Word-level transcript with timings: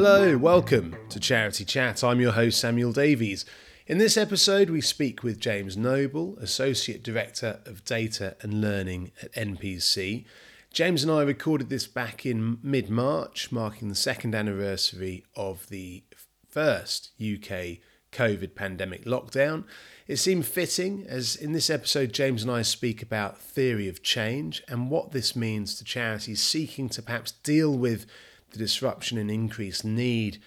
Hello, 0.00 0.38
welcome 0.38 0.94
to 1.08 1.18
Charity 1.18 1.64
Chat. 1.64 2.04
I'm 2.04 2.20
your 2.20 2.30
host, 2.30 2.60
Samuel 2.60 2.92
Davies. 2.92 3.44
In 3.88 3.98
this 3.98 4.16
episode, 4.16 4.70
we 4.70 4.80
speak 4.80 5.24
with 5.24 5.40
James 5.40 5.76
Noble, 5.76 6.38
Associate 6.38 7.02
Director 7.02 7.58
of 7.66 7.84
Data 7.84 8.36
and 8.40 8.60
Learning 8.60 9.10
at 9.20 9.32
NPC. 9.32 10.24
James 10.72 11.02
and 11.02 11.10
I 11.10 11.22
recorded 11.22 11.68
this 11.68 11.88
back 11.88 12.24
in 12.24 12.58
mid 12.62 12.88
March, 12.88 13.50
marking 13.50 13.88
the 13.88 13.96
second 13.96 14.36
anniversary 14.36 15.24
of 15.34 15.68
the 15.68 16.04
first 16.48 17.10
UK 17.20 17.78
COVID 18.12 18.54
pandemic 18.54 19.04
lockdown. 19.04 19.64
It 20.06 20.18
seemed 20.18 20.46
fitting, 20.46 21.06
as 21.08 21.34
in 21.34 21.54
this 21.54 21.70
episode, 21.70 22.12
James 22.12 22.44
and 22.44 22.52
I 22.52 22.62
speak 22.62 23.02
about 23.02 23.36
theory 23.36 23.88
of 23.88 24.04
change 24.04 24.62
and 24.68 24.92
what 24.92 25.10
this 25.10 25.34
means 25.34 25.74
to 25.74 25.82
charities 25.82 26.40
seeking 26.40 26.88
to 26.90 27.02
perhaps 27.02 27.32
deal 27.32 27.76
with 27.76 28.06
the 28.50 28.58
disruption 28.58 29.18
and 29.18 29.30
increased 29.30 29.84
need 29.84 30.40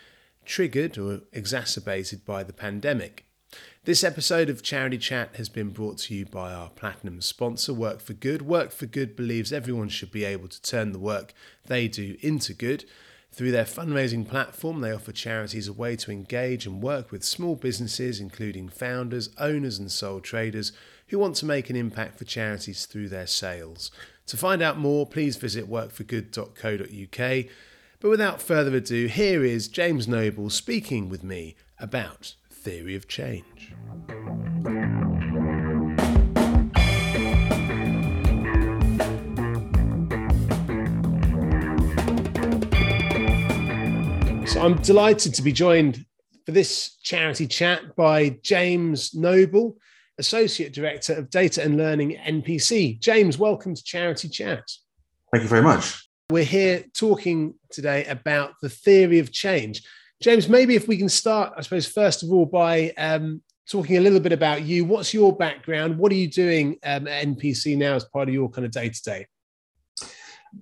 triggered 0.45 0.97
or 0.97 1.21
exacerbated 1.31 2.25
by 2.25 2.43
the 2.43 2.53
pandemic. 2.53 3.25
This 3.83 4.03
episode 4.03 4.49
of 4.49 4.63
Charity 4.63 4.97
Chat 4.97 5.35
has 5.37 5.49
been 5.49 5.69
brought 5.69 5.97
to 5.99 6.15
you 6.15 6.25
by 6.25 6.53
our 6.53 6.69
platinum 6.69 7.19
sponsor, 7.21 7.73
Work 7.73 7.99
for 7.99 8.13
Good. 8.13 8.43
Work 8.43 8.71
for 8.71 8.85
Good 8.85 9.15
believes 9.15 9.51
everyone 9.51 9.89
should 9.89 10.11
be 10.11 10.23
able 10.23 10.47
to 10.47 10.61
turn 10.61 10.91
the 10.91 10.99
work 10.99 11.33
they 11.65 11.87
do 11.87 12.15
into 12.21 12.53
good. 12.53 12.85
Through 13.33 13.51
their 13.51 13.65
fundraising 13.65 14.27
platform, 14.27 14.81
they 14.81 14.91
offer 14.91 15.11
charities 15.11 15.67
a 15.67 15.73
way 15.73 15.95
to 15.95 16.11
engage 16.11 16.65
and 16.65 16.81
work 16.81 17.11
with 17.11 17.23
small 17.23 17.55
businesses, 17.55 18.19
including 18.19 18.67
founders, 18.67 19.29
owners, 19.37 19.79
and 19.79 19.91
sole 19.91 20.19
traders 20.19 20.73
who 21.07 21.17
want 21.17 21.37
to 21.37 21.45
make 21.45 21.69
an 21.69 21.75
impact 21.75 22.17
for 22.17 22.25
charities 22.25 22.85
through 22.85 23.09
their 23.09 23.27
sales. 23.27 23.89
To 24.27 24.37
find 24.37 24.61
out 24.61 24.77
more, 24.77 25.07
please 25.07 25.37
visit 25.37 25.69
workforgood.co.uk. 25.69 27.45
But 28.01 28.09
without 28.09 28.41
further 28.41 28.75
ado, 28.75 29.05
here 29.05 29.45
is 29.45 29.67
James 29.67 30.07
Noble 30.07 30.49
speaking 30.49 31.07
with 31.07 31.23
me 31.23 31.55
about 31.77 32.33
theory 32.49 32.95
of 32.95 33.07
change. 33.07 33.75
So 44.47 44.61
I'm 44.61 44.81
delighted 44.81 45.35
to 45.35 45.43
be 45.43 45.51
joined 45.51 46.03
for 46.47 46.53
this 46.53 46.95
charity 47.03 47.45
chat 47.45 47.95
by 47.95 48.29
James 48.41 49.13
Noble, 49.13 49.77
Associate 50.17 50.73
Director 50.73 51.13
of 51.13 51.29
Data 51.29 51.63
and 51.63 51.77
Learning 51.77 52.17
NPC. 52.17 52.99
James, 52.99 53.37
welcome 53.37 53.75
to 53.75 53.83
Charity 53.83 54.27
Chat. 54.27 54.63
Thank 55.31 55.43
you 55.43 55.49
very 55.49 55.61
much. 55.61 56.10
We're 56.31 56.45
here 56.45 56.85
talking 56.93 57.55
today 57.71 58.05
about 58.05 58.53
the 58.61 58.69
theory 58.69 59.19
of 59.19 59.33
change. 59.33 59.83
James, 60.21 60.47
maybe 60.47 60.75
if 60.75 60.87
we 60.87 60.95
can 60.95 61.09
start, 61.09 61.51
I 61.57 61.61
suppose, 61.61 61.85
first 61.85 62.23
of 62.23 62.31
all, 62.31 62.45
by 62.45 62.93
um, 62.97 63.41
talking 63.69 63.97
a 63.97 63.99
little 63.99 64.21
bit 64.21 64.31
about 64.31 64.61
you. 64.61 64.85
What's 64.85 65.13
your 65.13 65.35
background? 65.35 65.97
What 65.97 66.09
are 66.13 66.15
you 66.15 66.29
doing 66.29 66.77
um, 66.85 67.05
at 67.09 67.25
NPC 67.25 67.77
now 67.77 67.95
as 67.95 68.05
part 68.05 68.29
of 68.29 68.33
your 68.33 68.47
kind 68.47 68.63
of 68.65 68.71
day 68.71 68.87
to 68.87 69.01
day? 69.01 69.27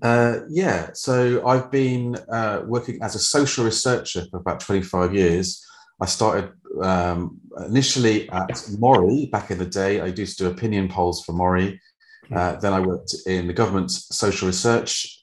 Uh, 0.02 0.40
yeah, 0.50 0.90
so 0.94 1.46
I've 1.46 1.70
been 1.70 2.16
uh, 2.32 2.64
working 2.66 2.98
as 3.04 3.14
a 3.14 3.20
social 3.20 3.64
researcher 3.64 4.26
for 4.32 4.38
about 4.38 4.62
25 4.62 5.14
years. 5.14 5.64
I 6.02 6.08
started 6.08 6.52
um, 6.82 7.40
initially 7.68 8.28
at 8.32 8.60
Mori 8.80 9.30
back 9.32 9.52
in 9.52 9.60
the 9.60 9.68
day. 9.68 10.02
I 10.02 10.08
used 10.08 10.40
to 10.40 10.46
do 10.46 10.50
opinion 10.50 10.88
polls 10.88 11.24
for 11.24 11.34
Mori. 11.34 11.80
Uh, 12.36 12.56
then 12.56 12.74
I 12.74 12.80
worked 12.80 13.14
in 13.28 13.46
the 13.46 13.54
government 13.54 13.92
social 13.92 14.48
research 14.48 15.19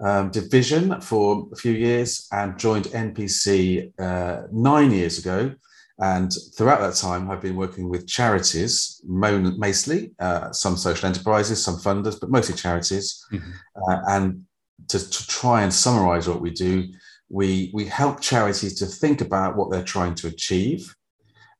um, 0.00 0.30
division 0.30 1.00
for 1.00 1.48
a 1.52 1.56
few 1.56 1.72
years 1.72 2.26
and 2.32 2.58
joined 2.58 2.86
NPC 2.86 3.92
uh, 3.98 4.46
nine 4.50 4.90
years 4.90 5.18
ago. 5.18 5.54
And 5.98 6.32
throughout 6.56 6.80
that 6.80 6.94
time, 6.94 7.30
I've 7.30 7.42
been 7.42 7.56
working 7.56 7.90
with 7.90 8.06
charities, 8.06 9.02
mostly 9.06 10.12
uh, 10.18 10.50
some 10.50 10.78
social 10.78 11.06
enterprises, 11.06 11.62
some 11.62 11.76
funders, 11.76 12.18
but 12.18 12.30
mostly 12.30 12.54
charities. 12.54 13.22
Mm-hmm. 13.30 13.50
Uh, 13.86 14.00
and 14.08 14.44
to, 14.88 14.98
to, 14.98 15.26
try 15.26 15.62
and 15.62 15.72
summarize 15.72 16.26
what 16.26 16.40
we 16.40 16.50
do, 16.50 16.88
we, 17.28 17.70
we 17.74 17.84
help 17.84 18.22
charities 18.22 18.74
to 18.78 18.86
think 18.86 19.20
about 19.20 19.56
what 19.56 19.70
they're 19.70 19.84
trying 19.84 20.14
to 20.16 20.26
achieve 20.28 20.94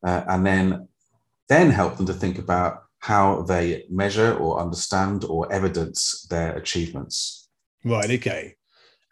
uh, 0.07 0.23
and 0.29 0.47
then, 0.47 0.89
then 1.51 1.71
help 1.71 1.99
them 1.99 2.07
to 2.07 2.15
think 2.15 2.39
about 2.39 2.85
how 3.01 3.43
they 3.43 3.85
measure 3.91 4.35
or 4.37 4.61
understand 4.61 5.25
or 5.25 5.53
evidence 5.53 6.27
their 6.31 6.57
achievements. 6.57 7.40
Right. 7.85 8.11
Okay. 8.11 8.55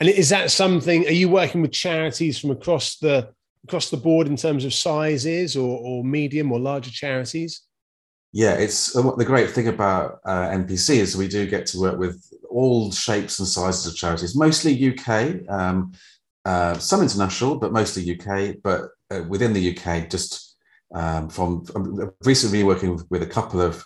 And 0.00 0.08
is 0.08 0.28
that 0.28 0.50
something? 0.50 1.06
Are 1.06 1.12
you 1.12 1.28
working 1.28 1.62
with 1.62 1.72
charities 1.72 2.38
from 2.38 2.50
across 2.50 2.98
the 2.98 3.30
across 3.64 3.90
the 3.90 3.96
board 3.96 4.26
in 4.26 4.36
terms 4.36 4.64
of 4.64 4.72
sizes 4.72 5.56
or, 5.56 5.78
or 5.78 6.04
medium 6.04 6.52
or 6.52 6.60
larger 6.60 6.90
charities? 6.90 7.62
Yeah, 8.32 8.54
it's 8.54 8.94
uh, 8.94 9.10
the 9.16 9.24
great 9.24 9.50
thing 9.50 9.68
about 9.68 10.20
uh, 10.24 10.48
NPC 10.50 10.96
is 10.96 11.16
we 11.16 11.28
do 11.28 11.46
get 11.46 11.66
to 11.66 11.80
work 11.80 11.98
with 11.98 12.22
all 12.50 12.92
shapes 12.92 13.38
and 13.38 13.48
sizes 13.48 13.86
of 13.86 13.96
charities, 13.96 14.36
mostly 14.36 14.90
UK, 14.90 15.48
um, 15.48 15.92
uh, 16.44 16.76
some 16.78 17.02
international, 17.02 17.56
but 17.56 17.72
mostly 17.72 18.18
UK. 18.18 18.56
But 18.62 18.90
uh, 19.10 19.22
within 19.28 19.54
the 19.54 19.76
UK, 19.76 20.10
just 20.10 20.56
um, 20.94 21.30
from 21.30 21.64
recently 22.24 22.64
working 22.64 22.92
with, 22.92 23.10
with, 23.10 23.22
a 23.22 23.26
couple 23.26 23.60
of 23.60 23.82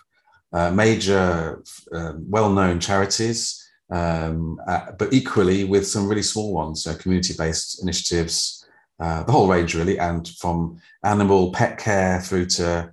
uh, 0.52 0.70
major, 0.70 1.62
um, 1.92 2.24
well-known 2.28 2.80
charities, 2.80 3.61
um, 3.92 4.60
uh, 4.66 4.92
but 4.98 5.12
equally 5.12 5.64
with 5.64 5.86
some 5.86 6.08
really 6.08 6.22
small 6.22 6.52
ones, 6.52 6.84
so 6.84 6.94
community-based 6.94 7.82
initiatives 7.82 8.62
uh, 9.02 9.24
the 9.24 9.32
whole 9.32 9.48
range 9.48 9.74
really, 9.74 9.98
and 9.98 10.28
from 10.38 10.80
animal 11.04 11.50
pet 11.52 11.76
care 11.76 12.20
through 12.20 12.46
to 12.46 12.92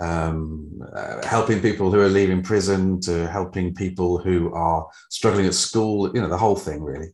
um, 0.00 0.80
uh, 0.96 1.26
helping 1.26 1.60
people 1.60 1.92
who 1.92 2.00
are 2.00 2.08
leaving 2.08 2.42
prison 2.42 2.98
to 3.02 3.28
helping 3.28 3.74
people 3.74 4.16
who 4.16 4.52
are 4.54 4.88
struggling 5.10 5.44
at 5.44 5.52
school, 5.52 6.10
you 6.14 6.22
know, 6.22 6.28
the 6.28 6.38
whole 6.38 6.56
thing 6.56 6.82
really. 6.82 7.08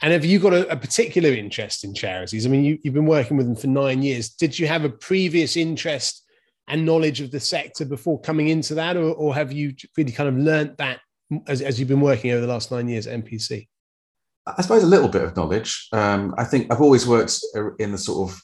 And 0.00 0.12
have 0.12 0.24
you 0.24 0.40
got 0.40 0.52
a, 0.52 0.68
a 0.68 0.76
particular 0.76 1.30
interest 1.30 1.84
in 1.84 1.94
charities? 1.94 2.44
I 2.44 2.48
mean, 2.48 2.64
you, 2.64 2.78
have 2.84 2.94
been 2.94 3.06
working 3.06 3.36
with 3.36 3.46
them 3.46 3.54
for 3.54 3.68
nine 3.68 4.02
years. 4.02 4.30
Did 4.30 4.58
you 4.58 4.66
have 4.66 4.84
a 4.84 4.90
previous 4.90 5.56
interest 5.56 6.24
and 6.66 6.84
knowledge 6.84 7.20
of 7.20 7.30
the 7.30 7.38
sector 7.38 7.84
before 7.84 8.20
coming 8.20 8.48
into 8.48 8.74
that, 8.74 8.96
or, 8.96 9.12
or 9.12 9.34
have 9.34 9.52
you 9.52 9.74
really 9.96 10.10
kind 10.10 10.28
of 10.28 10.36
learnt 10.36 10.78
that 10.78 10.98
as, 11.46 11.62
as 11.62 11.78
you've 11.78 11.88
been 11.88 12.00
working 12.00 12.30
over 12.30 12.40
the 12.40 12.52
last 12.52 12.70
nine 12.70 12.88
years 12.88 13.06
at 13.06 13.24
NPC? 13.24 13.68
I 14.46 14.62
suppose 14.62 14.82
a 14.82 14.88
little 14.88 15.08
bit 15.08 15.22
of 15.22 15.36
knowledge. 15.36 15.88
Um, 15.92 16.34
I 16.36 16.44
think 16.44 16.72
I've 16.72 16.80
always 16.80 17.06
worked 17.06 17.40
in 17.78 17.92
the 17.92 17.98
sort 17.98 18.30
of 18.30 18.42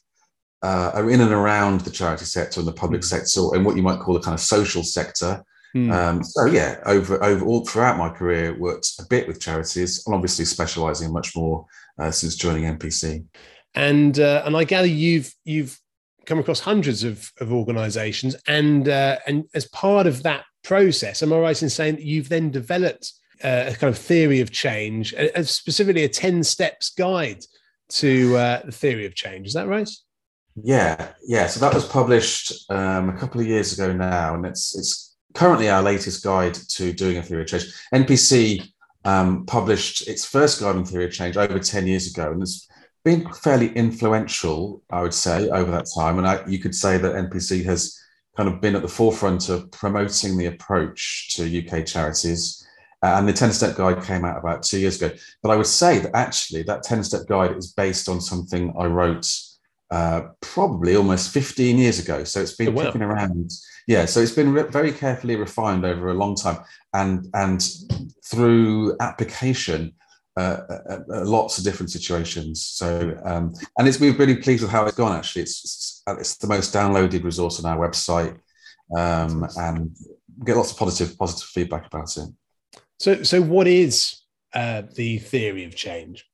uh, 0.63 1.07
in 1.09 1.21
and 1.21 1.33
around 1.33 1.83
the 1.83 1.91
charity 1.91 2.25
sector 2.25 2.61
and 2.61 2.69
the 2.69 2.73
public 2.73 3.03
mm. 3.03 3.05
sector, 3.05 3.55
and 3.55 3.65
what 3.65 3.77
you 3.77 3.83
might 3.83 4.01
call 4.01 4.15
the 4.15 4.21
kind 4.21 4.35
of 4.35 4.41
social 4.41 4.83
sector. 4.83 5.43
Mm. 5.77 5.93
Um, 5.93 6.25
so 6.25 6.47
yeah, 6.47 6.81
over 6.87 7.23
over 7.23 7.45
all 7.45 7.65
throughout 7.67 7.99
my 7.99 8.09
career, 8.09 8.59
worked 8.59 8.93
a 9.01 9.05
bit 9.09 9.27
with 9.27 9.41
charities, 9.41 10.05
and 10.07 10.15
obviously 10.15 10.45
specialising 10.45 11.13
much 11.13 11.37
more 11.37 11.67
uh, 11.99 12.11
since 12.11 12.37
joining 12.37 12.65
NPC. 12.77 13.25
And 13.75 14.19
uh, 14.19 14.43
and 14.45 14.57
I 14.57 14.65
gather 14.65 14.87
you've 14.87 15.33
you've 15.45 15.79
come 16.27 16.39
across 16.39 16.61
hundreds 16.61 17.05
of, 17.05 17.31
of 17.41 17.53
organisations, 17.53 18.37
and 18.47 18.89
uh, 18.89 19.19
and 19.27 19.45
as 19.55 19.67
part 19.69 20.07
of 20.07 20.23
that 20.23 20.45
process, 20.63 21.23
am 21.23 21.33
I 21.33 21.39
right 21.39 21.63
in 21.63 21.71
saying 21.71 21.97
that 21.97 22.05
you've 22.05 22.29
then 22.29 22.51
developed 22.51 23.13
a 23.43 23.75
kind 23.79 23.93
of 23.93 23.99
theory 23.99 24.41
of 24.41 24.51
change, 24.51 25.13
a, 25.15 25.45
specifically 25.45 26.05
a 26.05 26.09
10 26.09 26.43
steps 26.43 26.91
guide 26.91 27.45
to 27.89 28.37
uh, 28.37 28.63
the 28.65 28.73
theory 28.73 29.07
of 29.07 29.15
change. 29.15 29.47
Is 29.47 29.55
that 29.55 29.69
right? 29.69 29.89
Yeah, 30.63 31.09
yeah. 31.25 31.47
So 31.47 31.61
that 31.61 31.75
was 31.75 31.87
published 31.87 32.53
um, 32.71 33.11
a 33.11 33.17
couple 33.17 33.41
of 33.41 33.47
years 33.47 33.73
ago 33.73 33.93
now, 33.93 34.35
and 34.35 34.45
it's 34.45 34.77
it's 34.77 35.17
currently 35.35 35.69
our 35.69 35.83
latest 35.83 36.25
guide 36.25 36.55
to 36.55 36.93
doing 36.93 37.19
a 37.19 37.23
theory 37.23 37.43
of 37.43 37.49
change. 37.49 37.73
NPC 37.95 38.69
um, 39.05 39.47
published 39.47 40.09
its 40.09 40.25
first 40.25 40.61
guide 40.61 40.75
on 40.75 40.85
theory 40.85 41.05
of 41.05 41.13
change 41.13 41.37
over 41.37 41.59
10 41.59 41.87
years 41.87 42.11
ago, 42.11 42.33
and 42.33 42.43
it's 42.43 42.69
been 43.05 43.33
fairly 43.35 43.73
influential, 43.75 44.83
I 44.91 45.03
would 45.03 45.15
say, 45.15 45.49
over 45.49 45.71
that 45.71 45.87
time. 45.97 46.19
And 46.19 46.27
I, 46.27 46.45
you 46.47 46.59
could 46.59 46.75
say 46.75 46.99
that 46.99 47.15
NPC 47.15 47.65
has 47.65 47.97
kind 48.39 48.49
of 48.49 48.61
been 48.61 48.77
at 48.77 48.83
the 48.83 48.89
forefront 48.89 49.49
of 49.49 49.69
promoting 49.73 50.39
the 50.39 50.47
approach 50.47 51.35
to 51.35 51.43
UK 51.45 51.85
charities 51.85 52.65
uh, 53.03 53.15
and 53.17 53.29
the 53.29 53.33
10 53.33 53.53
step 53.53 53.77
guide 53.77 54.03
came 54.05 54.25
out 54.25 54.39
about 54.39 54.63
two 54.63 54.79
years 54.79 55.01
ago. 55.01 55.15
But 55.43 55.51
I 55.51 55.57
would 55.57 55.67
say 55.67 55.99
that 55.99 56.15
actually 56.15 56.63
that 56.65 56.85
10 56.85 57.03
step 57.03 57.27
guide 57.29 57.57
is 57.57 57.73
based 57.73 58.09
on 58.09 58.21
something 58.21 58.73
I 58.79 58.87
wrote 58.87 59.29
uh, 59.91 60.23
probably 60.41 60.95
almost 60.95 61.33
15 61.33 61.79
years 61.79 61.99
ago. 61.99 62.23
So 62.23 62.41
it's 62.41 62.55
been 62.55 62.69
oh, 62.69 62.73
wow. 62.73 62.93
around. 62.95 63.51
Yeah. 63.89 64.05
So 64.05 64.21
it's 64.21 64.33
been 64.33 64.53
re- 64.53 64.71
very 64.71 64.93
carefully 64.93 65.35
refined 65.35 65.85
over 65.85 66.11
a 66.11 66.15
long 66.15 66.37
time. 66.37 66.59
And, 66.95 67.29
and 67.35 67.61
through 68.25 68.97
application, 69.01 69.95
uh, 70.39 70.61
uh, 70.91 70.99
uh 71.13 71.25
lots 71.25 71.59
of 71.59 71.65
different 71.65 71.91
situations. 71.91 72.65
So, 72.65 73.19
um, 73.25 73.55
and 73.79 73.89
it's, 73.89 74.01
we're 74.01 74.13
really 74.13 74.37
pleased 74.37 74.63
with 74.63 74.71
how 74.71 74.87
it's 74.87 74.97
gone. 74.97 75.17
Actually, 75.17 75.43
it's, 75.43 76.03
it's, 76.07 76.37
the 76.37 76.47
most 76.47 76.73
downloaded 76.73 77.25
resource 77.25 77.63
on 77.63 77.71
our 77.71 77.89
website, 77.89 78.39
um, 78.97 79.47
and 79.57 79.97
get 80.45 80.57
lots 80.57 80.73
of 80.73 80.79
positive 80.79 81.19
positive 81.19 81.49
feedback 81.49 81.87
about 81.87 82.17
it. 82.17 82.29
So, 82.99 83.23
so 83.23 83.41
what 83.41 83.67
is 83.67 84.23
uh, 84.55 84.83
the 84.95 85.19
theory 85.19 85.65
of 85.65 85.75
change? 85.75 86.25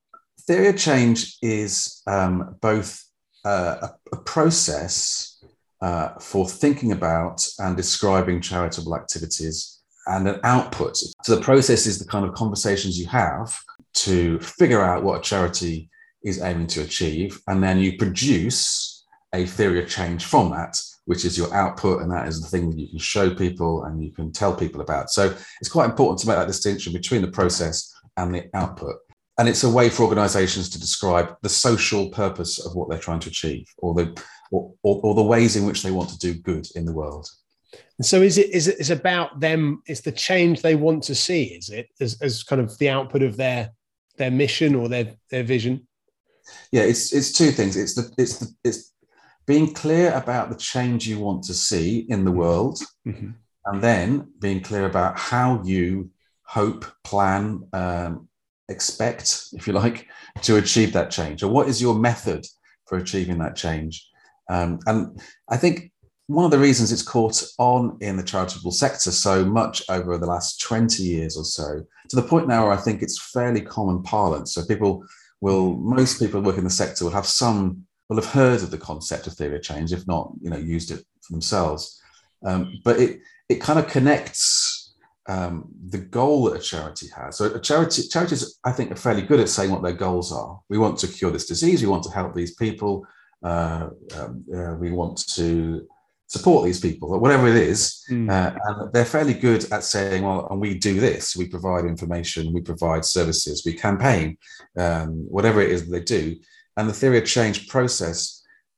theory 0.46 0.68
of 0.68 0.76
change 0.76 1.36
is 1.42 2.02
um, 2.06 2.56
both 2.60 3.02
uh, 3.44 3.76
a, 3.82 3.90
a, 4.12 4.16
process 4.22 5.42
uh, 5.80 6.10
for 6.18 6.48
thinking 6.48 6.92
about 6.92 7.46
and 7.58 7.76
describing 7.76 8.40
charitable 8.40 8.96
activities 8.96 9.80
and 10.06 10.28
an 10.28 10.40
output. 10.44 10.96
So 10.96 11.34
the 11.34 11.40
process 11.40 11.86
is 11.86 11.98
the 11.98 12.06
kind 12.06 12.24
of 12.24 12.34
conversations 12.34 12.98
you 12.98 13.06
have 13.08 13.56
to 13.94 14.38
figure 14.40 14.82
out 14.82 15.04
what 15.04 15.20
a 15.20 15.22
charity 15.22 15.88
is 16.22 16.40
aiming 16.40 16.66
to 16.68 16.82
achieve, 16.82 17.40
and 17.46 17.62
then 17.62 17.78
you 17.78 17.96
produce 17.96 19.04
a 19.34 19.46
theory 19.46 19.82
of 19.82 19.88
change 19.88 20.24
from 20.24 20.50
that, 20.50 20.80
which 21.06 21.24
is 21.24 21.36
your 21.36 21.52
output, 21.54 22.02
and 22.02 22.10
that 22.10 22.28
is 22.28 22.40
the 22.40 22.48
thing 22.48 22.70
that 22.70 22.78
you 22.78 22.88
can 22.88 22.98
show 22.98 23.34
people 23.34 23.84
and 23.84 24.02
you 24.02 24.12
can 24.12 24.32
tell 24.32 24.54
people 24.54 24.80
about. 24.80 25.10
So 25.10 25.34
it's 25.60 25.70
quite 25.70 25.90
important 25.90 26.20
to 26.20 26.28
make 26.28 26.36
that 26.36 26.46
distinction 26.46 26.92
between 26.92 27.22
the 27.22 27.30
process 27.30 27.92
and 28.16 28.34
the 28.34 28.48
output. 28.54 28.96
And 29.38 29.48
it's 29.48 29.64
a 29.64 29.70
way 29.70 29.90
for 29.90 30.04
organizations 30.04 30.68
to 30.70 30.80
describe 30.80 31.36
the 31.42 31.48
social 31.48 32.08
purpose 32.10 32.64
of 32.64 32.76
what 32.76 32.88
they're 32.88 32.98
trying 32.98 33.20
to 33.20 33.28
achieve 33.28 33.66
or 33.78 33.92
the 33.92 34.16
or, 34.52 34.72
or, 34.84 35.00
or 35.02 35.14
the 35.16 35.22
ways 35.22 35.56
in 35.56 35.66
which 35.66 35.82
they 35.82 35.90
want 35.90 36.08
to 36.10 36.18
do 36.18 36.34
good 36.34 36.66
in 36.76 36.84
the 36.84 36.92
world. 36.92 37.28
And 37.98 38.06
so 38.06 38.22
is 38.22 38.38
it 38.38 38.50
is 38.50 38.68
it 38.68 38.78
is 38.78 38.90
about 38.90 39.40
them, 39.40 39.82
it's 39.86 40.02
the 40.02 40.12
change 40.12 40.62
they 40.62 40.76
want 40.76 41.02
to 41.04 41.14
see, 41.14 41.44
is 41.44 41.70
it, 41.70 41.88
as, 42.00 42.20
as 42.22 42.44
kind 42.44 42.60
of 42.60 42.78
the 42.78 42.88
output 42.88 43.22
of 43.22 43.36
their 43.36 43.70
their 44.16 44.30
mission 44.30 44.74
or 44.74 44.88
their 44.88 45.14
their 45.30 45.42
vision? 45.42 45.86
Yeah, 46.72 46.82
it's 46.82 47.12
it's 47.12 47.32
two 47.32 47.50
things. 47.50 47.76
It's 47.76 47.94
the 47.94 48.12
it's 48.18 48.38
the 48.38 48.48
it's 48.64 48.92
being 49.46 49.72
clear 49.74 50.12
about 50.12 50.48
the 50.50 50.56
change 50.56 51.06
you 51.06 51.18
want 51.18 51.44
to 51.44 51.54
see 51.54 52.06
in 52.08 52.24
the 52.24 52.32
world, 52.32 52.80
mm-hmm. 53.06 53.30
and 53.66 53.82
then 53.82 54.32
being 54.40 54.60
clear 54.60 54.86
about 54.86 55.18
how 55.18 55.62
you 55.64 56.10
hope, 56.42 56.84
plan, 57.02 57.66
um, 57.72 58.28
expect, 58.68 59.48
if 59.52 59.66
you 59.66 59.72
like, 59.72 60.06
to 60.42 60.56
achieve 60.56 60.92
that 60.92 61.10
change, 61.10 61.42
or 61.42 61.48
what 61.48 61.68
is 61.68 61.80
your 61.80 61.94
method 61.94 62.46
for 62.86 62.98
achieving 62.98 63.38
that 63.38 63.56
change. 63.56 64.08
Um, 64.50 64.78
and 64.86 65.20
I 65.48 65.56
think 65.56 65.90
one 66.26 66.44
of 66.44 66.50
the 66.50 66.58
reasons 66.58 66.90
it's 66.90 67.02
caught 67.02 67.42
on 67.58 67.98
in 68.00 68.16
the 68.16 68.22
charitable 68.22 68.70
sector 68.70 69.10
so 69.10 69.44
much 69.44 69.82
over 69.90 70.16
the 70.16 70.26
last 70.26 70.60
20 70.60 71.02
years 71.02 71.36
or 71.36 71.44
so, 71.44 71.84
to 72.08 72.16
the 72.16 72.22
point 72.22 72.48
now 72.48 72.64
where 72.64 72.72
I 72.72 72.78
think 72.78 73.02
it's 73.02 73.30
fairly 73.30 73.60
common 73.60 74.02
parlance. 74.02 74.54
So 74.54 74.64
people 74.64 75.04
will, 75.40 75.76
most 75.76 76.18
people 76.18 76.40
who 76.40 76.46
work 76.46 76.58
in 76.58 76.64
the 76.64 76.70
sector 76.70 77.04
will 77.04 77.12
have 77.12 77.26
some, 77.26 77.84
will 78.08 78.16
have 78.16 78.32
heard 78.32 78.62
of 78.62 78.70
the 78.70 78.78
concept 78.78 79.26
of 79.26 79.34
theory 79.34 79.56
of 79.56 79.62
change, 79.62 79.92
if 79.92 80.06
not, 80.06 80.32
you 80.40 80.48
know, 80.48 80.56
used 80.56 80.90
it 80.90 81.04
for 81.22 81.32
themselves. 81.32 82.00
Um, 82.44 82.80
but 82.84 82.98
it 82.98 83.20
it 83.48 83.60
kind 83.60 83.78
of 83.78 83.88
connects 83.88 84.94
um, 85.28 85.68
the 85.88 85.98
goal 85.98 86.44
that 86.44 86.60
a 86.60 86.62
charity 86.62 87.08
has. 87.16 87.38
So 87.38 87.46
a 87.54 87.60
charity 87.60 88.02
charities, 88.08 88.58
I 88.64 88.72
think, 88.72 88.90
are 88.90 88.96
fairly 88.96 89.22
good 89.22 89.40
at 89.40 89.48
saying 89.48 89.70
what 89.70 89.82
their 89.82 89.92
goals 89.92 90.32
are. 90.32 90.60
We 90.68 90.78
want 90.78 90.98
to 90.98 91.08
cure 91.08 91.30
this 91.30 91.46
disease. 91.46 91.82
We 91.82 91.88
want 91.88 92.04
to 92.04 92.10
help 92.10 92.34
these 92.34 92.54
people. 92.54 93.06
Uh, 93.42 93.90
um, 94.16 94.44
uh, 94.54 94.74
we 94.74 94.90
want 94.90 95.26
to 95.34 95.86
support 96.36 96.64
these 96.64 96.80
people, 96.80 97.06
whatever 97.24 97.46
it 97.48 97.56
is. 97.56 98.04
Mm. 98.10 98.26
Uh, 98.30 98.50
and 98.64 98.92
they're 98.92 99.14
fairly 99.16 99.36
good 99.48 99.62
at 99.72 99.84
saying, 99.84 100.22
well, 100.24 100.46
and 100.50 100.60
we 100.60 100.70
do 100.88 100.94
this, 101.08 101.36
we 101.36 101.48
provide 101.56 101.84
information, 101.84 102.52
we 102.52 102.62
provide 102.72 103.04
services, 103.04 103.62
we 103.66 103.74
campaign, 103.86 104.26
um, 104.84 105.10
whatever 105.36 105.60
it 105.60 105.70
is 105.70 105.80
that 105.84 105.92
they 105.92 106.04
do. 106.18 106.24
And 106.76 106.88
the 106.88 106.98
theory 107.00 107.18
of 107.18 107.26
change 107.26 107.68
process 107.68 108.18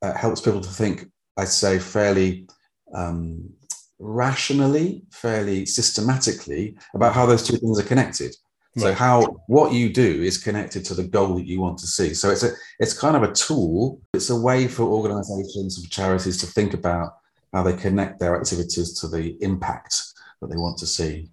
uh, 0.03 0.15
helps 0.25 0.41
people 0.41 0.61
to 0.61 0.75
think, 0.81 0.97
I'd 1.37 1.49
say, 1.49 1.79
fairly 1.79 2.47
um, 2.95 3.51
rationally, 3.99 4.89
fairly 5.11 5.67
systematically 5.67 6.77
about 6.95 7.15
how 7.15 7.27
those 7.27 7.47
two 7.47 7.57
things 7.57 7.79
are 7.81 7.89
connected. 7.93 8.35
Right. 8.77 8.83
So 8.83 8.93
how 8.93 9.23
what 9.47 9.73
you 9.73 9.91
do 9.91 10.23
is 10.23 10.37
connected 10.37 10.85
to 10.87 10.95
the 10.95 11.09
goal 11.17 11.35
that 11.37 11.47
you 11.47 11.61
want 11.61 11.79
to 11.79 11.87
see. 11.87 12.13
So 12.13 12.31
it's 12.31 12.43
a 12.43 12.51
it's 12.79 12.93
kind 13.05 13.17
of 13.17 13.23
a 13.23 13.33
tool. 13.33 14.03
It's 14.13 14.29
a 14.29 14.41
way 14.49 14.69
for 14.69 14.83
organizations, 14.83 15.83
for 15.83 15.91
charities 15.91 16.37
to 16.43 16.47
think 16.47 16.75
about 16.75 17.09
how 17.53 17.63
they 17.63 17.77
connect 17.77 18.19
their 18.21 18.39
activities 18.39 18.99
to 19.01 19.09
the 19.09 19.37
impact 19.41 20.03
that 20.41 20.51
they 20.51 20.57
want 20.57 20.79
to 20.79 20.87
see. 20.87 21.29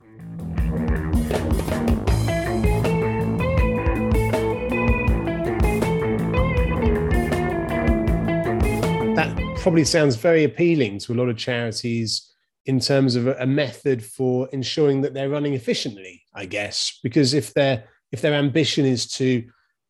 That 9.15 9.57
probably 9.61 9.83
sounds 9.83 10.15
very 10.15 10.43
appealing 10.43 10.99
to 10.99 11.13
a 11.13 11.15
lot 11.15 11.29
of 11.29 11.37
charities 11.37 12.33
in 12.65 12.79
terms 12.79 13.15
of 13.15 13.27
a 13.27 13.45
method 13.45 14.03
for 14.03 14.47
ensuring 14.53 15.01
that 15.01 15.13
they're 15.13 15.29
running 15.29 15.53
efficiently, 15.53 16.23
I 16.33 16.45
guess, 16.45 16.99
because 17.03 17.33
if 17.33 17.53
their 17.53 17.85
if 18.11 18.21
their 18.21 18.35
ambition 18.35 18.85
is 18.85 19.07
to 19.13 19.43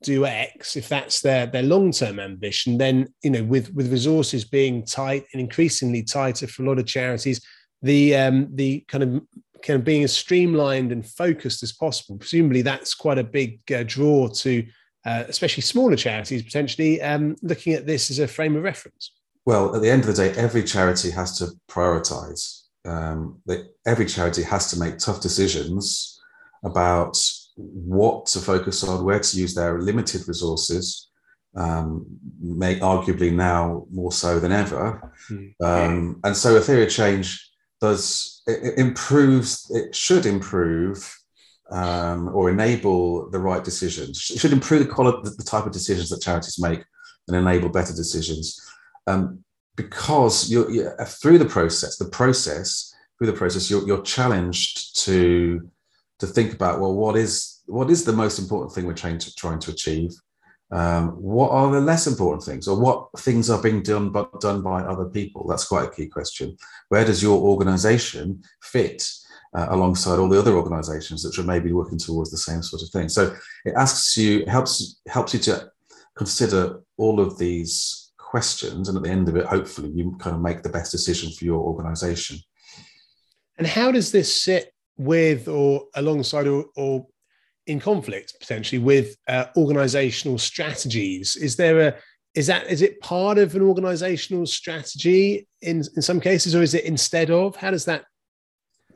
do 0.04 0.26
X, 0.26 0.76
if 0.76 0.88
that's 0.88 1.22
their 1.22 1.46
their 1.46 1.64
long 1.64 1.92
term 1.92 2.20
ambition, 2.20 2.78
then 2.78 3.08
you 3.24 3.32
know 3.32 3.44
with 3.44 3.74
with 3.74 3.92
resources 3.92 4.46
being 4.46 4.86
tight 4.86 5.26
and 5.34 5.42
increasingly 5.42 6.04
tighter 6.04 6.48
for 6.48 6.64
a 6.64 6.66
lot 6.68 6.80
of 6.80 6.86
charities, 6.86 7.42
the 7.82 8.16
um, 8.16 8.50
the 8.56 8.84
kind 8.88 9.04
of 9.04 9.22
kind 9.64 9.80
of 9.80 9.86
being 9.86 10.04
as 10.04 10.16
streamlined 10.16 10.92
and 10.92 11.08
focused 11.08 11.64
as 11.64 11.72
possible. 11.72 12.18
Presumably, 12.18 12.62
that's 12.62 12.94
quite 12.94 13.18
a 13.18 13.24
big 13.24 13.60
uh, 13.72 13.84
draw 13.86 14.28
to 14.28 14.66
uh, 15.06 15.24
especially 15.28 15.62
smaller 15.62 15.96
charities 15.96 16.44
potentially 16.44 17.02
um, 17.02 17.36
looking 17.42 17.74
at 17.74 17.86
this 17.86 18.10
as 18.10 18.20
a 18.20 18.28
frame 18.28 18.56
of 18.56 18.64
reference. 18.64 19.12
Well, 19.46 19.76
at 19.76 19.82
the 19.82 19.90
end 19.90 20.04
of 20.04 20.08
the 20.08 20.14
day, 20.14 20.32
every 20.40 20.64
charity 20.64 21.12
has 21.12 21.38
to 21.40 21.50
prioritize. 21.70 22.62
Um, 22.86 23.42
every 23.86 24.06
charity 24.06 24.44
has 24.44 24.70
to 24.72 24.80
make 24.80 24.98
tough 24.98 25.22
decisions 25.22 26.20
about 26.64 27.18
what 27.56 28.26
to 28.28 28.40
focus 28.40 28.84
on, 28.84 29.04
where 29.04 29.20
to 29.20 29.38
use 29.38 29.54
their 29.54 29.80
limited 29.80 30.28
resources, 30.28 31.10
um, 31.56 32.06
may 32.42 32.80
arguably 32.80 33.32
now 33.32 33.86
more 33.92 34.12
so 34.12 34.40
than 34.40 34.52
ever. 34.52 35.14
Mm. 35.30 35.54
Um, 35.62 36.20
and 36.24 36.36
so 36.36 36.56
a 36.56 36.62
theory 36.62 36.84
of 36.84 36.90
change 36.90 37.52
does 37.80 38.42
it, 38.48 38.64
it 38.64 38.78
improves, 38.80 39.70
it 39.72 39.96
should 39.96 40.26
improve 40.26 41.16
um, 41.72 42.30
or 42.34 42.50
enable 42.50 43.30
the 43.30 43.40
right 43.40 43.64
decisions. 43.64 44.32
It 44.34 44.40
should 44.40 44.54
improve 44.54 44.86
the 44.88 44.94
quality, 44.94 45.30
the 45.38 45.44
type 45.44 45.66
of 45.66 45.72
decisions 45.72 46.10
that 46.10 46.22
charities 46.22 46.60
make 46.60 46.84
and 47.28 47.38
enable 47.38 47.70
better 47.70 47.94
decisions. 47.94 48.60
Um, 49.08 49.44
because 49.76 50.52
you're, 50.52 50.70
you're, 50.70 50.96
through 51.06 51.40
the 51.40 51.46
process, 51.46 51.98
the 51.98 52.10
process, 52.10 52.94
through 53.18 53.28
the 53.28 53.34
process, 53.34 53.70
you're, 53.70 53.86
you're 53.88 54.04
challenged 54.04 55.04
to 55.04 55.70
to 56.26 56.34
think 56.34 56.54
about 56.54 56.80
well 56.80 56.94
what 56.94 57.18
is 57.18 57.62
what 57.66 57.90
is 57.90 58.04
the 58.04 58.14
most 58.14 58.40
important 58.40 58.74
thing 58.74 58.86
we're 58.86 58.94
trying 58.94 59.18
to 59.20 59.36
trying 59.36 59.60
to 59.60 59.72
achieve? 59.72 60.12
Um, 60.72 61.10
what 61.10 61.52
are 61.52 61.72
the 61.72 61.80
less 61.80 62.08
important 62.08 62.44
things 62.44 62.68
or 62.68 62.80
what 62.80 63.08
things 63.20 63.50
are 63.50 63.62
being 63.62 63.84
done 63.84 64.10
but 64.10 64.40
done 64.40 64.62
by 64.64 64.82
other 64.82 65.06
people? 65.06 65.46
That's 65.48 65.68
quite 65.68 65.88
a 65.88 65.92
key 65.92 66.08
question. 66.08 66.58
Where 66.90 67.06
does 67.06 67.22
your 67.22 67.40
organization 67.40 68.42
fit 68.64 69.08
uh, 69.54 69.68
alongside 69.70 70.18
all 70.18 70.30
the 70.30 70.40
other 70.40 70.56
organizations 70.56 71.22
that 71.24 71.38
are 71.38 71.46
maybe 71.46 71.72
working 71.72 72.00
towards 72.00 72.32
the 72.32 72.38
same 72.38 72.64
sort 72.64 72.82
of 72.82 72.90
thing? 72.90 73.08
So 73.08 73.36
it 73.66 73.74
asks 73.76 74.18
you 74.18 74.46
helps 74.48 75.00
helps 75.08 75.34
you 75.34 75.40
to 75.42 75.70
consider 76.16 76.82
all 76.98 77.20
of 77.20 77.38
these 77.38 78.12
questions 78.18 78.90
and 78.90 78.98
at 78.98 79.04
the 79.04 79.10
end 79.10 79.30
of 79.30 79.36
it 79.36 79.46
hopefully 79.46 79.92
you 79.94 80.16
kind 80.20 80.36
of 80.36 80.42
make 80.42 80.64
the 80.64 80.70
best 80.70 80.92
decision 80.92 81.32
for 81.32 81.46
your 81.46 81.60
organization. 81.60 82.38
And 83.58 83.68
how 83.68 83.92
does 83.92 84.12
this 84.12 84.42
sit 84.42 84.73
with 84.98 85.48
or 85.48 85.86
alongside 85.96 86.48
or, 86.48 86.66
or 86.76 87.08
in 87.68 87.80
conflict 87.80 88.36
potentially 88.40 88.80
with 88.80 89.16
uh, 89.28 89.46
organizational 89.56 90.38
strategies. 90.38 91.36
Is 91.36 91.56
there 91.56 91.80
a 91.80 91.96
is 92.36 92.48
that 92.48 92.68
is 92.68 92.82
it 92.82 93.00
part 93.00 93.38
of 93.38 93.56
an 93.56 93.62
organizational 93.62 94.46
strategy 94.46 95.48
in 95.62 95.84
in 95.96 96.02
some 96.02 96.20
cases 96.20 96.56
or 96.56 96.62
is 96.62 96.74
it 96.74 96.86
instead 96.86 97.30
of? 97.32 97.56
How 97.56 97.72
does 97.72 97.86
that 97.86 98.06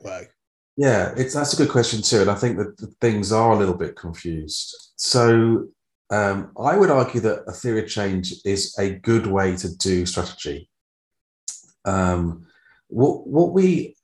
work? 0.02 0.32
Yeah 0.76 1.14
it's 1.16 1.34
that's 1.34 1.54
a 1.54 1.56
good 1.56 1.70
question 1.70 2.02
too 2.02 2.20
and 2.20 2.30
i 2.30 2.36
think 2.36 2.56
that 2.56 2.94
things 3.00 3.32
are 3.32 3.52
a 3.52 3.56
little 3.56 3.76
bit 3.76 3.96
confused. 3.96 4.92
So 4.96 5.68
um, 6.10 6.52
i 6.58 6.76
would 6.76 6.90
argue 6.90 7.20
that 7.20 7.44
a 7.46 7.52
theory 7.52 7.82
of 7.82 7.88
change 7.88 8.34
is 8.44 8.76
a 8.78 8.90
good 8.90 9.26
way 9.26 9.56
to 9.56 9.76
do 9.76 10.06
strategy. 10.06 10.68
Um, 11.84 12.46
what 12.88 13.26
what 13.26 13.52
we 13.52 13.96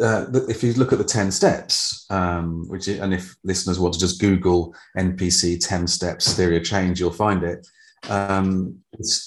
uh, 0.00 0.26
if 0.48 0.62
you 0.62 0.72
look 0.74 0.92
at 0.92 0.98
the 0.98 1.04
10 1.04 1.30
steps, 1.30 2.06
um, 2.10 2.68
which 2.68 2.88
and 2.88 3.14
if 3.14 3.36
listeners 3.44 3.78
want 3.78 3.94
to 3.94 4.00
just 4.00 4.20
Google 4.20 4.74
NPC 4.96 5.64
10 5.66 5.86
steps 5.86 6.34
theory 6.34 6.56
of 6.56 6.64
change, 6.64 7.00
you'll 7.00 7.10
find 7.10 7.42
it. 7.42 7.66
Um, 8.08 8.80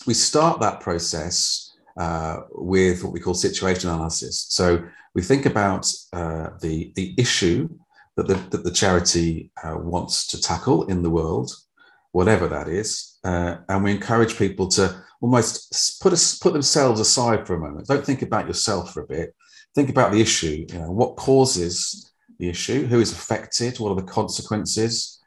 we 0.06 0.14
start 0.14 0.60
that 0.60 0.80
process 0.82 1.76
uh, 1.98 2.42
with 2.52 3.04
what 3.04 3.14
we 3.14 3.20
call 3.20 3.34
situation 3.34 3.90
analysis. 3.90 4.46
So 4.50 4.84
we 5.16 5.22
think 5.22 5.46
about 5.46 5.92
uh, 6.14 6.50
the, 6.62 6.92
the 6.96 7.16
issue 7.18 7.70
that 8.16 8.28
the, 8.28 8.36
that 8.52 8.64
the 8.64 8.72
charity 8.72 9.52
uh, 9.64 9.78
wants 9.78 10.28
to 10.28 10.42
tackle 10.42 10.86
in 10.88 11.02
the 11.02 11.10
world, 11.10 11.52
whatever 12.12 12.48
that 12.48 12.68
is, 12.68 13.18
uh, 13.24 13.58
and 13.70 13.84
we 13.84 13.92
encourage 13.92 14.38
people 14.38 14.68
to 14.70 15.04
almost 15.22 16.00
put, 16.02 16.14
a, 16.14 16.38
put 16.42 16.54
themselves 16.54 17.00
aside 17.00 17.48
for 17.48 17.56
a 17.56 17.60
moment. 17.60 17.88
Don't 17.88 18.06
think 18.06 18.22
about 18.22 18.48
yourself 18.48 18.94
for 18.94 19.02
a 19.02 19.08
bit 19.08 19.34
think 19.78 19.90
about 19.92 20.12
the 20.12 20.20
issue. 20.20 20.66
You 20.74 20.80
know, 20.80 20.92
what 20.92 21.18
causes 21.18 22.12
the 22.40 22.50
issue? 22.50 22.88
Who 22.88 23.00
is 23.00 23.12
affected? 23.12 23.80
What 23.80 23.92
are 23.92 24.02
the 24.02 24.12
consequences? 24.20 25.20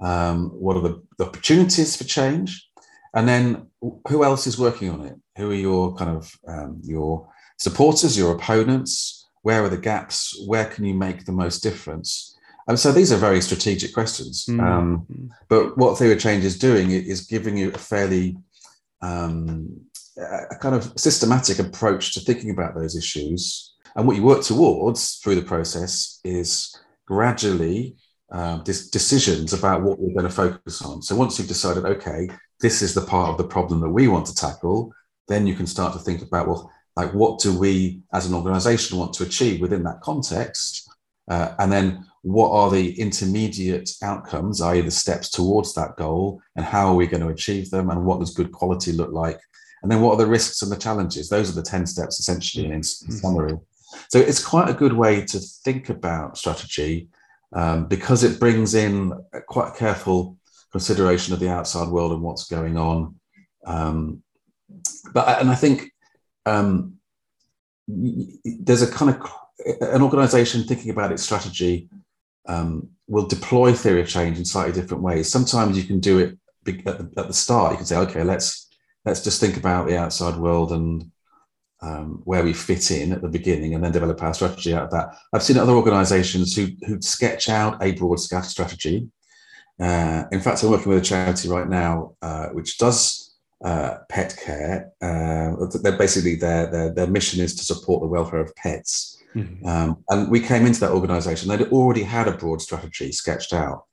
Um, 0.00 0.48
what 0.64 0.78
are 0.78 0.80
the, 0.88 1.02
the 1.18 1.26
opportunities 1.26 1.96
for 1.96 2.04
change? 2.04 2.66
And 3.12 3.28
then 3.28 3.66
who 4.08 4.24
else 4.24 4.46
is 4.46 4.58
working 4.58 4.88
on 4.88 5.00
it? 5.04 5.16
Who 5.36 5.50
are 5.50 5.62
your 5.68 5.94
kind 5.96 6.16
of 6.16 6.34
um, 6.48 6.80
your 6.82 7.28
supporters, 7.58 8.16
your 8.16 8.34
opponents? 8.34 9.28
Where 9.42 9.62
are 9.64 9.68
the 9.68 9.84
gaps? 9.92 10.18
Where 10.46 10.64
can 10.64 10.86
you 10.86 10.94
make 10.94 11.26
the 11.26 11.32
most 11.32 11.62
difference? 11.62 12.38
And 12.68 12.78
so 12.78 12.92
these 12.92 13.12
are 13.12 13.28
very 13.28 13.42
strategic 13.42 13.92
questions. 13.92 14.46
Mm-hmm. 14.46 14.60
Um, 14.60 15.06
but 15.48 15.76
what 15.76 15.98
theory 15.98 16.12
of 16.12 16.20
change 16.20 16.44
is 16.44 16.58
doing 16.58 16.90
is 16.90 17.26
giving 17.34 17.56
you 17.58 17.70
a 17.72 17.78
fairly 17.78 18.38
um, 19.02 19.80
a 20.54 20.56
kind 20.56 20.74
of 20.74 20.92
systematic 20.96 21.58
approach 21.58 22.14
to 22.14 22.20
thinking 22.20 22.50
about 22.50 22.74
those 22.74 22.96
issues. 22.96 23.74
And 23.96 24.06
what 24.06 24.16
you 24.16 24.22
work 24.22 24.42
towards 24.42 25.16
through 25.16 25.36
the 25.36 25.42
process 25.42 26.20
is 26.24 26.76
gradually 27.06 27.96
uh, 28.30 28.58
decisions 28.58 29.52
about 29.52 29.82
what 29.82 29.98
we're 29.98 30.14
going 30.14 30.28
to 30.28 30.30
focus 30.30 30.82
on. 30.82 31.02
So 31.02 31.16
once 31.16 31.38
you've 31.38 31.48
decided, 31.48 31.84
okay, 31.84 32.28
this 32.60 32.82
is 32.82 32.94
the 32.94 33.00
part 33.00 33.30
of 33.30 33.38
the 33.38 33.44
problem 33.44 33.80
that 33.80 33.90
we 33.90 34.06
want 34.06 34.26
to 34.26 34.34
tackle, 34.34 34.92
then 35.28 35.46
you 35.46 35.54
can 35.54 35.66
start 35.66 35.92
to 35.94 35.98
think 35.98 36.22
about, 36.22 36.46
well, 36.46 36.70
like 36.96 37.12
what 37.12 37.40
do 37.40 37.56
we 37.56 38.02
as 38.12 38.26
an 38.26 38.34
organization 38.34 38.98
want 38.98 39.12
to 39.14 39.24
achieve 39.24 39.60
within 39.60 39.82
that 39.84 40.00
context? 40.00 40.88
Uh, 41.28 41.54
and 41.58 41.72
then 41.72 42.04
what 42.22 42.50
are 42.50 42.70
the 42.70 42.98
intermediate 43.00 43.90
outcomes, 44.02 44.60
i.e., 44.60 44.80
the 44.80 44.90
steps 44.90 45.30
towards 45.30 45.74
that 45.74 45.96
goal, 45.96 46.40
and 46.56 46.64
how 46.64 46.88
are 46.88 46.94
we 46.94 47.06
going 47.06 47.22
to 47.22 47.28
achieve 47.28 47.70
them, 47.70 47.90
and 47.90 48.04
what 48.04 48.20
does 48.20 48.34
good 48.34 48.52
quality 48.52 48.92
look 48.92 49.12
like? 49.12 49.40
And 49.82 49.90
then 49.90 50.02
what 50.02 50.12
are 50.12 50.18
the 50.18 50.26
risks 50.26 50.60
and 50.62 50.70
the 50.70 50.76
challenges? 50.76 51.28
Those 51.28 51.50
are 51.50 51.54
the 51.54 51.62
10 51.62 51.86
steps 51.86 52.20
essentially 52.20 52.66
in, 52.66 52.72
in 52.72 52.80
mm-hmm. 52.80 53.12
summary. 53.12 53.54
So 54.10 54.18
it's 54.18 54.44
quite 54.44 54.68
a 54.68 54.74
good 54.74 54.92
way 54.92 55.24
to 55.24 55.38
think 55.38 55.88
about 55.88 56.36
strategy 56.36 57.08
um, 57.52 57.86
because 57.86 58.24
it 58.24 58.40
brings 58.40 58.74
in 58.74 59.12
quite 59.46 59.76
careful 59.76 60.36
consideration 60.72 61.32
of 61.32 61.38
the 61.38 61.48
outside 61.48 61.88
world 61.88 62.12
and 62.12 62.20
what's 62.20 62.48
going 62.48 62.76
on. 62.76 63.14
Um, 63.64 64.22
but 65.12 65.40
and 65.40 65.48
I 65.48 65.54
think 65.54 65.92
um, 66.44 66.94
there's 67.86 68.82
a 68.82 68.90
kind 68.90 69.14
of 69.14 69.30
an 69.80 70.02
organization 70.02 70.64
thinking 70.64 70.90
about 70.90 71.12
its 71.12 71.22
strategy 71.22 71.88
um, 72.48 72.88
will 73.06 73.26
deploy 73.26 73.72
theory 73.72 74.00
of 74.00 74.08
change 74.08 74.38
in 74.38 74.44
slightly 74.44 74.72
different 74.72 75.04
ways. 75.04 75.30
Sometimes 75.30 75.76
you 75.76 75.84
can 75.84 76.00
do 76.00 76.18
it 76.18 76.38
at 76.66 76.84
the, 76.84 77.10
at 77.16 77.28
the 77.28 77.32
start. 77.32 77.72
You 77.72 77.76
can 77.76 77.86
say, 77.86 77.96
okay, 77.98 78.24
let's 78.24 78.68
let's 79.04 79.22
just 79.22 79.40
think 79.40 79.56
about 79.56 79.86
the 79.86 79.96
outside 79.96 80.36
world 80.36 80.72
and 80.72 81.12
um, 81.82 82.20
where 82.24 82.44
we 82.44 82.52
fit 82.52 82.90
in 82.90 83.12
at 83.12 83.22
the 83.22 83.28
beginning, 83.28 83.74
and 83.74 83.82
then 83.82 83.92
develop 83.92 84.22
our 84.22 84.34
strategy 84.34 84.74
out 84.74 84.84
of 84.84 84.90
that. 84.90 85.14
I've 85.32 85.42
seen 85.42 85.58
other 85.58 85.72
organisations 85.72 86.54
who 86.54 86.68
who 86.86 87.00
sketch 87.00 87.48
out 87.48 87.82
a 87.82 87.92
broad 87.92 88.20
strategy. 88.20 89.08
Uh, 89.80 90.24
in 90.30 90.40
fact, 90.40 90.62
I'm 90.62 90.70
working 90.70 90.90
with 90.92 91.02
a 91.02 91.04
charity 91.04 91.48
right 91.48 91.68
now 91.68 92.14
uh, 92.20 92.48
which 92.48 92.76
does 92.76 93.34
uh, 93.64 93.98
pet 94.08 94.36
care. 94.42 94.92
Uh, 95.00 95.66
they're 95.82 95.96
basically 95.96 96.34
their, 96.34 96.70
their 96.70 96.94
their 96.94 97.06
mission 97.06 97.42
is 97.42 97.54
to 97.56 97.64
support 97.64 98.02
the 98.02 98.08
welfare 98.08 98.40
of 98.40 98.54
pets. 98.56 99.16
Mm-hmm. 99.34 99.66
Um, 99.66 100.04
and 100.08 100.30
we 100.30 100.40
came 100.40 100.66
into 100.66 100.80
that 100.80 100.92
organisation; 100.92 101.48
they'd 101.48 101.68
already 101.68 102.02
had 102.02 102.28
a 102.28 102.36
broad 102.36 102.60
strategy 102.60 103.12
sketched 103.12 103.52
out, 103.52 103.84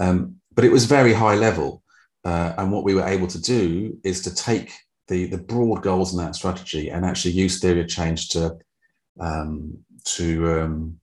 um, 0.00 0.36
but 0.54 0.64
it 0.64 0.72
was 0.72 0.84
very 0.84 1.12
high 1.12 1.34
level. 1.34 1.82
Uh, 2.24 2.52
and 2.58 2.72
what 2.72 2.84
we 2.84 2.94
were 2.94 3.06
able 3.06 3.26
to 3.26 3.40
do 3.40 3.96
is 4.04 4.20
to 4.22 4.34
take 4.34 4.72
the, 5.08 5.26
the 5.26 5.38
broad 5.38 5.82
goals 5.82 6.12
in 6.12 6.18
that 6.18 6.36
strategy 6.36 6.90
and 6.90 7.04
actually 7.04 7.32
use 7.32 7.60
theory 7.60 7.80
of 7.80 7.88
change 7.88 8.28
to 8.30 8.56
um, 9.20 9.76
to 10.04 10.60
um, 10.60 11.00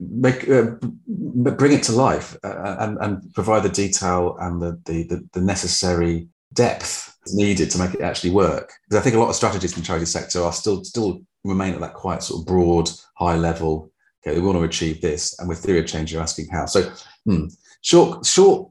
make 0.00 0.48
uh, 0.48 0.72
bring 1.06 1.72
it 1.72 1.82
to 1.84 1.92
life 1.92 2.36
uh, 2.42 2.76
and, 2.80 2.98
and 2.98 3.34
provide 3.34 3.62
the 3.62 3.68
detail 3.68 4.36
and 4.40 4.60
the, 4.60 4.80
the, 4.84 5.28
the 5.32 5.40
necessary 5.40 6.26
depth 6.54 7.16
needed 7.28 7.70
to 7.70 7.78
make 7.78 7.94
it 7.94 8.00
actually 8.00 8.30
work. 8.30 8.72
Because 8.88 9.00
I 9.00 9.04
think 9.04 9.14
a 9.14 9.18
lot 9.18 9.28
of 9.28 9.36
strategies 9.36 9.74
in 9.74 9.80
the 9.80 9.86
charity 9.86 10.06
sector 10.06 10.42
are 10.42 10.52
still 10.52 10.82
still 10.84 11.20
remain 11.44 11.74
at 11.74 11.80
that 11.80 11.94
quite 11.94 12.22
sort 12.22 12.40
of 12.40 12.46
broad, 12.46 12.90
high 13.14 13.36
level. 13.36 13.90
Okay, 14.26 14.38
we 14.38 14.44
want 14.44 14.58
to 14.58 14.64
achieve 14.64 15.00
this, 15.00 15.38
and 15.38 15.48
with 15.48 15.58
theory 15.58 15.80
of 15.80 15.86
change, 15.86 16.12
you're 16.12 16.22
asking 16.22 16.48
how. 16.48 16.66
So, 16.66 16.92
hmm, 17.24 17.46
short 17.80 18.26
short 18.26 18.70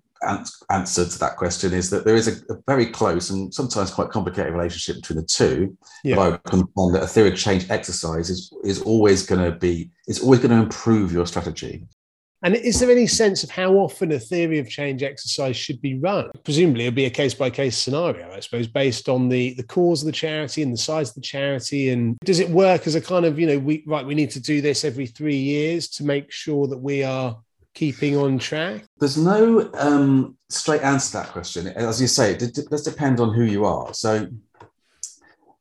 answer 0.70 1.06
to 1.06 1.20
that 1.20 1.38
question 1.38 1.74
is 1.74 1.90
that 1.90 2.06
there 2.06 2.16
is 2.16 2.28
a, 2.28 2.54
a, 2.54 2.58
very 2.68 2.86
close 2.86 3.30
and 3.30 3.54
sometimes 3.54 3.92
quite 3.92 4.10
complicated 4.10 4.54
relationship 4.54 4.98
between 4.98 5.18
the 5.18 5.26
two. 5.26 5.78
Yeah. 6.04 6.16
But 6.16 6.34
I 6.34 6.50
contend 6.50 6.96
that 6.96 7.04
a 7.04 7.08
theory 7.08 7.30
of 7.30 7.38
change 7.38 7.70
exercise 7.70 8.30
is, 8.30 8.52
is 8.64 8.82
always 8.82 9.26
going 9.26 9.44
to 9.44 9.58
be, 9.58 9.92
it's 10.08 10.22
always 10.22 10.40
going 10.40 10.52
to 10.52 10.58
improve 10.58 11.14
your 11.14 11.26
strategy. 11.26 11.86
And 12.42 12.56
is 12.56 12.80
there 12.80 12.90
any 12.90 13.08
sense 13.08 13.44
of 13.44 13.50
how 13.50 13.74
often 13.74 14.14
a 14.14 14.20
theory 14.20 14.60
of 14.60 14.70
change 14.70 15.04
exercise 15.04 15.58
should 15.58 15.82
be 15.82 16.00
run? 16.00 16.32
Presumably, 16.46 16.86
it'd 16.86 16.96
be 16.96 17.06
a 17.06 17.10
case 17.10 17.34
by 17.34 17.50
case 17.50 17.78
scenario, 17.78 18.32
I 18.32 18.40
suppose, 18.40 18.66
based 18.66 19.10
on 19.10 19.28
the, 19.28 19.56
the 19.56 19.64
cause 19.64 20.02
of 20.02 20.06
the 20.06 20.14
charity 20.14 20.64
and 20.64 20.72
the 20.72 20.78
size 20.78 21.10
of 21.10 21.16
the 21.16 21.22
charity. 21.22 21.90
And 21.90 22.18
does 22.24 22.40
it 22.40 22.50
work 22.50 22.88
as 22.88 22.96
a 22.96 23.02
kind 23.02 23.26
of, 23.26 23.40
you 23.40 23.48
know, 23.48 23.60
we 23.60 23.84
right, 23.86 24.06
we 24.06 24.16
need 24.16 24.32
to 24.32 24.40
do 24.40 24.62
this 24.62 24.86
every 24.86 25.06
three 25.06 25.36
years 25.36 25.90
to 25.90 26.06
make 26.06 26.32
sure 26.32 26.68
that 26.68 26.78
we 26.78 27.04
are 27.04 27.38
keeping 27.74 28.18
on 28.18 28.40
track? 28.40 28.86
There's 29.00 29.18
no 29.18 29.70
um, 29.74 30.38
straight 30.50 30.82
answer 30.82 31.12
to 31.12 31.18
that 31.18 31.32
question. 31.32 31.68
As 31.68 32.02
you 32.02 32.08
say, 32.08 32.34
it 32.34 32.70
does 32.70 32.84
depend 32.84 33.20
on 33.20 33.34
who 33.34 33.44
you 33.44 33.66
are. 33.66 33.94
So, 33.94 34.28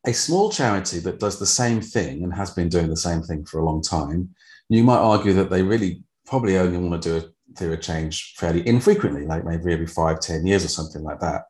a 0.07 0.13
small 0.13 0.51
charity 0.51 1.01
that 1.01 1.21
does 1.21 1.39
the 1.39 1.47
same 1.47 1.81
thing 1.81 2.25
and 2.25 2.33
has 2.33 2.51
been 2.51 2.69
doing 2.69 2.89
the 2.89 2.97
same 2.97 3.23
thing 3.23 3.45
for 3.45 3.61
a 3.61 3.65
long 3.65 3.83
time, 3.83 4.35
you 4.69 4.85
might 4.85 4.99
argue 4.99 5.33
that 5.35 5.51
they 5.51 5.63
really 5.63 6.03
probably 6.27 6.57
only 6.57 6.79
want 6.79 7.03
to 7.03 7.09
do 7.09 7.27
a 7.27 7.55
theory 7.55 7.79
change 7.79 8.35
fairly 8.37 8.67
infrequently, 8.67 9.27
like 9.27 9.45
maybe 9.45 9.73
every 9.73 9.87
five, 9.87 10.21
ten 10.21 10.47
years 10.47 10.65
or 10.65 10.69
something 10.69 11.03
like 11.03 11.21
that. 11.21 11.43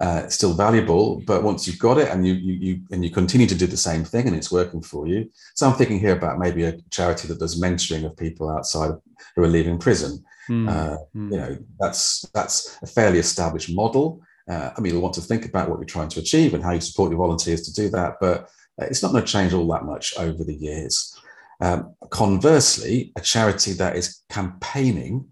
Uh, 0.00 0.22
it's 0.24 0.34
still 0.34 0.54
valuable, 0.54 1.22
but 1.26 1.42
once 1.42 1.66
you've 1.66 1.78
got 1.78 1.98
it 1.98 2.08
and 2.08 2.26
you, 2.26 2.32
you, 2.34 2.52
you 2.54 2.80
and 2.90 3.04
you 3.04 3.10
continue 3.10 3.46
to 3.46 3.54
do 3.54 3.66
the 3.66 3.76
same 3.76 4.04
thing 4.04 4.26
and 4.26 4.34
it's 4.34 4.50
working 4.50 4.82
for 4.82 5.06
you. 5.06 5.30
So 5.54 5.66
I'm 5.66 5.76
thinking 5.76 6.00
here 6.00 6.16
about 6.16 6.38
maybe 6.38 6.64
a 6.64 6.78
charity 6.90 7.28
that 7.28 7.38
does 7.38 7.60
mentoring 7.60 8.04
of 8.04 8.16
people 8.16 8.50
outside 8.50 8.92
who 9.36 9.44
are 9.44 9.48
leaving 9.48 9.78
prison. 9.78 10.24
Mm. 10.48 10.68
Uh, 10.68 10.98
mm. 11.14 11.30
You 11.30 11.36
know, 11.36 11.58
that's 11.78 12.22
that's 12.34 12.78
a 12.82 12.86
fairly 12.86 13.18
established 13.18 13.72
model. 13.72 14.20
Uh, 14.48 14.70
I 14.76 14.80
mean, 14.80 14.92
you'll 14.92 15.02
want 15.02 15.14
to 15.14 15.20
think 15.20 15.44
about 15.44 15.68
what 15.68 15.78
you're 15.78 15.84
trying 15.84 16.08
to 16.08 16.20
achieve 16.20 16.54
and 16.54 16.64
how 16.64 16.72
you 16.72 16.80
support 16.80 17.10
your 17.10 17.18
volunteers 17.18 17.62
to 17.62 17.72
do 17.72 17.88
that, 17.90 18.16
but 18.20 18.48
uh, 18.80 18.86
it's 18.86 19.02
not 19.02 19.12
going 19.12 19.24
to 19.24 19.30
change 19.30 19.52
all 19.52 19.68
that 19.68 19.84
much 19.84 20.18
over 20.18 20.42
the 20.42 20.54
years. 20.54 21.16
Um, 21.60 21.94
conversely, 22.10 23.12
a 23.14 23.20
charity 23.20 23.72
that 23.74 23.94
is 23.94 24.22
campaigning 24.28 25.26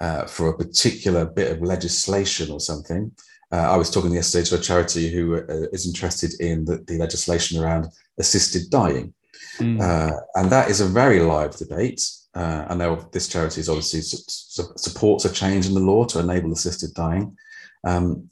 uh, 0.00 0.26
for 0.26 0.48
a 0.48 0.56
particular 0.56 1.24
bit 1.24 1.50
of 1.50 1.62
legislation 1.62 2.52
or 2.52 2.60
something 2.60 3.10
uh, 3.52 3.56
I 3.56 3.76
was 3.76 3.90
talking 3.90 4.12
yesterday 4.12 4.44
to 4.46 4.56
a 4.56 4.60
charity 4.60 5.10
who 5.10 5.36
uh, 5.36 5.66
is 5.72 5.86
interested 5.86 6.32
in 6.40 6.64
the, 6.64 6.78
the, 6.86 6.96
legislation 6.96 7.62
around 7.62 7.86
assisted 8.18 8.70
dying. 8.70 9.12
Mm. 9.58 9.80
Uh, 9.80 10.18
and 10.34 10.50
that 10.50 10.70
is 10.70 10.80
a 10.80 10.86
very 10.86 11.20
live 11.20 11.54
debate. 11.56 12.02
Uh, 12.34 12.64
I 12.68 12.74
know 12.74 13.06
this 13.12 13.28
charity 13.28 13.60
is 13.60 13.68
obviously 13.68 14.00
su- 14.00 14.24
su- 14.26 14.72
supports 14.76 15.26
a 15.26 15.32
change 15.32 15.66
in 15.66 15.74
the 15.74 15.80
law 15.80 16.04
to 16.06 16.20
enable 16.20 16.52
assisted 16.52 16.94
dying. 16.94 17.36
Um, 17.84 18.28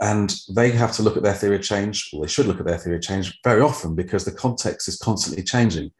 and 0.00 0.36
they 0.54 0.70
have 0.72 0.92
to 0.92 1.02
look 1.02 1.16
at 1.16 1.22
their 1.22 1.34
theory 1.34 1.56
of 1.56 1.62
change, 1.62 2.10
or 2.12 2.22
they 2.22 2.30
should 2.30 2.46
look 2.46 2.60
at 2.60 2.66
their 2.66 2.76
theory 2.76 2.96
of 2.96 3.02
change 3.02 3.38
very 3.42 3.62
often 3.62 3.94
because 3.94 4.26
the 4.26 4.32
context 4.32 4.88
is 4.88 4.98
constantly 4.98 5.42
changing. 5.42 5.90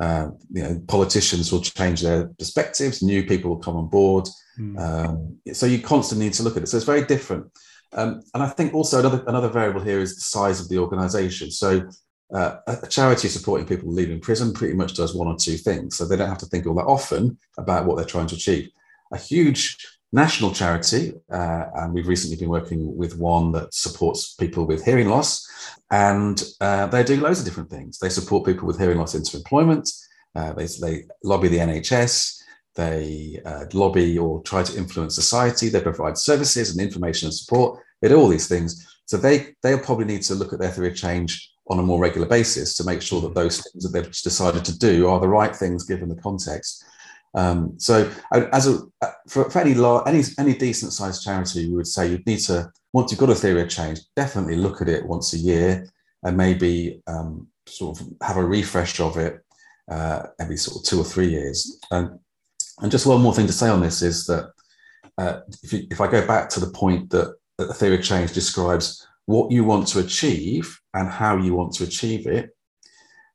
Uh, 0.00 0.28
you 0.50 0.62
know, 0.62 0.82
politicians 0.88 1.52
will 1.52 1.60
change 1.60 2.00
their 2.00 2.28
perspectives, 2.38 3.02
new 3.02 3.24
people 3.24 3.50
will 3.50 3.58
come 3.58 3.76
on 3.76 3.88
board, 3.88 4.28
Mm. 4.58 4.78
Um, 4.78 5.38
so 5.52 5.66
you 5.66 5.80
constantly 5.80 6.26
need 6.26 6.34
to 6.34 6.42
look 6.42 6.56
at 6.56 6.62
it. 6.62 6.66
So 6.66 6.76
it's 6.76 6.86
very 6.86 7.04
different. 7.04 7.46
Um, 7.94 8.22
and 8.34 8.42
I 8.42 8.48
think 8.48 8.74
also 8.74 9.00
another 9.00 9.22
another 9.26 9.48
variable 9.48 9.80
here 9.80 10.00
is 10.00 10.14
the 10.14 10.22
size 10.22 10.60
of 10.60 10.68
the 10.68 10.78
organisation. 10.78 11.50
So 11.50 11.88
uh, 12.34 12.56
a 12.66 12.86
charity 12.86 13.28
supporting 13.28 13.66
people 13.66 13.92
leaving 13.92 14.20
prison 14.20 14.54
pretty 14.54 14.74
much 14.74 14.94
does 14.94 15.14
one 15.14 15.28
or 15.28 15.36
two 15.36 15.56
things. 15.56 15.96
So 15.96 16.06
they 16.06 16.16
don't 16.16 16.28
have 16.28 16.38
to 16.38 16.46
think 16.46 16.66
all 16.66 16.74
that 16.76 16.86
often 16.86 17.38
about 17.58 17.84
what 17.86 17.96
they're 17.96 18.06
trying 18.06 18.28
to 18.28 18.34
achieve. 18.34 18.70
A 19.12 19.18
huge 19.18 19.76
national 20.12 20.52
charity, 20.52 21.14
uh, 21.30 21.64
and 21.76 21.94
we've 21.94 22.08
recently 22.08 22.36
been 22.36 22.48
working 22.48 22.96
with 22.96 23.18
one 23.18 23.52
that 23.52 23.72
supports 23.72 24.34
people 24.34 24.66
with 24.66 24.84
hearing 24.84 25.08
loss, 25.08 25.46
and 25.90 26.42
uh, 26.60 26.86
they're 26.86 27.04
doing 27.04 27.20
loads 27.20 27.38
of 27.38 27.44
different 27.44 27.70
things. 27.70 27.98
They 27.98 28.08
support 28.08 28.46
people 28.46 28.66
with 28.66 28.78
hearing 28.78 28.98
loss 28.98 29.14
into 29.14 29.36
employment. 29.36 29.90
Uh, 30.34 30.52
they, 30.52 30.66
they 30.80 31.04
lobby 31.24 31.48
the 31.48 31.58
NHS 31.58 32.42
they 32.74 33.40
uh, 33.44 33.66
lobby 33.72 34.18
or 34.18 34.42
try 34.42 34.62
to 34.62 34.76
influence 34.76 35.14
society, 35.14 35.68
they 35.68 35.80
provide 35.80 36.16
services 36.16 36.70
and 36.70 36.80
information 36.80 37.26
and 37.26 37.34
support, 37.34 37.80
they 38.00 38.08
do 38.08 38.18
all 38.18 38.28
these 38.28 38.48
things. 38.48 38.86
So 39.06 39.16
they, 39.16 39.54
they'll 39.62 39.78
probably 39.78 40.06
need 40.06 40.22
to 40.22 40.34
look 40.34 40.52
at 40.52 40.58
their 40.58 40.70
theory 40.70 40.88
of 40.88 40.96
change 40.96 41.50
on 41.68 41.78
a 41.78 41.82
more 41.82 42.00
regular 42.00 42.26
basis 42.26 42.74
to 42.76 42.84
make 42.84 43.02
sure 43.02 43.20
that 43.20 43.34
those 43.34 43.60
things 43.60 43.84
that 43.84 43.90
they've 43.90 44.10
decided 44.22 44.64
to 44.64 44.78
do 44.78 45.08
are 45.08 45.20
the 45.20 45.28
right 45.28 45.54
things 45.54 45.84
given 45.84 46.08
the 46.08 46.20
context. 46.22 46.84
Um, 47.34 47.74
so 47.78 48.10
as 48.30 48.68
a 48.68 48.80
for, 49.28 49.48
for 49.50 49.58
any 49.58 49.74
large, 49.74 50.06
any 50.06 50.22
any 50.38 50.54
decent 50.54 50.92
sized 50.92 51.24
charity, 51.24 51.68
we 51.68 51.76
would 51.76 51.86
say 51.86 52.08
you'd 52.08 52.26
need 52.26 52.40
to 52.40 52.70
once 52.92 53.10
you've 53.10 53.20
got 53.20 53.30
a 53.30 53.34
theory 53.34 53.62
of 53.62 53.70
change, 53.70 54.00
definitely 54.16 54.56
look 54.56 54.82
at 54.82 54.88
it 54.88 55.06
once 55.06 55.32
a 55.32 55.38
year 55.38 55.88
and 56.22 56.36
maybe 56.36 57.00
um, 57.06 57.48
sort 57.66 57.98
of 57.98 58.06
have 58.22 58.36
a 58.36 58.44
refresh 58.44 59.00
of 59.00 59.16
it 59.16 59.42
uh, 59.90 60.24
every 60.38 60.56
sort 60.56 60.76
of 60.76 60.84
two 60.84 61.00
or 61.00 61.04
three 61.04 61.28
years. 61.28 61.78
And 61.90 62.18
and 62.80 62.90
just 62.90 63.06
one 63.06 63.22
more 63.22 63.34
thing 63.34 63.46
to 63.46 63.52
say 63.52 63.68
on 63.68 63.80
this 63.80 64.02
is 64.02 64.26
that 64.26 64.50
uh, 65.18 65.40
if, 65.62 65.72
you, 65.72 65.86
if 65.90 66.00
I 66.00 66.10
go 66.10 66.26
back 66.26 66.48
to 66.50 66.60
the 66.60 66.70
point 66.70 67.10
that, 67.10 67.34
that 67.58 67.68
the 67.68 67.74
theory 67.74 67.96
of 67.96 68.04
change 68.04 68.32
describes 68.32 69.06
what 69.26 69.52
you 69.52 69.64
want 69.64 69.86
to 69.88 70.00
achieve 70.00 70.80
and 70.94 71.08
how 71.08 71.36
you 71.36 71.54
want 71.54 71.74
to 71.74 71.84
achieve 71.84 72.26
it, 72.26 72.50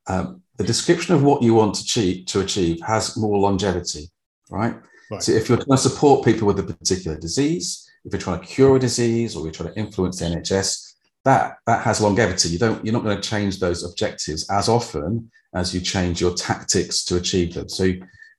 um, 0.08 0.42
the 0.57 0.63
description 0.63 1.15
of 1.15 1.23
what 1.23 1.41
you 1.41 1.53
want 1.53 1.75
to 1.75 1.81
achieve, 1.81 2.25
to 2.27 2.41
achieve 2.41 2.79
has 2.85 3.15
more 3.15 3.37
longevity, 3.37 4.09
right? 4.49 4.75
right? 5.11 5.23
So 5.23 5.31
if 5.31 5.47
you're 5.47 5.57
trying 5.57 5.77
to 5.77 5.89
support 5.89 6.25
people 6.25 6.47
with 6.47 6.59
a 6.59 6.63
particular 6.63 7.17
disease, 7.17 7.89
if 8.03 8.13
you're 8.13 8.21
trying 8.21 8.41
to 8.41 8.45
cure 8.45 8.75
a 8.75 8.79
disease 8.79 9.35
or 9.35 9.43
you're 9.43 9.51
trying 9.51 9.73
to 9.73 9.79
influence 9.79 10.19
the 10.19 10.25
NHS, 10.25 10.95
that 11.25 11.57
that 11.65 11.83
has 11.83 11.99
longevity. 11.99 12.49
You 12.49 12.57
don't 12.57 12.83
you're 12.83 12.93
not 12.93 13.03
going 13.03 13.19
to 13.19 13.29
change 13.29 13.59
those 13.59 13.83
objectives 13.83 14.49
as 14.49 14.69
often 14.69 15.29
as 15.53 15.73
you 15.73 15.81
change 15.81 16.21
your 16.21 16.33
tactics 16.33 17.03
to 17.05 17.17
achieve 17.17 17.53
them. 17.53 17.67
So 17.67 17.91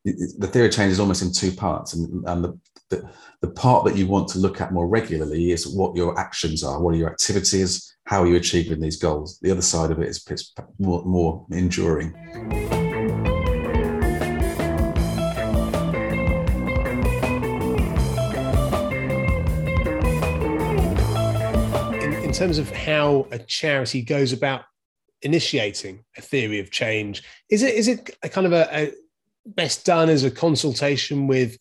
the 0.05 0.47
theory 0.47 0.67
of 0.67 0.73
change 0.73 0.93
is 0.93 1.01
almost 1.01 1.23
in 1.23 1.33
two 1.33 1.53
parts, 1.53 1.93
and, 1.93 2.27
and 2.27 2.45
the, 2.45 2.59
the, 2.89 3.49
part 3.55 3.85
that 3.85 3.97
you 3.97 4.07
want 4.07 4.29
to 4.29 4.39
look 4.39 4.61
at 4.61 4.73
more 4.73 4.89
regularly 4.89 5.51
is 5.51 5.67
what 5.67 5.97
your 5.97 6.19
actions 6.19 6.63
are, 6.63 6.81
what 6.81 6.95
are 6.95 6.99
your 6.99 7.11
activities, 7.11 7.97
how 8.05 8.23
are 8.23 8.27
you 8.27 8.37
achieving 8.37 8.81
these 8.81 8.97
goals. 8.97 9.39
The 9.41 9.51
other 9.51 9.63
side 9.63 9.91
of 9.91 10.01
it 10.01 10.09
is 10.09 10.55
more, 10.79 11.05
more 11.05 11.47
enduring. 11.51 12.15
In, 22.03 22.13
in 22.25 22.33
terms 22.33 22.59
of 22.59 22.71
how 22.71 23.27
a 23.31 23.39
charity 23.39 24.03
goes 24.03 24.33
about 24.33 24.63
initiating 25.23 26.05
a 26.17 26.23
theory 26.23 26.61
of 26.61 26.71
change, 26.71 27.23
is 27.51 27.63
it 27.63 27.75
is 27.75 27.89
it 27.89 28.17
a 28.23 28.29
kind 28.29 28.47
of 28.47 28.53
a, 28.53 28.69
a 28.73 28.93
best 29.47 29.85
done 29.85 30.09
as 30.09 30.25
a 30.25 30.31
consultation 30.31 31.27
with 31.27 31.59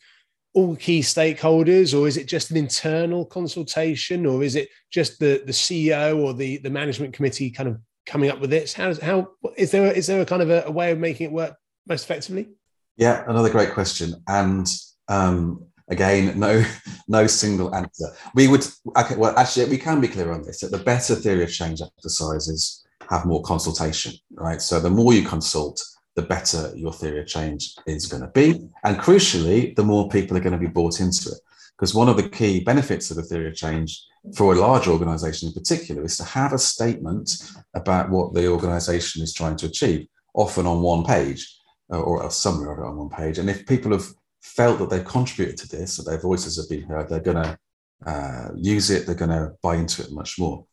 all 0.58 0.76
key 0.76 1.02
stakeholders 1.02 1.98
or 1.98 2.08
is 2.08 2.18
it 2.18 2.28
just 2.28 2.50
an 2.50 2.58
internal 2.58 3.24
consultation 3.24 4.26
or 4.26 4.44
is 4.44 4.56
it 4.56 4.68
just 4.90 5.20
the 5.20 5.44
the 5.46 5.52
ceo 5.52 6.18
or 6.18 6.34
the 6.34 6.58
the 6.58 6.70
management 6.70 7.14
committee 7.14 7.52
kind 7.52 7.70
of 7.70 7.80
coming 8.08 8.32
up 8.32 8.40
with 8.40 8.50
this? 8.50 8.74
How 8.74 8.92
how 8.96 9.30
is 9.56 9.70
there 9.70 9.92
is 9.92 10.08
there 10.08 10.20
a 10.20 10.26
kind 10.26 10.42
of 10.42 10.50
a, 10.50 10.64
a 10.66 10.72
way 10.72 10.90
of 10.92 10.98
making 10.98 11.28
it 11.28 11.32
work 11.32 11.54
most 11.88 12.06
effectively? 12.06 12.50
Yeah 12.96 13.24
another 13.28 13.52
great 13.52 13.74
question. 13.76 14.16
And 14.28 14.68
um 15.08 15.64
again 15.90 16.40
no 16.40 16.66
no 17.08 17.28
single 17.28 17.76
answer. 17.76 18.08
We 18.34 18.48
would 18.48 18.66
okay 18.98 19.16
well 19.16 19.38
actually 19.38 19.70
we 19.70 19.78
can 19.78 20.02
be 20.02 20.08
clear 20.08 20.32
on 20.32 20.42
this 20.42 20.62
that 20.62 20.72
the 20.72 20.80
better 20.80 21.14
theory 21.14 21.44
of 21.44 21.54
change 21.54 21.82
exercises 21.84 22.84
have 23.12 23.28
more 23.28 23.44
consultation 23.44 24.14
right? 24.32 24.60
So 24.60 24.80
the 24.80 24.90
more 24.90 25.14
you 25.14 25.22
consult 25.22 25.84
the 26.18 26.24
better 26.24 26.74
your 26.76 26.92
theory 26.92 27.22
of 27.22 27.28
change 27.28 27.76
is 27.86 28.08
going 28.08 28.24
to 28.24 28.30
be. 28.30 28.68
And 28.84 28.98
crucially, 28.98 29.76
the 29.76 29.84
more 29.84 30.10
people 30.10 30.36
are 30.36 30.42
going 30.42 30.60
to 30.60 30.68
be 30.68 30.74
bought 30.80 31.00
into 31.00 31.30
it. 31.30 31.38
Because 31.78 31.94
one 31.94 32.10
of 32.10 32.18
the 32.18 32.28
key 32.28 32.60
benefits 32.60 33.12
of 33.12 33.18
the 33.18 33.24
theory 33.24 33.50
of 33.50 33.56
change 33.56 34.04
for 34.36 34.52
a 34.52 34.60
large 34.60 34.88
organization 34.88 35.48
in 35.48 35.54
particular 35.54 36.04
is 36.04 36.18
to 36.18 36.24
have 36.24 36.54
a 36.54 36.58
statement 36.58 37.30
about 37.76 38.10
what 38.10 38.34
the 38.34 38.48
organization 38.48 39.22
is 39.22 39.32
trying 39.32 39.56
to 39.58 39.68
achieve, 39.68 40.08
often 40.34 40.66
on 40.66 40.82
one 40.82 41.04
page 41.04 41.56
uh, 41.94 42.02
or 42.02 42.26
a 42.26 42.32
summary 42.32 42.74
of 42.74 42.80
it 42.80 42.86
on 42.86 42.98
one 42.98 43.10
page. 43.10 43.38
And 43.38 43.48
if 43.48 43.68
people 43.68 43.92
have 43.92 44.08
felt 44.42 44.80
that 44.80 44.90
they've 44.90 45.06
contributed 45.06 45.58
to 45.60 45.78
this, 45.78 45.98
that 45.98 46.10
their 46.10 46.20
voices 46.20 46.58
have 46.58 46.68
been 46.68 46.90
heard, 46.90 47.10
they're 47.10 47.20
going 47.20 47.44
to 47.44 47.60
uh, 48.08 48.50
use 48.56 48.90
it, 48.90 49.06
they're 49.06 49.14
going 49.14 49.30
to 49.30 49.52
buy 49.62 49.76
into 49.76 50.02
it 50.02 50.12
much 50.12 50.40
more. 50.40 50.66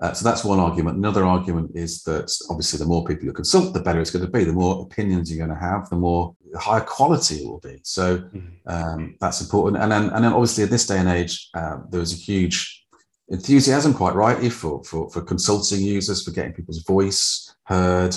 Uh, 0.00 0.12
so 0.12 0.22
that's 0.24 0.44
one 0.44 0.60
argument. 0.60 0.96
Another 0.96 1.24
argument 1.24 1.72
is 1.74 2.02
that 2.04 2.32
obviously 2.50 2.78
the 2.78 2.84
more 2.84 3.04
people 3.04 3.24
you 3.24 3.32
consult, 3.32 3.74
the 3.74 3.80
better 3.80 4.00
it's 4.00 4.12
going 4.12 4.24
to 4.24 4.30
be. 4.30 4.44
The 4.44 4.52
more 4.52 4.82
opinions 4.82 5.28
you're 5.28 5.44
going 5.44 5.58
to 5.58 5.64
have, 5.64 5.88
the 5.90 5.96
more 5.96 6.36
higher 6.56 6.80
quality 6.80 7.36
it 7.36 7.48
will 7.48 7.58
be. 7.58 7.80
So 7.82 8.18
mm-hmm. 8.18 8.48
um, 8.68 9.16
that's 9.20 9.40
important. 9.40 9.82
And 9.82 9.90
then, 9.90 10.10
and 10.10 10.24
then 10.24 10.32
obviously 10.32 10.64
in 10.64 10.70
this 10.70 10.86
day 10.86 10.98
and 10.98 11.08
age, 11.08 11.50
uh, 11.52 11.78
there 11.90 12.00
was 12.00 12.12
a 12.12 12.16
huge 12.16 12.84
enthusiasm, 13.28 13.92
quite 13.92 14.14
rightly, 14.14 14.50
for, 14.50 14.84
for, 14.84 15.10
for 15.10 15.20
consulting 15.20 15.80
users, 15.80 16.22
for 16.22 16.30
getting 16.30 16.52
people's 16.52 16.84
voice 16.84 17.52
heard. 17.64 18.14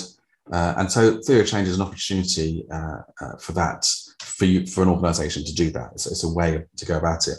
Uh, 0.52 0.74
and 0.76 0.90
so 0.90 1.20
theory 1.22 1.40
of 1.40 1.48
change 1.48 1.66
is 1.66 1.76
an 1.76 1.82
opportunity 1.82 2.64
uh, 2.70 2.98
uh, 3.20 3.36
for 3.38 3.52
that, 3.52 3.90
for 4.20 4.44
you, 4.44 4.66
for 4.66 4.82
an 4.82 4.88
organization 4.88 5.44
to 5.44 5.54
do 5.54 5.70
that. 5.70 5.90
It's, 5.94 6.06
it's 6.06 6.22
a 6.22 6.32
way 6.32 6.62
to 6.76 6.86
go 6.86 6.96
about 6.96 7.26
it. 7.26 7.38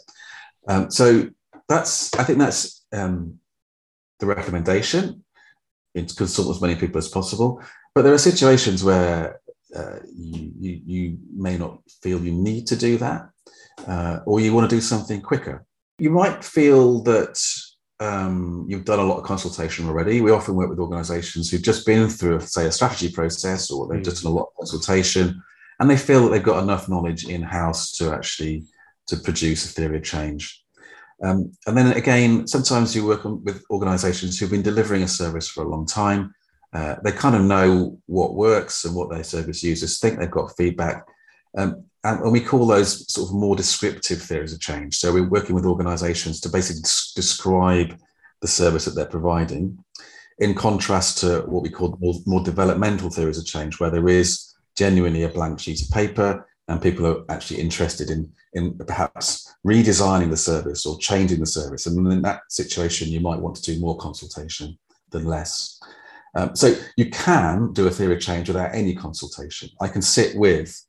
Um, 0.67 0.91
so 0.91 1.29
that's, 1.69 2.13
I 2.15 2.25
think 2.25 2.39
that's, 2.39 2.85
um, 2.91 3.39
the 4.23 4.35
recommendation 4.35 5.23
to 5.95 6.15
consult 6.15 6.55
as 6.55 6.61
many 6.61 6.75
people 6.75 6.97
as 6.97 7.07
possible. 7.07 7.61
But 7.93 8.03
there 8.03 8.13
are 8.13 8.29
situations 8.31 8.83
where 8.83 9.41
uh, 9.75 9.99
you, 10.11 10.51
you, 10.59 10.81
you, 10.85 11.17
may 11.35 11.57
not 11.57 11.79
feel 12.01 12.23
you 12.23 12.31
need 12.31 12.67
to 12.67 12.75
do 12.75 12.97
that, 12.97 13.29
uh, 13.87 14.19
or 14.25 14.39
you 14.39 14.53
want 14.53 14.69
to 14.69 14.75
do 14.75 14.81
something 14.81 15.21
quicker. 15.21 15.65
You 15.99 16.09
might 16.09 16.43
feel 16.43 17.03
that 17.03 17.39
um, 17.99 18.65
you've 18.67 18.85
done 18.85 18.99
a 18.99 19.03
lot 19.03 19.17
of 19.17 19.23
consultation 19.23 19.87
already. 19.87 20.21
We 20.21 20.31
often 20.31 20.55
work 20.55 20.69
with 20.69 20.79
organizations 20.79 21.49
who've 21.49 21.61
just 21.61 21.85
been 21.85 22.09
through, 22.09 22.39
say, 22.41 22.65
a 22.65 22.71
strategy 22.71 23.11
process, 23.11 23.69
or 23.69 23.87
they've 23.87 24.01
mm. 24.01 24.05
just 24.05 24.23
done 24.23 24.31
a 24.31 24.35
lot 24.35 24.47
of 24.47 24.57
consultation, 24.57 25.41
and 25.79 25.89
they 25.89 25.97
feel 25.97 26.23
that 26.23 26.29
they've 26.29 26.43
got 26.43 26.63
enough 26.63 26.89
knowledge 26.89 27.27
in 27.27 27.41
house 27.41 27.91
to 27.97 28.13
actually 28.13 28.63
to 29.07 29.17
produce 29.17 29.65
a 29.65 29.73
theory 29.73 29.97
of 29.97 30.03
change. 30.03 30.62
Um, 31.23 31.53
and 31.67 31.77
then 31.77 31.93
again, 31.93 32.47
sometimes 32.47 32.95
you 32.95 33.05
work 33.05 33.25
on, 33.25 33.43
with 33.43 33.63
organizations 33.69 34.37
who've 34.37 34.51
been 34.51 34.61
delivering 34.61 35.03
a 35.03 35.07
service 35.07 35.47
for 35.47 35.63
a 35.63 35.69
long 35.69 35.85
time. 35.85 36.33
Uh, 36.73 36.95
they 37.03 37.11
kind 37.11 37.35
of 37.35 37.43
know 37.43 37.97
what 38.07 38.35
works 38.35 38.83
and 38.83 38.95
what 38.95 39.09
their 39.09 39.23
service 39.23 39.63
users 39.63 39.99
think. 39.99 40.19
They've 40.19 40.29
got 40.29 40.55
feedback. 40.57 41.05
Um, 41.57 41.85
and, 42.03 42.19
and, 42.21 42.31
we 42.31 42.41
call 42.41 42.65
those 42.65 43.11
sort 43.13 43.29
of 43.29 43.35
more 43.35 43.55
descriptive 43.55 44.21
theories 44.21 44.53
of 44.53 44.59
change. 44.59 44.97
So 44.97 45.13
we're 45.13 45.29
working 45.29 45.55
with 45.55 45.65
organizations 45.65 46.41
to 46.41 46.49
basically 46.49 46.81
describe 47.15 47.97
the 48.41 48.47
service 48.47 48.85
that 48.85 48.91
they're 48.91 49.05
providing, 49.05 49.77
in 50.39 50.55
contrast 50.55 51.19
to 51.19 51.41
what 51.41 51.63
we 51.63 51.69
call 51.69 51.95
more, 52.01 52.15
more 52.25 52.43
developmental 52.43 53.09
theories 53.09 53.37
of 53.37 53.45
change, 53.45 53.79
where 53.79 53.91
there 53.91 54.09
is 54.09 54.53
genuinely 54.75 55.23
a 55.23 55.29
blank 55.29 55.59
sheet 55.59 55.81
of 55.81 55.89
paper 55.91 56.45
and 56.67 56.81
people 56.81 57.05
are 57.05 57.25
actually 57.29 57.59
interested 57.59 58.09
in 58.09 58.31
in 58.53 58.77
perhaps 58.77 59.53
redesigning 59.65 60.29
the 60.29 60.37
service 60.37 60.85
or 60.85 60.97
changing 60.99 61.39
the 61.39 61.45
service. 61.45 61.87
And 61.87 62.11
in 62.11 62.21
that 62.21 62.41
situation, 62.49 63.09
you 63.09 63.19
might 63.19 63.39
want 63.39 63.55
to 63.55 63.73
do 63.73 63.79
more 63.79 63.97
consultation 63.97 64.77
than 65.09 65.25
less. 65.25 65.79
Um, 66.35 66.55
so 66.55 66.75
you 66.95 67.09
can 67.09 67.73
do 67.73 67.87
a 67.87 67.91
theory 67.91 68.15
of 68.15 68.21
change 68.21 68.47
without 68.47 68.73
any 68.73 68.95
consultation. 68.95 69.69
I 69.81 69.87
can 69.87 70.01
sit 70.01 70.35
with 70.35 70.79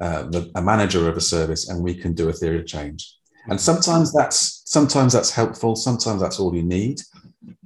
uh, 0.00 0.24
the, 0.24 0.50
a 0.54 0.62
manager 0.62 1.08
of 1.08 1.16
a 1.16 1.20
service 1.20 1.68
and 1.68 1.82
we 1.82 1.94
can 1.94 2.14
do 2.14 2.28
a 2.28 2.32
theory 2.32 2.60
of 2.60 2.66
change. 2.66 3.16
And 3.48 3.60
sometimes 3.60 4.12
that's 4.12 4.62
sometimes 4.66 5.12
that's 5.12 5.30
helpful. 5.30 5.74
Sometimes 5.74 6.20
that's 6.20 6.38
all 6.38 6.54
you 6.54 6.62
need. 6.62 7.00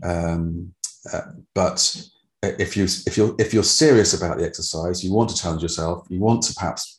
Um, 0.02 0.72
uh, 1.12 1.33
but 1.55 2.09
if 2.42 2.76
you 2.76 2.85
if 2.85 3.16
you're 3.16 3.35
if 3.38 3.52
you're 3.52 3.62
serious 3.62 4.14
about 4.14 4.38
the 4.38 4.44
exercise, 4.44 5.05
you 5.05 5.12
want 5.12 5.31
to 5.31 5.37
challenge 5.37 5.62
yourself. 5.62 6.07
You 6.09 6.20
want 6.20 6.42
to 6.44 6.55
perhaps 6.55 6.96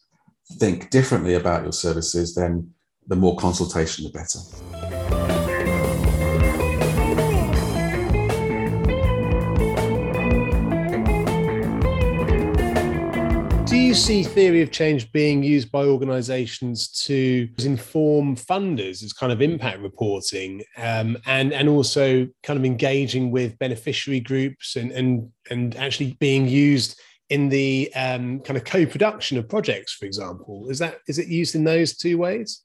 think 0.53 0.89
differently 0.89 1.35
about 1.35 1.63
your 1.63 1.71
services, 1.71 2.33
then 2.35 2.71
the 3.07 3.15
more 3.15 3.35
consultation, 3.37 4.05
the 4.05 4.11
better. 4.11 4.39
Do 13.65 13.75
you 13.75 13.93
see 13.93 14.23
theory 14.23 14.61
of 14.61 14.71
change 14.71 15.11
being 15.11 15.43
used 15.43 15.71
by 15.71 15.83
organizations 15.83 16.89
to 17.05 17.49
inform 17.59 18.35
funders 18.35 19.03
as 19.03 19.13
kind 19.13 19.31
of 19.31 19.41
impact 19.41 19.79
reporting 19.79 20.63
um, 20.77 21.17
and, 21.25 21.53
and 21.53 21.67
also 21.67 22.27
kind 22.43 22.57
of 22.57 22.65
engaging 22.65 23.31
with 23.31 23.59
beneficiary 23.59 24.21
groups 24.21 24.77
and, 24.77 24.91
and, 24.91 25.29
and 25.49 25.75
actually 25.75 26.15
being 26.19 26.47
used 26.47 26.99
in 27.29 27.49
the 27.49 27.91
um, 27.95 28.39
kind 28.39 28.57
of 28.57 28.63
co-production 28.63 29.37
of 29.37 29.49
projects, 29.49 29.93
for 29.93 30.05
example? 30.05 30.69
Is 30.69 30.79
that 30.79 30.99
is 31.07 31.19
it 31.19 31.27
used 31.27 31.55
in 31.55 31.63
those 31.63 31.95
two 31.95 32.17
ways? 32.17 32.63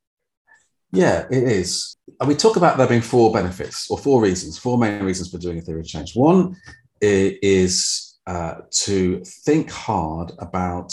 Yeah, 0.93 1.27
it 1.31 1.43
is. 1.43 1.97
And 2.21 2.29
we 2.29 2.35
talk 2.35 2.57
about 2.57 2.77
there 2.77 2.87
being 2.87 3.01
four 3.01 3.33
benefits 3.33 3.91
or 3.91 3.97
four 3.97 4.21
reasons, 4.23 4.59
four 4.59 4.77
main 4.77 5.03
reasons 5.03 5.31
for 5.31 5.39
doing 5.39 5.59
a 5.59 5.63
theory 5.63 5.81
of 5.81 5.87
change. 5.87 6.15
One 6.15 6.55
is 7.01 8.19
uh, 8.27 8.57
to 8.71 9.23
think 9.25 9.71
hard 9.71 10.33
about 10.39 10.93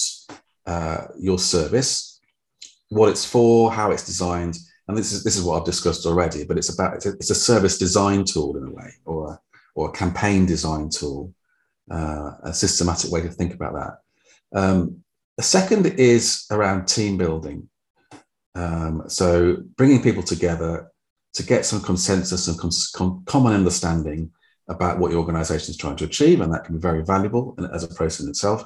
uh, 0.65 1.07
your 1.19 1.37
service, 1.37 2.19
what 2.87 3.09
it's 3.09 3.25
for, 3.25 3.71
how 3.71 3.91
it's 3.91 4.05
designed, 4.05 4.57
and 4.87 4.97
this 4.97 5.11
is 5.11 5.23
this 5.23 5.35
is 5.35 5.43
what 5.43 5.59
I've 5.59 5.65
discussed 5.65 6.05
already. 6.05 6.43
But 6.45 6.57
it's 6.57 6.73
about 6.73 6.95
it's 6.95 7.05
a, 7.05 7.09
it's 7.13 7.29
a 7.29 7.35
service 7.35 7.77
design 7.77 8.23
tool 8.23 8.57
in 8.57 8.63
a 8.63 8.71
way, 8.71 8.93
or 9.05 9.33
a, 9.33 9.39
or 9.75 9.89
a 9.89 9.91
campaign 9.91 10.45
design 10.45 10.89
tool 10.89 11.33
uh, 11.89 12.31
a 12.43 12.53
systematic 12.53 13.11
way 13.11 13.21
to 13.21 13.29
think 13.29 13.53
about 13.53 13.73
that. 13.73 14.59
Um, 14.59 15.03
the 15.37 15.43
second 15.43 15.85
is 15.85 16.45
around 16.51 16.87
team 16.87 17.17
building. 17.17 17.69
Um, 18.55 19.03
so 19.07 19.57
bringing 19.77 20.01
people 20.01 20.23
together 20.23 20.91
to 21.33 21.43
get 21.43 21.65
some 21.65 21.81
consensus 21.81 22.47
and 22.47 22.59
com- 22.59 23.23
common 23.25 23.53
understanding 23.53 24.31
about 24.67 24.99
what 24.99 25.11
your 25.11 25.19
organization 25.19 25.71
is 25.71 25.77
trying 25.77 25.95
to 25.97 26.05
achieve, 26.05 26.41
and 26.41 26.53
that 26.53 26.63
can 26.63 26.75
be 26.75 26.81
very 26.81 27.03
valuable 27.03 27.55
as 27.73 27.83
a 27.83 27.87
process 27.87 28.21
in 28.21 28.29
itself. 28.29 28.65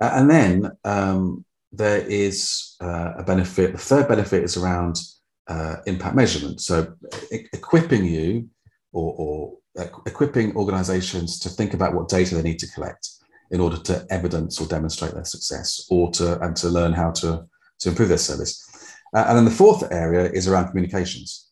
Uh, 0.00 0.10
and 0.14 0.30
then 0.30 0.70
um, 0.84 1.44
there 1.70 2.00
is 2.06 2.76
uh, 2.80 3.12
a 3.18 3.22
benefit. 3.22 3.72
The 3.72 3.78
third 3.78 4.08
benefit 4.08 4.42
is 4.42 4.56
around 4.56 4.98
uh, 5.46 5.76
impact 5.86 6.16
measurement. 6.16 6.60
So 6.60 6.94
e- 7.30 7.46
equipping 7.52 8.04
you 8.04 8.48
or, 8.92 9.14
or 9.16 9.58
equipping 9.76 10.54
organizations 10.56 11.38
to 11.40 11.48
think 11.48 11.74
about 11.74 11.94
what 11.94 12.08
data 12.08 12.34
they 12.34 12.42
need 12.42 12.58
to 12.58 12.70
collect 12.72 13.08
in 13.50 13.60
order 13.60 13.76
to 13.76 14.06
evidence 14.10 14.60
or 14.60 14.66
demonstrate 14.66 15.14
their 15.14 15.24
success 15.24 15.86
or 15.90 16.10
to 16.10 16.40
and 16.40 16.56
to 16.56 16.68
learn 16.68 16.92
how 16.92 17.10
to, 17.10 17.44
to 17.78 17.88
improve 17.88 18.08
their 18.08 18.18
service. 18.18 18.68
Uh, 19.14 19.24
and 19.28 19.36
then 19.36 19.44
the 19.44 19.50
fourth 19.50 19.90
area 19.92 20.30
is 20.30 20.48
around 20.48 20.68
communications. 20.68 21.50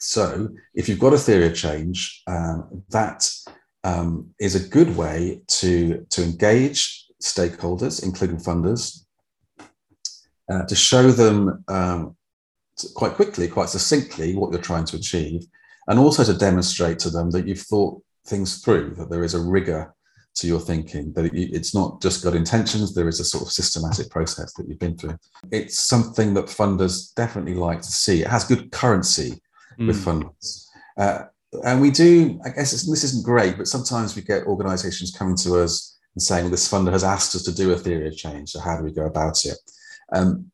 So 0.00 0.48
if 0.74 0.88
you've 0.88 0.98
got 0.98 1.14
a 1.14 1.18
theory 1.18 1.46
of 1.46 1.54
change, 1.54 2.22
um, 2.26 2.82
that 2.90 3.30
um, 3.84 4.34
is 4.40 4.54
a 4.54 4.68
good 4.68 4.96
way 4.96 5.42
to, 5.46 6.04
to 6.10 6.22
engage 6.22 7.06
stakeholders, 7.22 8.02
including 8.02 8.36
funders, 8.36 9.04
uh, 10.50 10.64
to 10.66 10.74
show 10.74 11.10
them 11.10 11.64
um, 11.68 12.16
quite 12.94 13.14
quickly, 13.14 13.48
quite 13.48 13.68
succinctly, 13.68 14.34
what 14.34 14.52
you're 14.52 14.60
trying 14.60 14.84
to 14.86 14.96
achieve, 14.96 15.46
and 15.88 15.98
also 15.98 16.24
to 16.24 16.36
demonstrate 16.36 16.98
to 17.00 17.10
them 17.10 17.30
that 17.30 17.46
you've 17.46 17.60
thought 17.60 18.02
things 18.26 18.62
through, 18.62 18.94
that 18.96 19.10
there 19.10 19.24
is 19.24 19.34
a 19.34 19.40
rigor 19.40 19.94
to 20.36 20.46
your 20.46 20.58
thinking, 20.58 21.12
that 21.12 21.32
it's 21.32 21.74
not 21.74 22.02
just 22.02 22.22
good 22.22 22.34
intentions, 22.34 22.92
there 22.94 23.08
is 23.08 23.20
a 23.20 23.24
sort 23.24 23.44
of 23.44 23.52
systematic 23.52 24.10
process 24.10 24.52
that 24.54 24.66
you've 24.68 24.80
been 24.80 24.96
through. 24.96 25.16
It's 25.52 25.78
something 25.78 26.34
that 26.34 26.46
funders 26.46 27.14
definitely 27.14 27.54
like 27.54 27.82
to 27.82 27.92
see. 27.92 28.22
It 28.22 28.26
has 28.26 28.44
good 28.44 28.72
currency 28.72 29.40
mm. 29.78 29.86
with 29.86 30.04
funders. 30.04 30.66
Uh, 30.96 31.26
and 31.64 31.80
we 31.80 31.92
do, 31.92 32.40
I 32.44 32.48
guess 32.48 32.72
this 32.72 33.04
isn't 33.04 33.24
great, 33.24 33.56
but 33.56 33.68
sometimes 33.68 34.16
we 34.16 34.22
get 34.22 34.44
organizations 34.46 35.14
coming 35.16 35.36
to 35.36 35.60
us 35.60 35.98
and 36.14 36.22
saying, 36.22 36.50
this 36.50 36.68
funder 36.68 36.90
has 36.90 37.04
asked 37.04 37.36
us 37.36 37.42
to 37.44 37.54
do 37.54 37.72
a 37.72 37.78
theory 37.78 38.08
of 38.08 38.16
change. 38.16 38.50
So 38.50 38.60
how 38.60 38.76
do 38.76 38.82
we 38.82 38.92
go 38.92 39.06
about 39.06 39.44
it? 39.44 39.58
Um, 40.12 40.50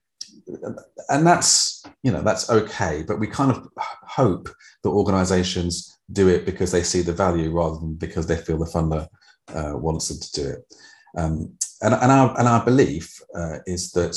and 1.09 1.27
that's, 1.27 1.85
you 2.03 2.13
know, 2.13 2.23
that's 2.23 2.51
okay. 2.51 3.05
But 3.07 3.21
we 3.21 3.27
kind 3.27 3.51
of 3.51 3.69
hope 3.77 4.49
that 4.83 4.91
organizations 4.91 5.99
do 6.13 6.29
it 6.29 6.45
because 6.45 6.73
they 6.73 6.83
see 6.83 7.03
the 7.03 7.13
value 7.13 7.51
rather 7.51 7.79
than 7.79 7.95
because 7.95 8.27
they 8.27 8.37
feel 8.37 8.59
the 8.59 8.65
funder 8.67 9.07
uh, 9.55 9.77
wants 9.77 10.09
them 10.09 10.19
to 10.21 10.33
do 10.33 10.49
it. 10.49 10.75
Um, 11.17 11.57
and, 11.83 11.95
and, 11.95 12.13
our, 12.13 12.39
and 12.39 12.49
our 12.49 12.65
belief 12.65 13.21
uh, 13.35 13.59
is 13.67 13.91
that 13.93 14.17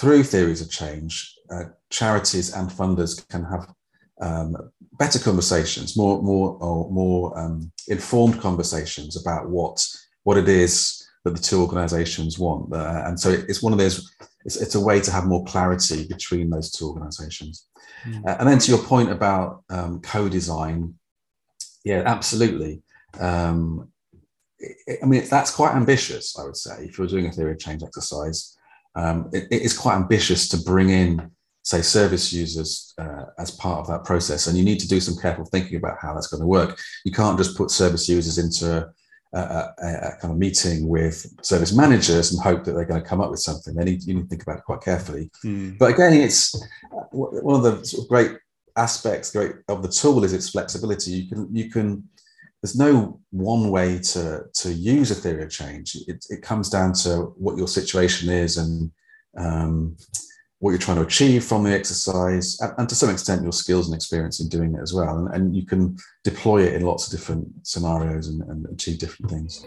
through 0.00 0.24
theories 0.24 0.60
of 0.60 0.70
change, 0.70 1.36
uh, 1.50 1.64
charities 1.90 2.54
and 2.54 2.70
funders 2.70 3.26
can 3.28 3.44
have 3.44 3.72
um, 4.20 4.56
better 4.98 5.18
conversations, 5.18 5.96
more 5.96 6.22
more 6.22 6.56
or 6.60 6.90
more 6.90 7.38
um, 7.38 7.72
informed 7.88 8.40
conversations 8.40 9.20
about 9.20 9.48
what 9.48 9.84
what 10.24 10.36
it 10.36 10.48
is 10.48 11.06
that 11.24 11.34
the 11.34 11.42
two 11.42 11.60
organisations 11.60 12.38
want, 12.38 12.72
uh, 12.72 13.02
and 13.06 13.18
so 13.18 13.30
it's 13.30 13.62
one 13.62 13.72
of 13.72 13.78
those. 13.78 14.14
It's, 14.44 14.56
it's, 14.56 14.74
a 14.74 14.80
way 14.80 15.00
to 15.00 15.10
have 15.10 15.26
more 15.26 15.44
clarity 15.44 16.06
between 16.06 16.50
those 16.50 16.70
two 16.70 16.88
organisations. 16.88 17.66
Mm. 18.04 18.26
Uh, 18.26 18.36
and 18.40 18.48
then 18.48 18.58
to 18.58 18.70
your 18.70 18.82
point 18.82 19.10
about 19.10 19.64
um, 19.68 20.00
co-design, 20.00 20.94
yeah, 21.84 22.02
absolutely. 22.06 22.82
Um, 23.18 23.88
I 25.02 25.06
mean, 25.06 25.24
that's 25.28 25.54
quite 25.54 25.74
ambitious, 25.74 26.38
I 26.38 26.44
would 26.44 26.56
say. 26.56 26.84
If 26.84 26.98
you're 26.98 27.06
doing 27.06 27.26
a 27.26 27.32
theory 27.32 27.52
of 27.52 27.58
change 27.58 27.82
exercise, 27.82 28.56
um, 28.94 29.30
it, 29.32 29.48
it 29.50 29.62
is 29.62 29.76
quite 29.76 29.96
ambitious 29.96 30.48
to 30.48 30.58
bring 30.58 30.90
in 30.90 31.30
say 31.62 31.82
service 31.82 32.32
users 32.32 32.94
uh, 32.98 33.26
as 33.38 33.50
part 33.50 33.80
of 33.80 33.86
that 33.86 34.04
process 34.04 34.46
and 34.46 34.56
you 34.56 34.64
need 34.64 34.80
to 34.80 34.88
do 34.88 34.98
some 34.98 35.16
careful 35.16 35.44
thinking 35.44 35.76
about 35.76 35.98
how 36.00 36.14
that's 36.14 36.26
going 36.26 36.40
to 36.40 36.46
work 36.46 36.78
you 37.04 37.12
can't 37.12 37.36
just 37.36 37.56
put 37.56 37.70
service 37.70 38.08
users 38.08 38.38
into 38.38 38.88
a, 39.32 39.38
a, 39.38 39.86
a, 39.86 40.16
kind 40.20 40.32
of 40.32 40.38
meeting 40.38 40.88
with 40.88 41.26
service 41.42 41.72
managers 41.72 42.32
and 42.32 42.42
hope 42.42 42.64
that 42.64 42.72
they're 42.72 42.84
going 42.84 43.02
to 43.02 43.08
come 43.08 43.20
up 43.20 43.30
with 43.30 43.40
something. 43.40 43.74
They 43.74 43.84
need 43.84 44.02
you 44.04 44.14
need 44.14 44.22
to 44.22 44.28
think 44.28 44.42
about 44.42 44.58
it 44.58 44.64
quite 44.64 44.82
carefully. 44.82 45.30
Mm. 45.44 45.78
but 45.78 45.90
again 45.90 46.14
it's 46.14 46.60
one 47.12 47.56
of 47.56 47.62
the 47.62 47.84
sort 47.84 48.04
of 48.04 48.08
great 48.08 48.32
aspects 48.76 49.30
great 49.30 49.52
of 49.68 49.82
the 49.82 49.88
tool 49.88 50.24
is 50.24 50.32
its 50.32 50.50
flexibility. 50.50 51.12
You 51.12 51.28
can 51.28 51.54
you 51.54 51.70
can 51.70 52.08
there's 52.62 52.76
no 52.76 53.20
one 53.30 53.70
way 53.70 53.98
to 53.98 54.44
to 54.52 54.72
use 54.72 55.10
a 55.10 55.14
theory 55.14 55.44
of 55.44 55.50
change. 55.50 55.96
It, 56.06 56.26
it 56.28 56.42
comes 56.42 56.68
down 56.68 56.92
to 57.04 57.32
what 57.36 57.56
your 57.56 57.68
situation 57.68 58.28
is 58.30 58.56
and 58.56 58.90
um, 59.36 59.96
what 60.60 60.70
you're 60.72 60.78
trying 60.78 60.98
to 60.98 61.02
achieve 61.02 61.42
from 61.42 61.64
the 61.64 61.72
exercise, 61.72 62.60
and, 62.60 62.72
and, 62.76 62.88
to 62.88 62.94
some 62.94 63.08
extent 63.08 63.42
your 63.42 63.52
skills 63.52 63.88
and 63.88 63.96
experience 63.96 64.40
in 64.40 64.48
doing 64.48 64.74
it 64.74 64.80
as 64.82 64.92
well. 64.92 65.16
And, 65.16 65.34
and 65.34 65.56
you 65.56 65.64
can 65.64 65.96
deploy 66.22 66.64
it 66.64 66.74
in 66.74 66.82
lots 66.82 67.06
of 67.06 67.18
different 67.18 67.48
scenarios 67.62 68.28
and, 68.28 68.42
and 68.42 68.66
achieve 68.66 68.98
different 68.98 69.30
things. 69.30 69.60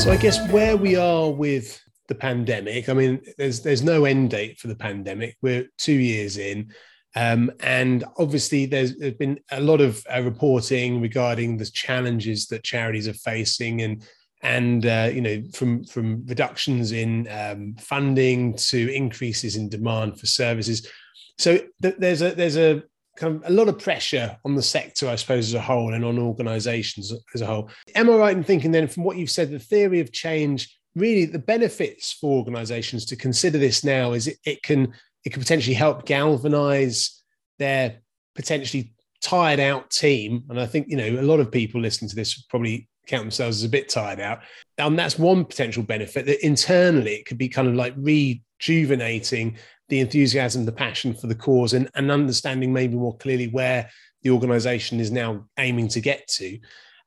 So 0.00 0.12
I 0.12 0.16
guess 0.20 0.48
where 0.52 0.76
we 0.76 0.94
are 0.94 1.32
with 1.32 1.82
the 2.06 2.14
pandemic, 2.14 2.88
I 2.88 2.92
mean, 2.92 3.20
there's 3.38 3.62
there's 3.62 3.82
no 3.82 4.04
end 4.04 4.30
date 4.30 4.60
for 4.60 4.68
the 4.68 4.76
pandemic. 4.76 5.36
We're 5.42 5.66
two 5.78 5.94
years 5.94 6.36
in. 6.36 6.72
Um, 7.16 7.50
and 7.60 8.04
obviously, 8.18 8.66
there's, 8.66 8.96
there's 8.96 9.14
been 9.14 9.40
a 9.50 9.60
lot 9.60 9.80
of 9.80 10.04
uh, 10.14 10.20
reporting 10.20 11.00
regarding 11.00 11.56
the 11.56 11.64
challenges 11.64 12.46
that 12.48 12.62
charities 12.62 13.08
are 13.08 13.14
facing, 13.14 13.80
and 13.82 14.06
and 14.42 14.84
uh, 14.84 15.10
you 15.12 15.22
know 15.22 15.42
from 15.54 15.82
from 15.84 16.24
reductions 16.26 16.92
in 16.92 17.26
um, 17.28 17.74
funding 17.80 18.54
to 18.56 18.94
increases 18.94 19.56
in 19.56 19.70
demand 19.70 20.20
for 20.20 20.26
services. 20.26 20.86
So 21.38 21.58
th- 21.80 21.96
there's 21.98 22.20
a 22.20 22.32
there's 22.32 22.58
a 22.58 22.82
kind 23.16 23.36
of 23.36 23.50
a 23.50 23.52
lot 23.52 23.68
of 23.68 23.78
pressure 23.78 24.36
on 24.44 24.54
the 24.54 24.62
sector, 24.62 25.08
I 25.08 25.16
suppose, 25.16 25.48
as 25.48 25.54
a 25.54 25.60
whole, 25.60 25.94
and 25.94 26.04
on 26.04 26.18
organisations 26.18 27.14
as 27.34 27.40
a 27.40 27.46
whole. 27.46 27.70
Am 27.94 28.10
I 28.10 28.16
right 28.16 28.36
in 28.36 28.44
thinking 28.44 28.72
then, 28.72 28.88
from 28.88 29.04
what 29.04 29.16
you've 29.16 29.30
said, 29.30 29.50
the 29.50 29.58
theory 29.58 30.00
of 30.00 30.12
change 30.12 30.76
really 30.94 31.26
the 31.26 31.38
benefits 31.38 32.12
for 32.12 32.38
organisations 32.38 33.04
to 33.04 33.16
consider 33.16 33.58
this 33.58 33.84
now 33.84 34.12
is 34.12 34.26
it, 34.26 34.38
it 34.44 34.62
can 34.62 34.92
it 35.26 35.30
could 35.30 35.42
potentially 35.42 35.74
help 35.74 36.06
galvanize 36.06 37.20
their 37.58 37.98
potentially 38.36 38.94
tired 39.20 39.58
out 39.58 39.90
team. 39.90 40.44
And 40.48 40.60
I 40.60 40.66
think, 40.66 40.86
you 40.88 40.96
know, 40.96 41.20
a 41.20 41.22
lot 41.22 41.40
of 41.40 41.50
people 41.50 41.80
listening 41.80 42.08
to 42.10 42.14
this 42.14 42.40
probably 42.42 42.88
count 43.08 43.24
themselves 43.24 43.58
as 43.58 43.64
a 43.64 43.68
bit 43.68 43.88
tired 43.88 44.20
out. 44.20 44.38
And 44.78 44.96
that's 44.96 45.18
one 45.18 45.44
potential 45.44 45.82
benefit 45.82 46.26
that 46.26 46.46
internally 46.46 47.14
it 47.14 47.26
could 47.26 47.38
be 47.38 47.48
kind 47.48 47.66
of 47.66 47.74
like 47.74 47.94
rejuvenating 47.96 49.58
the 49.88 49.98
enthusiasm, 49.98 50.64
the 50.64 50.70
passion 50.70 51.12
for 51.12 51.26
the 51.26 51.34
cause, 51.34 51.72
and, 51.72 51.90
and 51.96 52.12
understanding 52.12 52.72
maybe 52.72 52.94
more 52.94 53.16
clearly 53.16 53.48
where 53.48 53.90
the 54.22 54.30
organization 54.30 55.00
is 55.00 55.10
now 55.10 55.44
aiming 55.58 55.88
to 55.88 56.00
get 56.00 56.28
to. 56.28 56.54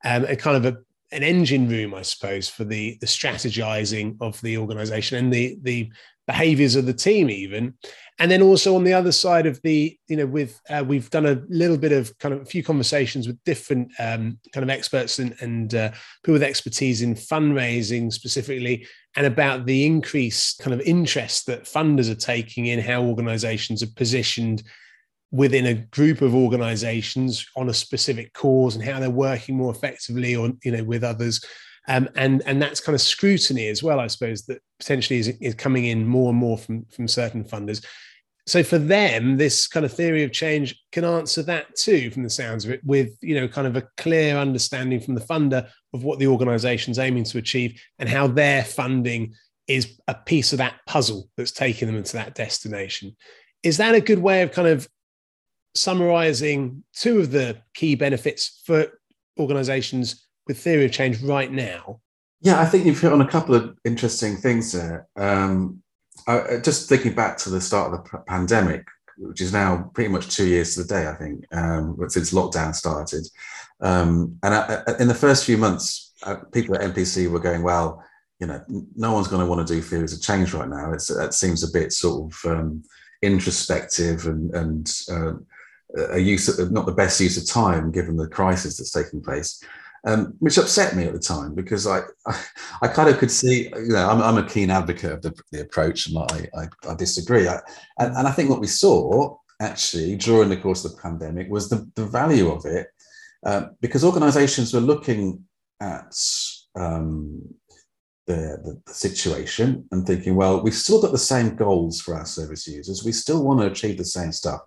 Um, 0.03 0.25
and 0.25 0.37
kind 0.37 0.57
of 0.57 0.65
a, 0.73 0.77
an 1.13 1.23
engine 1.23 1.69
room, 1.69 1.93
I 1.93 2.01
suppose, 2.01 2.49
for 2.49 2.65
the 2.65 2.97
the 3.01 3.07
strategizing 3.07 4.17
of 4.19 4.39
the 4.41 4.57
organization 4.57 5.17
and 5.17 5.33
the 5.33 5.57
the 5.63 5.89
behaviors 6.29 6.75
of 6.75 6.85
the 6.85 6.93
team 6.93 7.27
even. 7.27 7.73
And 8.19 8.29
then 8.29 8.43
also 8.43 8.75
on 8.75 8.83
the 8.83 8.93
other 8.93 9.11
side 9.11 9.47
of 9.47 9.59
the 9.63 9.97
you 10.07 10.15
know 10.15 10.27
with 10.27 10.61
uh, 10.69 10.83
we've 10.85 11.09
done 11.09 11.25
a 11.25 11.41
little 11.49 11.77
bit 11.77 11.91
of 11.91 12.15
kind 12.19 12.35
of 12.35 12.41
a 12.41 12.45
few 12.45 12.63
conversations 12.63 13.25
with 13.25 13.43
different 13.45 13.91
um, 13.97 14.37
kind 14.53 14.63
of 14.63 14.69
experts 14.69 15.17
and, 15.17 15.35
and 15.41 15.73
uh, 15.73 15.89
people 16.23 16.33
with 16.33 16.43
expertise 16.43 17.01
in 17.01 17.15
fundraising 17.15 18.13
specifically 18.13 18.85
and 19.15 19.25
about 19.25 19.65
the 19.65 19.87
increased 19.87 20.59
kind 20.59 20.73
of 20.73 20.81
interest 20.81 21.47
that 21.47 21.63
funders 21.63 22.11
are 22.11 22.25
taking 22.33 22.67
in 22.67 22.79
how 22.79 23.01
organizations 23.01 23.81
are 23.81 23.93
positioned 23.95 24.61
within 25.31 25.65
a 25.65 25.81
group 25.97 26.21
of 26.21 26.35
organizations 26.35 27.43
on 27.55 27.69
a 27.69 27.73
specific 27.73 28.33
cause 28.33 28.75
and 28.75 28.83
how 28.83 28.99
they're 28.99 29.09
working 29.09 29.55
more 29.55 29.71
effectively 29.71 30.35
or 30.35 30.51
you 30.63 30.71
know 30.71 30.83
with 30.83 31.03
others 31.03 31.43
um, 31.87 32.09
and 32.15 32.43
and 32.45 32.61
that's 32.61 32.81
kind 32.81 32.95
of 32.95 33.01
scrutiny 33.01 33.67
as 33.67 33.81
well, 33.81 33.99
I 33.99 34.07
suppose, 34.07 34.45
that 34.45 34.61
potentially 34.79 35.19
is, 35.19 35.27
is 35.39 35.55
coming 35.55 35.85
in 35.85 36.05
more 36.05 36.29
and 36.29 36.37
more 36.37 36.57
from 36.57 36.85
from 36.85 37.07
certain 37.07 37.43
funders. 37.43 37.85
So 38.47 38.63
for 38.63 38.79
them, 38.79 39.37
this 39.37 39.67
kind 39.67 39.85
of 39.85 39.93
theory 39.93 40.23
of 40.23 40.31
change 40.31 40.81
can 40.91 41.05
answer 41.05 41.43
that 41.43 41.75
too, 41.75 42.09
from 42.09 42.23
the 42.23 42.29
sounds 42.29 42.65
of 42.65 42.71
it, 42.71 42.81
with 42.83 43.15
you 43.21 43.35
know 43.35 43.47
kind 43.47 43.67
of 43.67 43.77
a 43.77 43.87
clear 43.97 44.37
understanding 44.37 44.99
from 44.99 45.15
the 45.15 45.21
funder 45.21 45.69
of 45.93 46.03
what 46.03 46.19
the 46.19 46.27
organisation's 46.27 46.99
aiming 46.99 47.25
to 47.25 47.37
achieve 47.37 47.79
and 47.99 48.09
how 48.09 48.27
their 48.27 48.63
funding 48.63 49.33
is 49.67 49.99
a 50.07 50.15
piece 50.15 50.51
of 50.51 50.57
that 50.57 50.75
puzzle 50.87 51.29
that's 51.37 51.51
taking 51.51 51.87
them 51.87 51.95
into 51.95 52.13
that 52.13 52.33
destination. 52.33 53.15
Is 53.61 53.77
that 53.77 53.93
a 53.93 54.01
good 54.01 54.19
way 54.19 54.41
of 54.41 54.51
kind 54.51 54.67
of 54.67 54.87
summarizing 55.75 56.83
two 56.93 57.19
of 57.19 57.31
the 57.31 57.57
key 57.73 57.95
benefits 57.95 58.61
for 58.65 58.87
organizations 59.39 60.27
with 60.49 60.59
theory 60.59 60.83
of 60.83 60.91
change 60.91 61.21
right 61.21 61.51
now? 61.51 62.01
Yeah, 62.41 62.59
I 62.59 62.65
think 62.65 62.85
you've 62.85 62.99
hit 62.99 63.13
on 63.13 63.21
a 63.21 63.27
couple 63.27 63.55
of 63.55 63.77
interesting 63.85 64.35
things 64.35 64.73
there. 64.73 65.07
Um, 65.15 65.81
I, 66.27 66.57
just 66.57 66.89
thinking 66.89 67.13
back 67.13 67.37
to 67.37 67.49
the 67.49 67.61
start 67.61 67.93
of 67.93 68.03
the 68.03 68.17
pandemic, 68.27 68.85
which 69.17 69.41
is 69.41 69.53
now 69.53 69.89
pretty 69.93 70.09
much 70.09 70.35
two 70.35 70.47
years 70.47 70.73
to 70.73 70.83
the 70.83 70.87
day, 70.87 71.07
I 71.07 71.13
think, 71.13 71.45
um, 71.53 71.97
since 72.09 72.33
lockdown 72.33 72.73
started. 72.75 73.27
Um, 73.81 74.37
and 74.43 74.53
I, 74.53 74.83
I, 74.87 74.97
in 74.99 75.07
the 75.07 75.13
first 75.13 75.45
few 75.45 75.57
months, 75.57 76.13
uh, 76.23 76.37
people 76.51 76.75
at 76.75 76.81
NPC 76.81 77.29
were 77.29 77.39
going, 77.39 77.63
well, 77.63 78.03
you 78.39 78.47
know, 78.47 78.63
no 78.95 79.13
one's 79.13 79.27
going 79.27 79.41
to 79.41 79.49
want 79.49 79.65
to 79.65 79.73
do 79.73 79.81
theories 79.81 80.13
of 80.13 80.21
change 80.21 80.53
right 80.53 80.69
now. 80.69 80.91
It's, 80.93 81.09
it 81.09 81.33
seems 81.33 81.63
a 81.63 81.71
bit 81.71 81.91
sort 81.91 82.33
of 82.33 82.51
um, 82.51 82.83
introspective 83.21 84.25
and, 84.27 84.53
and 84.55 84.91
uh, 85.11 85.33
a 86.11 86.19
use 86.19 86.47
of 86.57 86.71
not 86.71 86.85
the 86.85 86.93
best 86.93 87.19
use 87.19 87.37
of 87.37 87.47
time 87.47 87.91
given 87.91 88.15
the 88.15 88.27
crisis 88.27 88.77
that's 88.77 88.91
taking 88.91 89.21
place. 89.21 89.61
Um, 90.05 90.33
which 90.39 90.57
upset 90.57 90.95
me 90.95 91.05
at 91.05 91.13
the 91.13 91.19
time 91.19 91.53
because 91.53 91.85
I, 91.85 92.01
I, 92.25 92.43
I, 92.83 92.87
kind 92.87 93.09
of 93.09 93.17
could 93.17 93.31
see, 93.31 93.69
you 93.69 93.89
know, 93.89 94.09
I'm, 94.09 94.21
I'm 94.21 94.43
a 94.43 94.47
keen 94.47 94.69
advocate 94.69 95.11
of 95.11 95.21
the, 95.21 95.33
the 95.51 95.61
approach 95.61 96.07
and 96.07 96.17
I, 96.17 96.49
I, 96.57 96.67
I 96.89 96.95
disagree. 96.95 97.47
I, 97.47 97.59
and, 97.97 98.15
and 98.15 98.27
I 98.27 98.31
think 98.31 98.49
what 98.49 98.61
we 98.61 98.67
saw 98.67 99.37
actually 99.59 100.15
during 100.15 100.49
the 100.49 100.57
course 100.57 100.85
of 100.85 100.95
the 100.95 101.01
pandemic 101.01 101.49
was 101.49 101.69
the, 101.69 101.89
the 101.95 102.05
value 102.05 102.49
of 102.49 102.65
it 102.65 102.87
uh, 103.45 103.67
because 103.81 104.03
organizations 104.03 104.73
were 104.73 104.79
looking 104.79 105.43
at 105.81 106.15
um, 106.75 107.41
the, 108.27 108.59
the, 108.63 108.81
the, 108.85 108.93
situation 108.93 109.85
and 109.91 110.05
thinking, 110.05 110.35
well, 110.35 110.61
we've 110.61 110.73
still 110.73 111.01
got 111.01 111.11
the 111.11 111.17
same 111.17 111.55
goals 111.55 111.99
for 111.99 112.15
our 112.15 112.25
service 112.25 112.67
users. 112.67 113.03
We 113.03 113.11
still 113.11 113.43
want 113.43 113.59
to 113.61 113.67
achieve 113.67 113.97
the 113.97 114.05
same 114.05 114.31
stuff, 114.31 114.61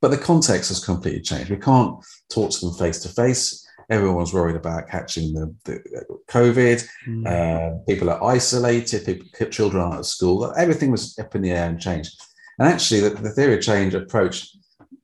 but 0.00 0.10
the 0.10 0.18
context 0.18 0.68
has 0.68 0.84
completely 0.84 1.22
changed. 1.22 1.50
We 1.50 1.56
can't 1.56 2.04
talk 2.30 2.50
to 2.50 2.60
them 2.60 2.74
face 2.74 3.00
to 3.00 3.08
face 3.08 3.65
everyone's 3.90 4.32
worried 4.32 4.56
about 4.56 4.88
catching 4.88 5.32
the, 5.32 5.54
the 5.64 5.80
COVID. 6.28 6.86
Mm. 7.06 7.26
Uh, 7.26 7.78
people 7.86 8.10
are 8.10 8.22
isolated. 8.24 9.04
People, 9.04 9.50
children 9.50 9.82
aren't 9.82 9.98
at 10.00 10.06
school. 10.06 10.52
Everything 10.56 10.90
was 10.90 11.18
up 11.18 11.34
in 11.34 11.42
the 11.42 11.52
air 11.52 11.68
and 11.68 11.80
changed. 11.80 12.20
And 12.58 12.68
actually, 12.68 13.00
the, 13.00 13.10
the 13.10 13.30
theory 13.30 13.54
of 13.54 13.62
change 13.62 13.94
approach, 13.94 14.48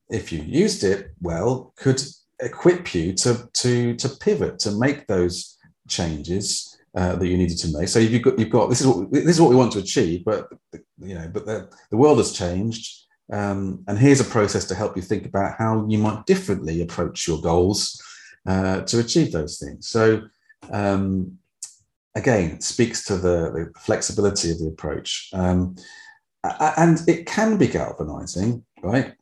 if 0.09 0.31
you 0.31 0.41
used 0.41 0.83
it 0.83 1.11
well, 1.21 1.73
could 1.75 2.01
equip 2.39 2.93
you 2.93 3.13
to 3.13 3.47
to 3.53 3.95
to 3.95 4.09
pivot 4.09 4.59
to 4.59 4.71
make 4.71 5.07
those 5.07 5.57
changes 5.87 6.77
uh, 6.95 7.15
that 7.15 7.27
you 7.27 7.37
needed 7.37 7.57
to 7.59 7.71
make. 7.77 7.87
So 7.87 7.99
you've 7.99 8.21
got 8.21 8.39
you've 8.39 8.49
got 8.49 8.69
this 8.69 8.81
is 8.81 8.87
what 8.87 9.11
this 9.11 9.25
is 9.25 9.41
what 9.41 9.49
we 9.49 9.55
want 9.55 9.71
to 9.73 9.79
achieve, 9.79 10.25
but 10.25 10.49
you 10.99 11.15
know, 11.15 11.29
but 11.31 11.45
the, 11.45 11.69
the 11.89 11.97
world 11.97 12.17
has 12.17 12.33
changed. 12.33 13.01
Um, 13.31 13.83
and 13.87 13.97
here's 13.97 14.19
a 14.19 14.25
process 14.25 14.65
to 14.65 14.75
help 14.75 14.95
you 14.95 15.01
think 15.01 15.25
about 15.25 15.55
how 15.57 15.87
you 15.87 15.97
might 15.97 16.25
differently 16.25 16.81
approach 16.81 17.27
your 17.27 17.41
goals 17.41 17.99
uh, 18.47 18.81
to 18.81 18.99
achieve 18.99 19.31
those 19.31 19.57
things. 19.57 19.87
So, 19.87 20.23
um, 20.71 21.37
again, 22.15 22.61
speaks 22.61 23.03
to 23.05 23.17
the, 23.17 23.51
the, 23.51 23.79
flexibility 23.79 24.51
of 24.51 24.59
the 24.59 24.67
approach. 24.67 25.29
Um, 25.33 25.75
and 26.43 27.01
it 27.07 27.25
can 27.25 27.57
be 27.57 27.67
galvanizing, 27.67 28.65
right? 28.81 29.13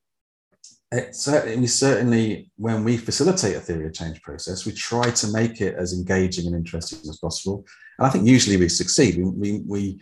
It 0.92 1.16
certainly, 1.16 1.68
certainly, 1.68 2.52
when 2.58 2.84
we 2.84 2.98
facilitate 2.98 3.56
a 3.56 3.62
theory 3.62 3.86
of 3.86 3.94
change 3.94 4.22
process, 4.22 4.66
we 4.66 4.74
try 4.74 5.10
to 5.10 5.28
make 5.28 5.62
it 5.62 5.76
as 5.76 5.94
engaging 5.94 6.48
and 6.48 6.56
interesting 6.56 7.00
as 7.08 7.18
possible. 7.18 7.64
And 7.98 8.08
I 8.08 8.10
think 8.10 8.28
usually 8.28 8.58
we 8.58 8.68
succeed. 8.68 9.18
We, 9.18 9.24
we, 9.24 9.60
we 9.66 10.00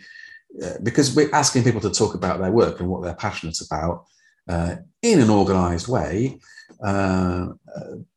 uh, 0.64 0.78
because 0.82 1.14
we're 1.14 1.32
asking 1.32 1.62
people 1.62 1.80
to 1.80 1.90
talk 1.90 2.14
about 2.14 2.40
their 2.40 2.50
work 2.50 2.80
and 2.80 2.88
what 2.88 3.04
they're 3.04 3.14
passionate 3.14 3.60
about 3.60 4.06
uh, 4.50 4.76
in 5.02 5.20
an 5.20 5.30
organized 5.30 5.88
way. 5.88 6.38
Uh, 6.82 7.48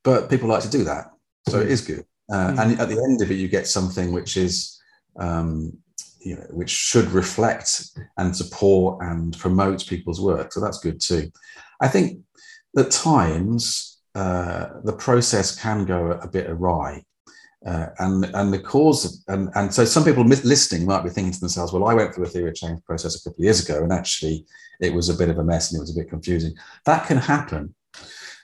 but 0.04 0.30
people 0.30 0.50
like 0.50 0.64
to 0.64 0.70
do 0.78 0.84
that, 0.84 1.06
so 1.50 1.60
it 1.60 1.70
is 1.70 1.82
good. 1.82 2.06
Uh, 2.32 2.52
mm. 2.52 2.60
And 2.60 2.80
at 2.80 2.90
the 2.90 3.02
end 3.08 3.22
of 3.22 3.30
it, 3.32 3.36
you 3.36 3.48
get 3.48 3.68
something 3.68 4.14
which 4.14 4.38
is, 4.38 4.82
um, 5.18 5.78
you 6.22 6.36
know, 6.36 6.48
which 6.52 6.70
should 6.70 7.10
reflect 7.12 7.70
and 8.18 8.36
support 8.36 8.92
and 9.02 9.38
promote 9.38 9.86
people's 9.88 10.22
work. 10.22 10.54
So 10.54 10.62
that's 10.62 10.80
good 10.80 11.00
too. 11.02 11.32
I 11.82 11.88
think 11.90 12.22
at 12.78 12.92
times 12.92 14.00
uh, 14.16 14.68
the 14.84 14.94
process 14.94 15.60
can 15.60 15.86
go 15.86 16.12
a 16.12 16.28
bit 16.28 16.50
awry. 16.50 17.04
Uh, 17.66 17.88
and 18.00 18.26
and 18.36 18.52
the 18.52 18.60
cause 18.60 19.24
and 19.30 19.50
and 19.56 19.74
so 19.74 19.86
some 19.86 20.04
people 20.04 20.26
listening 20.26 20.86
might 20.86 21.04
be 21.04 21.10
thinking 21.10 21.32
to 21.32 21.40
themselves, 21.40 21.72
well, 21.72 21.86
I 21.86 21.94
went 21.94 22.14
through 22.14 22.26
a 22.26 22.30
theory 22.30 22.50
of 22.50 22.56
change 22.56 22.84
process 22.84 23.16
a 23.16 23.20
couple 23.24 23.42
of 23.42 23.46
years 23.46 23.64
ago, 23.64 23.82
and 23.84 23.94
actually 23.94 24.46
it 24.82 24.94
was 24.94 25.08
a 25.08 25.14
bit 25.14 25.30
of 25.30 25.38
a 25.38 25.44
mess 25.44 25.72
and 25.72 25.80
it 25.80 25.82
was 25.82 25.96
a 25.96 26.00
bit 26.00 26.10
confusing. 26.10 26.54
That 26.86 27.08
can 27.08 27.18
happen, 27.18 27.74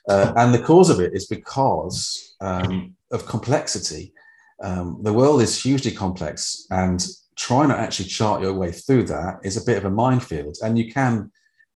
uh, 0.08 0.32
and 0.38 0.54
the 0.54 0.64
cause 0.64 0.90
of 0.90 1.02
it 1.02 1.14
is 1.14 1.28
because 1.28 2.36
um, 2.40 2.96
of 3.12 3.26
complexity. 3.26 4.14
Um, 4.62 5.00
the 5.04 5.14
world 5.14 5.42
is 5.42 5.62
hugely 5.62 5.92
complex, 5.92 6.66
and 6.72 7.06
trying 7.36 7.70
to 7.70 7.78
actually 7.78 8.08
chart 8.08 8.42
your 8.42 8.54
way 8.54 8.72
through 8.72 9.04
that 9.04 9.40
is 9.44 9.58
a 9.58 9.66
bit 9.66 9.78
of 9.78 9.86
a 9.86 9.90
minefield. 9.90 10.58
And 10.62 10.78
you 10.78 10.92
can 10.92 11.32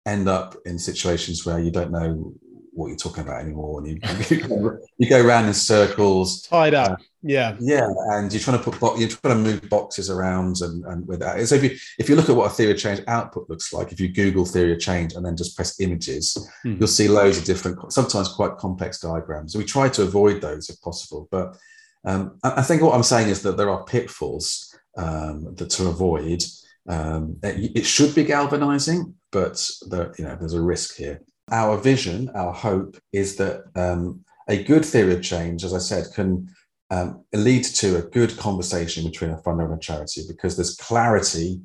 end 0.05 0.27
up 0.27 0.55
in 0.65 0.77
situations 0.77 1.45
where 1.45 1.59
you 1.59 1.71
don't 1.71 1.91
know 1.91 2.33
what 2.73 2.87
you're 2.87 2.97
talking 2.97 3.23
about 3.23 3.41
anymore, 3.41 3.79
and 3.79 3.87
you, 3.87 4.79
you 4.97 5.09
go 5.09 5.25
around 5.25 5.45
in 5.45 5.53
circles, 5.53 6.43
tied 6.43 6.73
up. 6.73 6.93
Uh, 6.93 7.03
yeah, 7.23 7.55
yeah, 7.59 7.87
and 8.11 8.31
you're 8.31 8.41
trying 8.41 8.57
to 8.57 8.63
put 8.63 8.79
bo- 8.79 8.95
you're 8.97 9.09
trying 9.09 9.43
to 9.43 9.51
move 9.51 9.69
boxes 9.69 10.09
around, 10.09 10.61
and, 10.61 10.83
and 10.85 11.07
with 11.07 11.19
that. 11.19 11.45
So 11.47 11.55
if 11.55 11.63
you 11.63 11.77
if 11.99 12.09
you 12.09 12.15
look 12.15 12.29
at 12.29 12.35
what 12.35 12.51
a 12.51 12.53
theory 12.53 12.71
of 12.71 12.77
change 12.77 13.01
output 13.07 13.49
looks 13.49 13.73
like, 13.73 13.91
if 13.91 13.99
you 13.99 14.09
Google 14.09 14.45
theory 14.45 14.73
of 14.73 14.79
change 14.79 15.13
and 15.13 15.25
then 15.25 15.35
just 15.35 15.55
press 15.55 15.79
images, 15.79 16.37
hmm. 16.63 16.75
you'll 16.79 16.87
see 16.87 17.07
loads 17.07 17.37
of 17.37 17.43
different, 17.43 17.91
sometimes 17.91 18.29
quite 18.29 18.57
complex 18.57 18.99
diagrams. 18.99 19.53
So 19.53 19.59
we 19.59 19.65
try 19.65 19.89
to 19.89 20.03
avoid 20.03 20.41
those 20.41 20.69
if 20.69 20.81
possible, 20.81 21.27
but 21.31 21.57
um, 22.05 22.39
I 22.43 22.63
think 22.63 22.81
what 22.81 22.95
I'm 22.95 23.03
saying 23.03 23.29
is 23.29 23.43
that 23.43 23.57
there 23.57 23.69
are 23.69 23.85
pitfalls 23.85 24.75
um, 24.97 25.53
that 25.55 25.69
to 25.71 25.87
avoid. 25.87 26.43
Um, 26.87 27.37
it, 27.43 27.77
it, 27.77 27.85
should 27.85 28.15
be 28.15 28.23
galvanizing, 28.23 29.13
but 29.31 29.63
there, 29.87 30.15
you 30.17 30.25
know, 30.25 30.35
there's 30.35 30.55
a 30.55 30.61
risk 30.61 30.95
here 30.95 31.21
our 31.51 31.77
vision, 31.77 32.29
our 32.35 32.53
hope 32.53 32.97
is 33.11 33.35
that 33.37 33.65
um, 33.75 34.23
a 34.47 34.63
good 34.63 34.85
theory 34.85 35.13
of 35.13 35.21
change, 35.21 35.63
as 35.63 35.73
I 35.73 35.79
said, 35.79 36.05
can 36.13 36.49
um, 36.89 37.23
lead 37.33 37.63
to 37.63 37.97
a 37.97 38.01
good 38.01 38.37
conversation 38.37 39.03
between 39.03 39.31
a 39.31 39.37
funder 39.37 39.65
and 39.65 39.73
a 39.73 39.79
charity 39.79 40.21
because 40.27 40.55
there's 40.55 40.75
clarity 40.75 41.61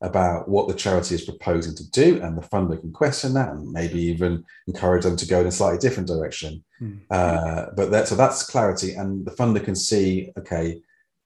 about 0.00 0.48
what 0.48 0.68
the 0.68 0.74
charity 0.74 1.16
is 1.16 1.24
proposing 1.24 1.74
to 1.74 1.90
do, 1.90 2.22
and 2.22 2.38
the 2.38 2.42
funder 2.42 2.80
can 2.80 2.92
question 2.92 3.34
that 3.34 3.50
and 3.50 3.72
maybe 3.72 4.00
even 4.00 4.44
encourage 4.68 5.02
them 5.02 5.16
to 5.16 5.26
go 5.26 5.40
in 5.40 5.48
a 5.48 5.50
slightly 5.50 5.78
different 5.78 6.08
direction. 6.08 6.64
Mm. 6.80 7.00
Uh, 7.10 7.66
but 7.76 7.90
that, 7.90 8.06
so 8.06 8.14
that's 8.14 8.48
clarity, 8.48 8.94
and 8.94 9.26
the 9.26 9.32
funder 9.32 9.62
can 9.62 9.74
see, 9.74 10.30
okay, 10.38 10.80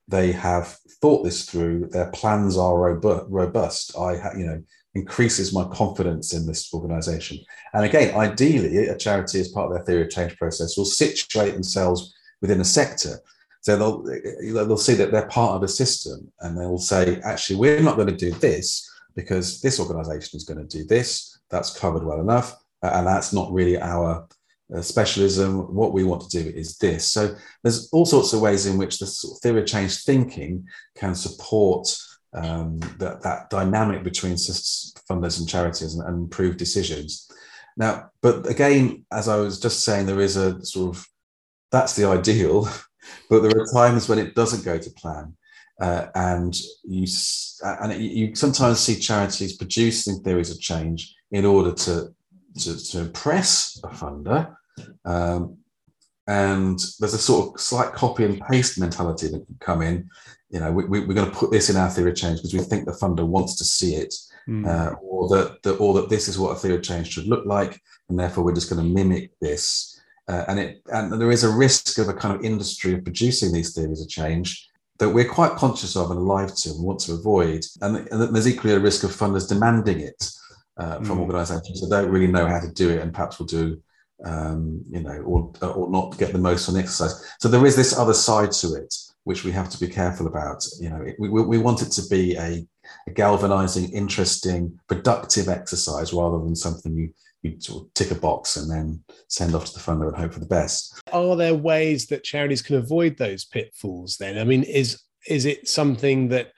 they 0.09 0.33
have 0.33 0.79
thought 1.01 1.23
this 1.23 1.45
through. 1.45 1.89
Their 1.89 2.11
plans 2.11 2.57
are 2.57 2.95
robust. 3.29 3.97
I, 3.97 4.17
ha- 4.17 4.37
you 4.37 4.47
know, 4.47 4.63
increases 4.95 5.55
my 5.55 5.65
confidence 5.65 6.35
in 6.35 6.47
this 6.47 6.73
organization. 6.75 7.39
And 7.73 7.85
again, 7.85 8.15
ideally, 8.15 8.89
a 8.89 8.97
charity, 8.97 9.41
as 9.41 9.49
part 9.49 9.71
of 9.71 9.75
their 9.75 9.85
theory 9.85 10.03
of 10.03 10.11
change 10.11 10.37
process, 10.37 10.77
will 10.77 10.85
situate 10.85 11.55
themselves 11.55 12.15
within 12.41 12.61
a 12.61 12.65
sector. 12.65 13.21
So 13.63 13.77
they'll, 13.77 14.67
they'll 14.67 14.77
see 14.77 14.95
that 14.95 15.13
they're 15.13 15.29
part 15.29 15.57
of 15.57 15.63
a 15.63 15.69
system 15.69 16.31
and 16.41 16.59
they 16.59 16.67
will 16.67 16.79
say, 16.79 17.21
actually, 17.25 17.57
we're 17.57 17.81
not 17.81 17.97
going 17.97 18.09
to 18.09 18.17
do 18.17 18.33
this 18.33 18.89
because 19.15 19.61
this 19.61 19.79
organization 19.79 20.37
is 20.37 20.45
going 20.45 20.67
to 20.67 20.79
do 20.79 20.85
this. 20.85 21.39
That's 21.49 21.79
covered 21.79 22.05
well 22.05 22.21
enough. 22.21 22.57
And 22.83 23.07
that's 23.07 23.33
not 23.33 23.53
really 23.53 23.81
our 23.81 24.27
uh, 24.75 24.83
specialism. 24.83 25.73
What 25.75 25.93
we 25.93 26.03
want 26.03 26.29
to 26.29 26.43
do 26.43 26.51
is 26.51 26.77
this. 26.79 27.07
So 27.09 27.37
there's 27.63 27.89
all 27.91 28.05
sorts 28.05 28.33
of 28.33 28.41
ways 28.41 28.67
in 28.67 28.77
which 28.77 28.99
the 28.99 29.07
theory 29.43 29.61
of 29.61 29.67
change 29.67 30.03
thinking 30.03 30.67
can 30.97 31.15
support 31.15 31.87
um, 32.35 32.79
that, 32.99 33.23
that 33.23 33.51
dynamic 33.51 34.03
between 34.03 34.35
funders 34.35 35.39
and 35.39 35.49
charities 35.49 35.95
and, 35.95 36.07
and 36.07 36.25
improve 36.25 36.57
decisions. 36.57 37.31
Now, 37.77 38.11
but 38.21 38.47
again, 38.49 39.05
as 39.13 39.29
I 39.29 39.37
was 39.37 39.61
just 39.61 39.85
saying, 39.85 40.07
there 40.07 40.21
is 40.21 40.37
a 40.37 40.65
sort 40.65 40.97
of 40.97 41.07
that's 41.71 41.97
the 41.97 42.07
ideal, 42.07 42.69
but 43.31 43.41
there 43.41 43.61
are 43.61 43.73
times 43.73 44.09
when 44.09 44.19
it 44.19 44.35
doesn't 44.35 44.65
go 44.65 44.79
to 44.79 44.91
plan. 44.91 45.37
Uh, 45.81 46.07
and 46.15 46.55
you 46.85 47.07
and 47.63 48.01
you 48.01 48.35
sometimes 48.35 48.79
see 48.79 48.95
charities 49.01 49.57
producing 49.57 50.23
theories 50.23 50.51
of 50.51 50.61
change 50.61 51.15
in 51.33 51.45
order 51.45 51.73
to 51.73 52.15
to, 52.59 52.91
to 52.91 53.01
impress 53.01 53.81
a 53.83 53.89
funder, 53.89 54.55
um, 55.05 55.57
and 56.27 56.79
there's 57.01 57.15
a 57.15 57.19
sort 57.19 57.55
of 57.55 57.61
slight 57.61 57.93
copy 57.93 58.25
and 58.25 58.41
paste 58.49 58.79
mentality 58.79 59.29
that 59.29 59.45
can 59.47 59.57
come 59.61 59.83
in 59.83 60.09
you 60.53 60.61
know, 60.61 60.71
we, 60.71 60.85
we, 60.85 60.99
are 60.99 61.15
going 61.15 61.31
to 61.31 61.37
put 61.37 61.51
this 61.51 61.71
in 61.71 61.77
our 61.77 61.89
theory 61.89 62.11
of 62.11 62.17
change 62.17 62.39
because 62.39 62.53
we 62.53 62.61
think 62.61 62.85
the 62.85 62.93
funder 62.93 63.27
wants 63.27 63.57
to 63.57 63.65
see 63.65 63.95
it, 63.95 64.15
mm. 64.47 64.69
uh, 64.69 64.95
or 64.97 65.27
that, 65.31 65.63
that 65.63 65.77
or 65.77 65.95
that 65.95 66.11
this 66.11 66.29
is 66.29 66.39
what 66.39 66.51
a 66.51 66.55
theory 66.55 66.75
of 66.75 66.83
change 66.83 67.11
should 67.11 67.27
look 67.27 67.47
like, 67.47 67.81
and 68.11 68.19
therefore 68.19 68.45
we're 68.45 68.55
just 68.55 68.69
going 68.69 68.87
to 68.87 68.95
mimic 68.95 69.33
this. 69.41 69.99
Uh, 70.29 70.45
and 70.49 70.61
it 70.61 70.83
and 70.93 71.21
there 71.21 71.33
is 71.33 71.43
a 71.43 71.51
risk 71.51 71.99
of 71.99 72.09
a 72.09 72.15
kind 72.15 72.37
of 72.37 72.45
industry 72.45 72.93
of 72.93 73.03
producing 73.03 73.51
these 73.51 73.75
theories 73.75 74.03
of 74.03 74.09
change 74.09 74.69
that 74.99 75.09
we're 75.09 75.29
quite 75.29 75.53
conscious 75.53 75.97
of 75.97 76.11
and 76.11 76.21
alive 76.21 76.55
to 76.55 76.69
and 76.71 76.85
want 76.85 77.01
to 77.01 77.15
avoid. 77.15 77.65
And, 77.81 78.07
and 78.09 78.35
there's 78.35 78.47
equally 78.47 78.75
a 78.75 78.79
risk 78.79 79.05
of 79.05 79.11
funders 79.11 79.49
demanding 79.49 80.01
it 80.01 80.31
uh, 80.77 80.97
from 80.97 81.17
mm. 81.17 81.23
organisations 81.23 81.81
that 81.81 81.91
don't 81.91 82.11
really 82.11 82.31
know 82.31 82.47
how 82.47 82.61
to 82.61 82.71
do 82.71 82.91
it 82.91 83.01
and 83.01 83.13
perhaps 83.13 83.39
will 83.39 83.47
do 83.47 83.83
um, 84.25 84.83
you 84.89 85.01
know, 85.01 85.21
or, 85.23 85.53
or 85.63 85.91
not 85.91 86.19
get 86.19 86.33
the 86.33 86.39
most 86.39 86.73
the 86.73 86.79
exercise. 86.79 87.25
So 87.41 87.49
there 87.49 87.67
is 87.67 87.77
this 87.77 87.97
other 87.99 88.15
side 88.15 88.53
to 88.53 88.75
it 88.75 88.95
which 89.25 89.45
we 89.45 89.53
have 89.53 89.71
to 89.71 89.79
be 89.79 89.89
careful 89.89 90.27
about. 90.27 90.65
You 90.81 90.91
know, 90.91 91.07
we, 91.19 91.29
we 91.29 91.59
want 91.59 91.83
it 91.83 91.91
to 91.93 92.09
be 92.09 92.37
a, 92.37 92.67
a 93.07 93.11
galvanizing, 93.13 93.93
interesting, 93.93 94.79
productive 94.89 95.49
exercise 95.49 96.13
rather 96.13 96.39
than 96.39 96.57
something 96.57 96.95
you 96.97 97.13
you 97.43 97.61
sort 97.61 97.85
of 97.85 97.95
tick 97.95 98.13
a 98.13 98.15
box 98.15 98.57
and 98.57 98.71
then 98.71 99.03
send 99.27 99.53
off 99.57 99.65
to 99.65 99.73
the 99.73 99.81
funder 99.81 100.07
and 100.07 100.17
hope 100.17 100.33
for 100.33 100.39
the 100.39 100.47
best. 100.47 101.01
Are 101.13 101.35
there 101.35 101.57
ways 101.57 102.07
that 102.07 102.23
charities 102.23 102.63
can 102.63 102.77
avoid 102.77 103.17
those 103.17 103.45
pitfalls? 103.45 104.17
Then, 104.17 104.39
I 104.39 104.45
mean, 104.45 104.63
is 104.63 105.03
is 105.27 105.45
it 105.45 105.69
something 105.69 106.29
that 106.29 106.53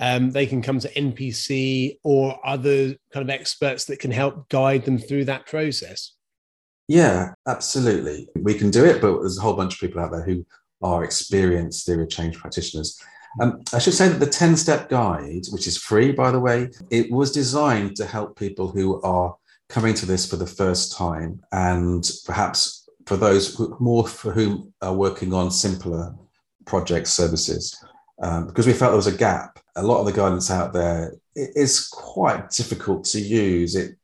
um, 0.00 0.32
they 0.32 0.46
can 0.46 0.60
come 0.60 0.80
to 0.80 0.92
NPC 0.92 1.98
or 2.02 2.40
other 2.44 2.96
kind 3.12 3.22
of 3.22 3.30
experts 3.30 3.84
that 3.84 4.00
can 4.00 4.10
help 4.10 4.48
guide 4.48 4.84
them 4.84 4.98
through 4.98 5.26
that 5.26 5.46
process? 5.46 6.14
Yeah, 6.88 7.34
absolutely. 7.46 8.28
We 8.36 8.54
can 8.54 8.70
do 8.70 8.84
it, 8.84 9.00
but 9.00 9.20
there's 9.20 9.38
a 9.38 9.42
whole 9.42 9.54
bunch 9.54 9.74
of 9.74 9.80
people 9.80 10.00
out 10.00 10.12
there 10.12 10.22
who 10.22 10.44
are 10.82 11.04
experienced 11.04 11.86
theory 11.86 12.02
of 12.02 12.10
change 12.10 12.36
practitioners. 12.36 13.00
Um, 13.40 13.62
I 13.72 13.78
should 13.78 13.94
say 13.94 14.08
that 14.08 14.20
the 14.20 14.26
10 14.26 14.56
step 14.56 14.88
guide, 14.88 15.46
which 15.50 15.66
is 15.66 15.76
free, 15.76 16.12
by 16.12 16.30
the 16.30 16.40
way, 16.40 16.70
it 16.90 17.10
was 17.10 17.32
designed 17.32 17.96
to 17.96 18.06
help 18.06 18.38
people 18.38 18.68
who 18.68 19.00
are 19.02 19.34
coming 19.68 19.94
to 19.94 20.06
this 20.06 20.28
for 20.28 20.36
the 20.36 20.46
first 20.46 20.96
time 20.96 21.42
and 21.52 22.08
perhaps 22.26 22.88
for 23.06 23.16
those 23.16 23.54
who, 23.54 23.76
more 23.80 24.06
for 24.06 24.32
whom 24.32 24.72
are 24.82 24.94
working 24.94 25.32
on 25.32 25.50
simpler 25.50 26.14
project 26.66 27.08
services. 27.08 27.82
Um, 28.22 28.46
because 28.46 28.66
we 28.66 28.72
felt 28.72 28.92
there 28.92 28.96
was 28.96 29.06
a 29.08 29.16
gap. 29.16 29.58
A 29.76 29.82
lot 29.82 29.98
of 29.98 30.06
the 30.06 30.12
guidance 30.12 30.50
out 30.50 30.72
there 30.72 31.14
is 31.34 31.88
quite 31.88 32.50
difficult 32.50 33.04
to 33.06 33.20
use. 33.20 33.74
It, 33.74 33.96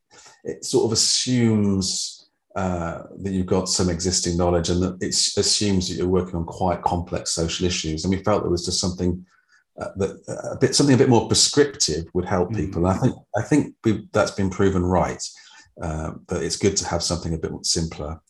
it 0.43 0.65
sort 0.65 0.87
of 0.87 0.93
assumes 0.93 2.20
uh, 2.57 3.03
that 3.19 3.33
you've 3.33 3.47
got 3.47 3.69
some 3.69 3.89
existing 3.89 4.37
knowledge 4.37 4.71
and 4.71 4.83
that 4.83 4.99
it 5.01 5.15
assumes 5.37 5.89
that 5.89 5.95
you're 5.95 6.09
working 6.09 6.35
on 6.35 6.45
quite 6.45 6.83
complex 6.83 7.31
social 7.31 7.67
issues. 7.67 8.05
And 8.05 8.15
we 8.15 8.23
felt 8.23 8.43
there 8.43 8.51
was 8.51 8.65
just 8.65 8.81
something 8.81 9.25
uh, 9.81 9.89
that 9.97 10.23
uh, 10.29 10.55
a 10.55 10.59
bit 10.59 10.75
something 10.75 10.95
a 10.95 10.99
bit 10.99 11.09
more 11.09 11.29
prescriptive 11.29 12.07
would 12.13 12.25
help 12.25 12.51
mm-hmm. 12.51 12.67
people. 12.67 12.87
And 12.87 12.97
I 12.97 13.01
think 13.01 13.15
I 13.37 13.43
think 13.43 13.75
that's 14.13 14.33
been 14.33 14.51
proven 14.51 14.85
right. 14.85 15.23
Uh, 15.81 16.13
but 16.27 16.43
it's 16.43 16.57
good 16.57 16.77
to 16.77 16.87
have 16.87 17.03
something 17.03 17.35
a 17.35 17.39
bit 17.39 17.53
simpler. 17.65 18.21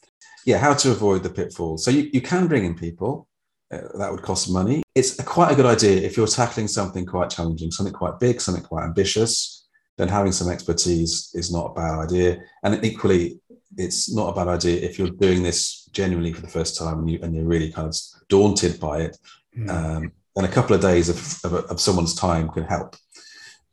Yeah, 0.46 0.59
how 0.59 0.74
to 0.74 0.92
avoid 0.92 1.22
the 1.22 1.30
pitfalls. 1.30 1.85
So 1.85 1.90
you, 1.90 2.09
you 2.12 2.20
can 2.20 2.46
bring 2.46 2.64
in 2.64 2.74
people. 2.74 3.26
Uh, 3.72 3.98
that 3.98 4.11
would 4.11 4.22
cost 4.22 4.50
money. 4.50 4.83
It's 4.94 5.18
a, 5.18 5.22
quite 5.22 5.52
a 5.52 5.54
good 5.54 5.66
idea 5.66 6.02
if 6.02 6.16
you're 6.16 6.26
tackling 6.26 6.68
something 6.68 7.06
quite 7.06 7.30
challenging, 7.30 7.70
something 7.70 7.94
quite 7.94 8.18
big, 8.18 8.40
something 8.40 8.64
quite 8.64 8.85
ambitious. 8.85 9.68
Then 9.96 10.09
having 10.09 10.33
some 10.33 10.48
expertise 10.48 11.30
is 11.35 11.52
not 11.52 11.70
a 11.70 11.74
bad 11.74 11.98
idea. 11.98 12.42
And 12.62 12.85
equally, 12.85 13.40
it's 13.76 14.12
not 14.12 14.30
a 14.30 14.35
bad 14.35 14.48
idea 14.48 14.80
if 14.80 14.98
you're 14.98 15.11
doing 15.11 15.42
this 15.42 15.88
genuinely 15.92 16.33
for 16.33 16.40
the 16.40 16.48
first 16.48 16.78
time 16.78 17.00
and, 17.00 17.11
you, 17.11 17.18
and 17.22 17.35
you're 17.35 17.44
really 17.44 17.70
kind 17.70 17.88
of 17.88 17.96
daunted 18.28 18.78
by 18.80 19.00
it. 19.00 19.18
Mm. 19.56 19.70
Um, 19.70 20.12
and 20.37 20.46
a 20.46 20.50
couple 20.50 20.74
of 20.74 20.83
days 20.83 21.09
of, 21.09 21.52
of, 21.52 21.64
of 21.70 21.80
someone's 21.80 22.14
time 22.14 22.48
can 22.48 22.64
help. 22.64 22.96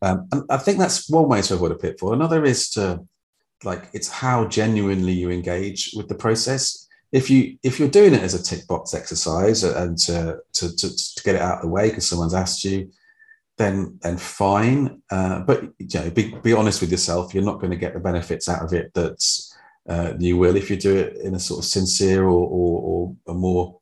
Um, 0.02 0.28
and 0.32 0.44
I 0.50 0.58
think 0.58 0.78
that's 0.78 1.10
one 1.10 1.28
way 1.28 1.42
to 1.42 1.54
avoid 1.54 1.72
a 1.72 1.76
pitfall. 1.76 2.14
Another 2.14 2.44
is 2.44 2.70
to 2.72 3.06
like 3.64 3.90
it's 3.94 4.10
how 4.10 4.48
genuinely 4.48 5.14
you 5.14 5.32
engage 5.32 5.94
with 5.96 6.08
the 6.08 6.16
process. 6.16 6.88
If 7.12 7.30
you 7.30 7.58
if 7.64 7.80
you're 7.80 7.88
doing 7.90 8.14
it 8.14 8.22
as 8.22 8.34
a 8.34 8.44
tick 8.44 8.68
box 8.68 8.94
exercise 8.94 9.64
and 9.64 9.98
to 10.00 10.40
to, 10.54 10.76
to, 10.76 10.96
to 10.96 11.24
get 11.24 11.36
it 11.36 11.42
out 11.42 11.58
of 11.58 11.62
the 11.62 11.70
way 11.70 11.90
because 11.90 12.08
someone's 12.08 12.34
asked 12.34 12.64
you, 12.64 12.92
then 13.58 13.98
then 14.02 14.18
fine. 14.18 15.02
Uh, 15.10 15.40
but 15.42 15.64
you 15.80 16.00
know, 16.00 16.10
be, 16.12 16.36
be 16.44 16.54
honest 16.54 16.82
with 16.82 16.92
yourself. 16.92 17.34
You're 17.34 17.44
not 17.44 17.60
going 17.60 17.72
to 17.72 17.78
get 17.78 17.94
the 17.94 18.00
benefits 18.00 18.48
out 18.48 18.64
of 18.64 18.74
it 18.74 18.94
that 18.94 19.24
uh, 19.88 20.14
you 20.20 20.38
will 20.38 20.56
if 20.56 20.70
you 20.70 20.78
do 20.78 20.96
it 20.96 21.18
in 21.18 21.36
a 21.36 21.40
sort 21.40 21.60
of 21.60 21.66
sincere 21.66 22.24
or 22.24 22.48
or, 22.48 22.82
or 22.82 23.16
a 23.28 23.34
more 23.34 23.80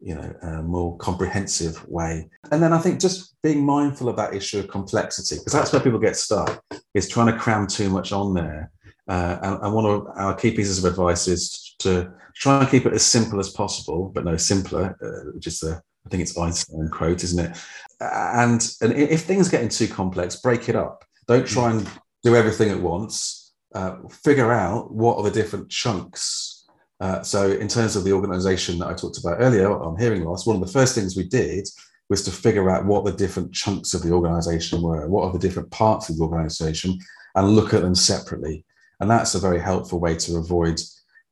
you 0.00 0.14
know 0.14 0.34
a 0.42 0.62
more 0.62 0.96
comprehensive 0.98 1.86
way. 1.88 2.28
And 2.50 2.62
then 2.62 2.72
I 2.72 2.78
think 2.78 3.00
just 3.00 3.36
being 3.42 3.64
mindful 3.64 4.08
of 4.08 4.16
that 4.16 4.34
issue 4.34 4.58
of 4.58 4.68
complexity 4.68 5.36
because 5.36 5.52
that's 5.52 5.72
where 5.72 5.82
people 5.82 5.98
get 5.98 6.16
stuck 6.16 6.62
is 6.94 7.08
trying 7.08 7.32
to 7.32 7.38
cram 7.38 7.66
too 7.66 7.90
much 7.90 8.12
on 8.12 8.34
there 8.34 8.70
uh, 9.10 9.38
and, 9.42 9.62
and, 9.64 9.74
one 9.74 9.84
of 9.84 10.06
our 10.14 10.36
key 10.36 10.52
pieces 10.52 10.78
of 10.78 10.88
advice 10.88 11.26
is 11.26 11.74
to 11.80 12.12
try 12.36 12.60
and 12.60 12.70
keep 12.70 12.86
it 12.86 12.92
as 12.92 13.04
simple 13.04 13.40
as 13.40 13.50
possible, 13.50 14.08
but 14.14 14.24
no 14.24 14.36
simpler, 14.36 14.96
uh, 15.02 15.32
which 15.34 15.48
is 15.48 15.58
the, 15.58 15.82
I 16.06 16.08
think 16.08 16.22
it's 16.22 16.38
Einstein 16.38 16.88
quote, 16.92 17.24
isn't 17.24 17.44
it? 17.44 17.58
And, 18.00 18.72
and 18.80 18.92
if 18.92 19.22
things 19.22 19.48
get 19.48 19.68
too 19.72 19.88
complex, 19.88 20.36
break 20.36 20.68
it 20.68 20.76
up. 20.76 21.04
Don't 21.26 21.44
try 21.44 21.72
and 21.72 21.88
do 22.22 22.36
everything 22.36 22.70
at 22.70 22.80
once. 22.80 23.39
Uh, 23.74 23.96
figure 24.08 24.52
out 24.52 24.92
what 24.92 25.16
are 25.16 25.22
the 25.22 25.30
different 25.30 25.68
chunks. 25.70 26.66
Uh, 27.00 27.22
so, 27.22 27.50
in 27.50 27.68
terms 27.68 27.96
of 27.96 28.04
the 28.04 28.12
organization 28.12 28.78
that 28.78 28.88
I 28.88 28.94
talked 28.94 29.18
about 29.18 29.38
earlier 29.40 29.70
on 29.70 29.98
hearing 29.98 30.24
loss, 30.24 30.46
one 30.46 30.56
of 30.56 30.66
the 30.66 30.72
first 30.72 30.94
things 30.94 31.16
we 31.16 31.24
did 31.24 31.68
was 32.08 32.22
to 32.24 32.30
figure 32.30 32.68
out 32.68 32.84
what 32.84 33.04
the 33.04 33.12
different 33.12 33.52
chunks 33.52 33.94
of 33.94 34.02
the 34.02 34.12
organization 34.12 34.82
were, 34.82 35.08
what 35.08 35.24
are 35.24 35.32
the 35.32 35.38
different 35.38 35.70
parts 35.70 36.08
of 36.08 36.18
the 36.18 36.24
organization, 36.24 36.98
and 37.36 37.54
look 37.54 37.72
at 37.72 37.82
them 37.82 37.94
separately. 37.94 38.64
And 38.98 39.08
that's 39.08 39.34
a 39.34 39.38
very 39.38 39.60
helpful 39.60 40.00
way 40.00 40.16
to 40.16 40.36
avoid 40.36 40.80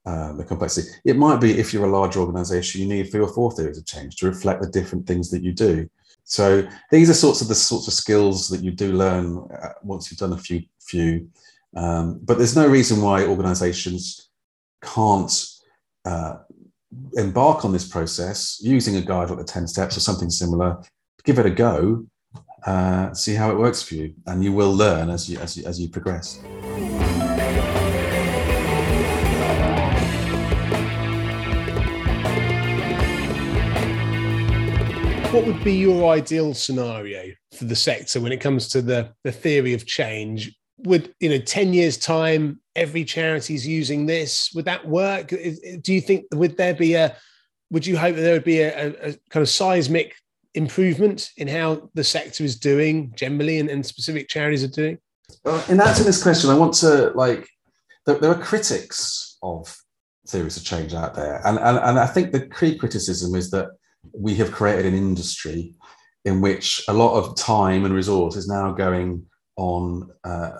uh, 0.06 0.32
the 0.34 0.44
complexity. 0.44 0.88
It 1.04 1.16
might 1.16 1.40
be 1.40 1.58
if 1.58 1.74
you're 1.74 1.84
a 1.84 1.90
large 1.90 2.16
organization, 2.16 2.80
you 2.80 2.86
need 2.86 3.10
three 3.10 3.20
or 3.20 3.28
four 3.28 3.52
theories 3.52 3.76
of 3.76 3.84
change 3.84 4.16
to 4.16 4.26
reflect 4.26 4.62
the 4.62 4.70
different 4.70 5.06
things 5.06 5.30
that 5.30 5.42
you 5.42 5.52
do. 5.52 5.86
So 6.24 6.66
these 6.90 7.10
are 7.10 7.14
sorts 7.14 7.40
of 7.40 7.48
the 7.48 7.54
sorts 7.54 7.88
of 7.88 7.94
skills 7.94 8.48
that 8.48 8.62
you 8.62 8.70
do 8.70 8.92
learn 8.92 9.46
uh, 9.50 9.70
once 9.82 10.10
you've 10.10 10.20
done 10.20 10.32
a 10.32 10.38
few 10.38 10.62
few. 10.80 11.28
Um, 11.78 12.18
but 12.24 12.38
there's 12.38 12.56
no 12.56 12.66
reason 12.66 13.00
why 13.00 13.24
organizations 13.24 14.30
can't 14.82 15.32
uh, 16.04 16.38
embark 17.14 17.64
on 17.64 17.72
this 17.72 17.86
process 17.86 18.58
using 18.60 18.96
a 18.96 19.00
guide 19.00 19.30
like 19.30 19.38
the 19.38 19.44
10 19.44 19.68
steps 19.68 19.96
or 19.96 20.00
something 20.00 20.28
similar, 20.28 20.82
give 21.22 21.38
it 21.38 21.46
a 21.46 21.50
go, 21.50 22.04
uh, 22.66 23.14
see 23.14 23.34
how 23.34 23.52
it 23.52 23.58
works 23.58 23.80
for 23.80 23.94
you, 23.94 24.12
and 24.26 24.42
you 24.42 24.52
will 24.52 24.74
learn 24.74 25.08
as 25.08 25.30
you, 25.30 25.38
as 25.38 25.56
you, 25.56 25.64
as 25.66 25.78
you 25.78 25.88
progress. 25.88 26.40
what 35.30 35.46
would 35.46 35.62
be 35.62 35.74
your 35.74 36.10
ideal 36.10 36.54
scenario 36.54 37.30
for 37.54 37.66
the 37.66 37.76
sector 37.76 38.18
when 38.18 38.32
it 38.32 38.40
comes 38.40 38.66
to 38.66 38.82
the, 38.82 39.12
the 39.22 39.30
theory 39.30 39.74
of 39.74 39.86
change? 39.86 40.57
Would, 40.78 41.14
you 41.20 41.28
know, 41.28 41.38
10 41.38 41.72
years' 41.72 41.96
time, 41.96 42.60
every 42.76 43.04
charity's 43.04 43.66
using 43.66 44.06
this? 44.06 44.50
Would 44.54 44.64
that 44.66 44.86
work? 44.86 45.28
Do 45.28 45.92
you 45.92 46.00
think, 46.00 46.26
would 46.32 46.56
there 46.56 46.74
be 46.74 46.94
a, 46.94 47.16
would 47.70 47.86
you 47.86 47.96
hope 47.96 48.16
that 48.16 48.22
there 48.22 48.34
would 48.34 48.44
be 48.44 48.60
a, 48.60 48.88
a 48.88 49.12
kind 49.30 49.42
of 49.42 49.48
seismic 49.48 50.14
improvement 50.54 51.30
in 51.36 51.48
how 51.48 51.90
the 51.94 52.04
sector 52.04 52.44
is 52.44 52.56
doing 52.56 53.12
generally 53.14 53.58
and, 53.58 53.68
and 53.68 53.84
specific 53.84 54.28
charities 54.28 54.64
are 54.64 54.68
doing? 54.68 54.98
Well, 55.44 55.62
in 55.68 55.80
answering 55.80 56.06
this 56.06 56.22
question, 56.22 56.50
I 56.50 56.54
want 56.54 56.74
to 56.74 57.10
like, 57.14 57.48
there, 58.06 58.16
there 58.16 58.30
are 58.30 58.42
critics 58.42 59.36
of 59.42 59.76
theories 60.28 60.56
of 60.56 60.64
change 60.64 60.94
out 60.94 61.14
there. 61.14 61.40
And, 61.46 61.58
and, 61.58 61.78
and 61.78 61.98
I 61.98 62.06
think 62.06 62.32
the 62.32 62.46
key 62.48 62.76
criticism 62.76 63.34
is 63.34 63.50
that 63.50 63.68
we 64.12 64.34
have 64.36 64.52
created 64.52 64.86
an 64.86 64.94
industry 64.94 65.74
in 66.24 66.40
which 66.40 66.84
a 66.88 66.92
lot 66.92 67.16
of 67.16 67.36
time 67.36 67.84
and 67.84 67.94
resource 67.94 68.36
is 68.36 68.48
now 68.48 68.72
going 68.72 69.24
on 69.56 70.10
uh, 70.24 70.50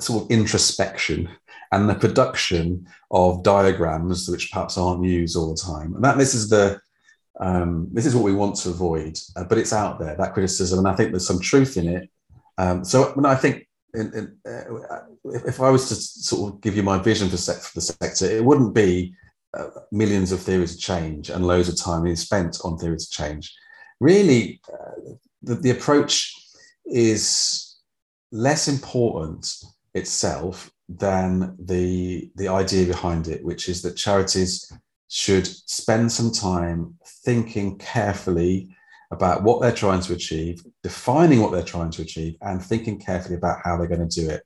sort 0.00 0.24
of 0.24 0.30
introspection 0.30 1.28
and 1.72 1.88
the 1.88 1.94
production 1.94 2.86
of 3.10 3.42
diagrams 3.42 4.28
which 4.28 4.50
perhaps 4.50 4.76
aren't 4.76 5.04
used 5.04 5.36
all 5.36 5.54
the 5.54 5.60
time. 5.60 5.94
And 5.94 6.04
that 6.04 6.18
this 6.18 6.34
is 6.34 6.48
the 6.48 6.80
um, 7.38 7.88
this 7.92 8.04
is 8.04 8.14
what 8.14 8.24
we 8.24 8.34
want 8.34 8.56
to 8.56 8.68
avoid, 8.68 9.18
uh, 9.34 9.44
but 9.44 9.56
it's 9.56 9.72
out 9.72 9.98
there 9.98 10.14
that 10.14 10.34
criticism, 10.34 10.78
and 10.78 10.88
I 10.88 10.94
think 10.94 11.10
there's 11.10 11.26
some 11.26 11.40
truth 11.40 11.78
in 11.78 11.88
it. 11.88 12.10
Um, 12.58 12.84
so 12.84 13.04
when 13.12 13.24
I 13.24 13.34
think 13.34 13.66
in, 13.94 14.12
in, 14.12 14.36
uh, 14.46 15.00
if, 15.24 15.46
if, 15.46 15.60
I 15.60 15.70
was 15.70 15.88
to 15.88 15.94
sort 15.94 16.52
of 16.52 16.60
give 16.60 16.76
you 16.76 16.82
my 16.82 16.98
vision 16.98 17.30
for, 17.30 17.38
for 17.38 17.74
the 17.74 17.80
sector, 17.80 18.26
it 18.26 18.44
wouldn't 18.44 18.74
be 18.74 19.14
uh, 19.56 19.68
millions 19.90 20.32
of 20.32 20.40
theories 20.40 20.74
of 20.74 20.80
change 20.80 21.30
and 21.30 21.46
loads 21.46 21.68
of 21.68 21.80
time 21.80 22.06
is 22.06 22.20
spent 22.20 22.58
on 22.62 22.76
theories 22.76 23.06
of 23.06 23.10
change. 23.10 23.54
Really, 24.00 24.60
uh, 24.72 25.12
the, 25.42 25.54
the 25.54 25.70
approach 25.70 26.36
is 26.84 27.69
less 28.32 28.68
important 28.68 29.52
itself 29.94 30.70
than 30.88 31.56
the 31.58 32.30
the 32.36 32.48
idea 32.48 32.86
behind 32.86 33.28
it, 33.28 33.44
which 33.44 33.68
is 33.68 33.82
that 33.82 33.96
charities 33.96 34.72
should 35.08 35.46
spend 35.46 36.10
some 36.10 36.30
time 36.30 36.94
thinking 37.24 37.76
carefully 37.78 38.68
about 39.10 39.42
what 39.42 39.60
they're 39.60 39.72
trying 39.72 40.00
to 40.00 40.12
achieve, 40.12 40.64
defining 40.82 41.40
what 41.40 41.50
they're 41.50 41.62
trying 41.62 41.90
to 41.90 42.02
achieve, 42.02 42.36
and 42.42 42.62
thinking 42.62 42.98
carefully 42.98 43.34
about 43.34 43.58
how 43.64 43.76
they're 43.76 43.88
going 43.88 44.08
to 44.08 44.20
do 44.20 44.30
it. 44.30 44.42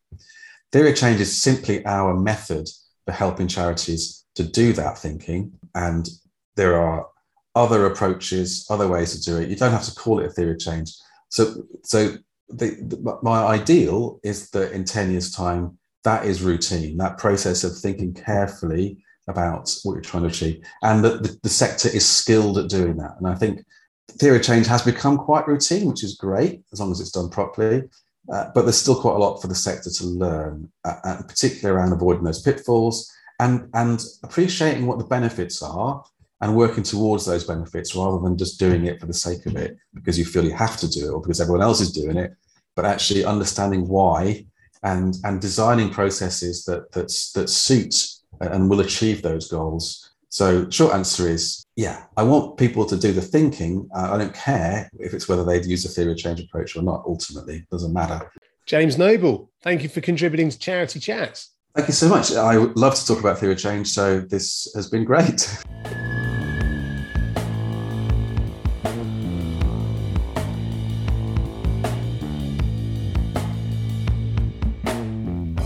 Theory 0.72 0.90
of 0.90 0.96
change 0.96 1.20
is 1.20 1.40
simply 1.40 1.84
our 1.84 2.14
method 2.14 2.68
for 3.04 3.12
helping 3.12 3.46
charities 3.46 4.24
to 4.34 4.42
do 4.42 4.72
that 4.72 4.98
thinking. 4.98 5.52
And 5.74 6.08
there 6.56 6.80
are 6.80 7.06
other 7.54 7.86
approaches, 7.86 8.66
other 8.70 8.88
ways 8.88 9.14
to 9.14 9.22
do 9.22 9.38
it. 9.38 9.48
You 9.48 9.56
don't 9.56 9.70
have 9.70 9.84
to 9.84 9.94
call 9.94 10.20
it 10.20 10.26
a 10.26 10.30
theory 10.30 10.52
of 10.52 10.58
change. 10.58 10.94
So, 11.28 11.64
so 11.84 12.16
the, 12.48 12.76
the, 12.80 13.18
my 13.22 13.44
ideal 13.44 14.20
is 14.22 14.50
that 14.50 14.72
in 14.72 14.84
10 14.84 15.10
years' 15.10 15.30
time, 15.30 15.78
that 16.04 16.26
is 16.26 16.42
routine, 16.42 16.98
that 16.98 17.18
process 17.18 17.64
of 17.64 17.76
thinking 17.76 18.12
carefully 18.12 18.98
about 19.28 19.74
what 19.84 19.94
you're 19.94 20.02
trying 20.02 20.24
to 20.24 20.28
achieve, 20.28 20.62
and 20.82 21.02
that 21.04 21.22
the, 21.22 21.38
the 21.42 21.48
sector 21.48 21.88
is 21.88 22.06
skilled 22.06 22.58
at 22.58 22.68
doing 22.68 22.96
that. 22.98 23.14
And 23.18 23.26
I 23.26 23.34
think 23.34 23.64
theory 24.12 24.36
of 24.36 24.42
change 24.42 24.66
has 24.66 24.82
become 24.82 25.16
quite 25.16 25.48
routine, 25.48 25.86
which 25.86 26.04
is 26.04 26.16
great 26.16 26.62
as 26.72 26.80
long 26.80 26.92
as 26.92 27.00
it's 27.00 27.10
done 27.10 27.30
properly. 27.30 27.84
Uh, 28.32 28.50
but 28.54 28.62
there's 28.62 28.78
still 28.78 29.00
quite 29.00 29.16
a 29.16 29.18
lot 29.18 29.40
for 29.40 29.48
the 29.48 29.54
sector 29.54 29.90
to 29.90 30.04
learn, 30.04 30.70
uh, 30.84 31.22
particularly 31.26 31.78
around 31.78 31.92
avoiding 31.92 32.24
those 32.24 32.40
pitfalls 32.40 33.10
and 33.40 33.68
and 33.74 34.04
appreciating 34.22 34.86
what 34.86 34.98
the 34.98 35.04
benefits 35.04 35.62
are 35.62 36.04
and 36.40 36.56
working 36.56 36.82
towards 36.82 37.24
those 37.24 37.44
benefits 37.44 37.94
rather 37.94 38.18
than 38.18 38.36
just 38.36 38.58
doing 38.58 38.86
it 38.86 39.00
for 39.00 39.06
the 39.06 39.14
sake 39.14 39.46
of 39.46 39.56
it 39.56 39.76
because 39.94 40.18
you 40.18 40.24
feel 40.24 40.44
you 40.44 40.52
have 40.52 40.76
to 40.76 40.88
do 40.88 41.06
it 41.06 41.10
or 41.10 41.20
because 41.20 41.40
everyone 41.40 41.62
else 41.62 41.80
is 41.80 41.92
doing 41.92 42.16
it 42.16 42.34
but 42.74 42.84
actually 42.84 43.24
understanding 43.24 43.86
why 43.88 44.44
and 44.82 45.16
and 45.24 45.40
designing 45.40 45.90
processes 45.90 46.64
that 46.64 46.90
that 46.92 47.08
that 47.34 47.48
suit 47.48 47.94
and 48.40 48.68
will 48.68 48.80
achieve 48.80 49.22
those 49.22 49.48
goals 49.48 50.14
So, 50.34 50.68
short 50.68 50.92
answer 50.94 51.28
is 51.28 51.64
yeah, 51.76 52.06
I 52.16 52.24
want 52.24 52.56
people 52.56 52.84
to 52.86 52.96
do 52.96 53.12
the 53.12 53.22
thinking. 53.22 53.88
Uh, 53.94 54.14
I 54.14 54.18
don't 54.18 54.34
care 54.34 54.90
if 54.98 55.14
it's 55.14 55.28
whether 55.28 55.44
they'd 55.44 55.64
use 55.64 55.84
a 55.84 55.88
theory 55.88 56.10
of 56.10 56.18
change 56.18 56.40
approach 56.40 56.76
or 56.76 56.82
not, 56.82 57.04
ultimately, 57.06 57.58
it 57.58 57.70
doesn't 57.70 57.92
matter. 57.92 58.32
James 58.66 58.98
Noble, 58.98 59.52
thank 59.62 59.84
you 59.84 59.88
for 59.88 60.00
contributing 60.00 60.50
to 60.50 60.58
Charity 60.58 60.98
Chats. 60.98 61.50
Thank 61.76 61.86
you 61.86 61.94
so 61.94 62.08
much. 62.08 62.32
I 62.32 62.56
love 62.56 62.96
to 62.96 63.06
talk 63.06 63.20
about 63.20 63.38
theory 63.38 63.52
of 63.52 63.60
change, 63.60 63.88
so 63.88 64.20
this 64.20 64.72
has 64.74 64.90
been 64.90 65.04
great. 65.04 65.56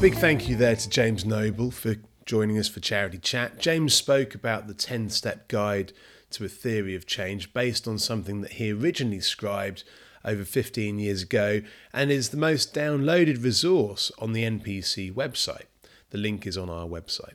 Big 0.01 0.15
thank 0.15 0.49
you 0.49 0.55
there 0.55 0.77
to 0.77 0.89
James 0.89 1.25
Noble 1.25 1.73
for 1.73 1.97
joining 2.25 2.57
us 2.57 2.69
for 2.69 2.79
Charity 2.79 3.19
Chat. 3.19 3.59
James 3.59 3.95
spoke 3.95 4.33
about 4.33 4.69
the 4.69 4.73
10 4.73 5.11
step 5.11 5.49
guide 5.49 5.93
to 6.31 6.45
a 6.45 6.49
theory 6.49 6.95
of 6.95 7.05
change 7.05 7.53
based 7.53 7.89
on 7.89 7.99
something 7.99 8.41
that 8.43 8.53
he 8.53 8.73
originally 8.73 9.19
scribed 9.19 9.83
over 10.25 10.45
15 10.45 11.01
years 11.01 11.23
ago 11.23 11.63
and 11.93 12.13
is 12.13 12.29
the 12.29 12.37
most 12.37 12.73
downloaded 12.73 13.43
resource 13.43 14.13
on 14.21 14.35
the 14.35 14.45
NPC 14.45 15.13
website. 15.13 15.65
The 16.11 16.19
link 16.19 16.47
is 16.47 16.57
on 16.57 16.71
our 16.71 16.87
website. 16.87 17.35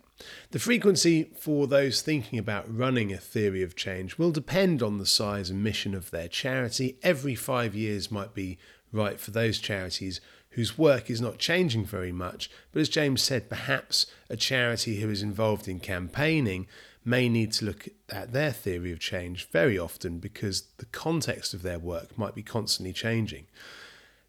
The 0.52 0.60
frequency 0.60 1.32
for 1.36 1.68
those 1.68 2.02
thinking 2.02 2.40
about 2.40 2.74
running 2.74 3.12
a 3.12 3.18
theory 3.18 3.62
of 3.62 3.76
change 3.76 4.18
will 4.18 4.32
depend 4.32 4.82
on 4.82 5.00
the 5.00 5.06
size 5.06 5.50
and 5.50 5.62
mission 5.62 5.94
of 5.94 6.12
their 6.12 6.30
charity. 6.30 6.98
Every 7.04 7.36
five 7.36 7.76
years 7.76 8.10
might 8.10 8.34
be 8.34 8.58
right 8.94 9.20
for 9.20 9.32
those 9.32 9.60
charities 9.60 10.22
whose 10.54 10.78
work 10.78 11.10
is 11.10 11.22
not 11.22 11.38
changing 11.38 11.86
very 11.86 12.12
much, 12.12 12.50
but 12.72 12.80
as 12.80 12.90
James 12.90 13.22
said, 13.22 13.50
perhaps 13.50 14.06
a 14.30 14.38
charity 14.38 15.00
who 15.00 15.10
is 15.10 15.24
involved 15.24 15.68
in 15.68 15.80
campaigning 15.80 16.68
may 17.06 17.28
need 17.28 17.52
to 17.52 17.66
look 17.66 17.90
at 18.10 18.34
their 18.34 18.52
theory 18.52 18.92
of 18.92 19.00
change 19.00 19.48
very 19.50 19.78
often 19.78 20.20
because 20.20 20.64
the 20.78 20.86
context 20.86 21.54
of 21.54 21.64
their 21.64 21.80
work 21.80 22.18
might 22.18 22.36
be 22.36 22.44
constantly 22.44 22.94
changing. 22.94 23.46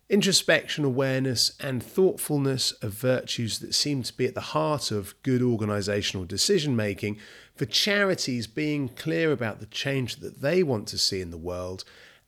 Introspection, 0.09 0.85
awareness, 0.85 1.57
and 1.61 1.83
thoughtfulness 1.83 2.75
are 2.83 2.89
virtues 2.89 3.61
that 3.61 3.75
seem 3.75 4.03
to 4.03 4.17
be 4.17 4.27
at 4.27 4.35
the 4.35 4.41
heart 4.41 4.91
of 4.91 5.15
good 5.23 5.41
organisational 5.41 6.29
decision 6.29 6.77
making. 6.77 7.19
For 7.55 7.65
charities, 7.65 8.47
being 8.47 8.89
clear 8.89 9.33
about 9.33 9.61
the 9.61 9.67
change 9.67 10.17
that 10.17 10.43
they 10.43 10.63
want 10.63 10.89
to 10.89 10.99
see 10.99 11.21
in 11.21 11.31
the 11.31 11.39
world 11.39 11.85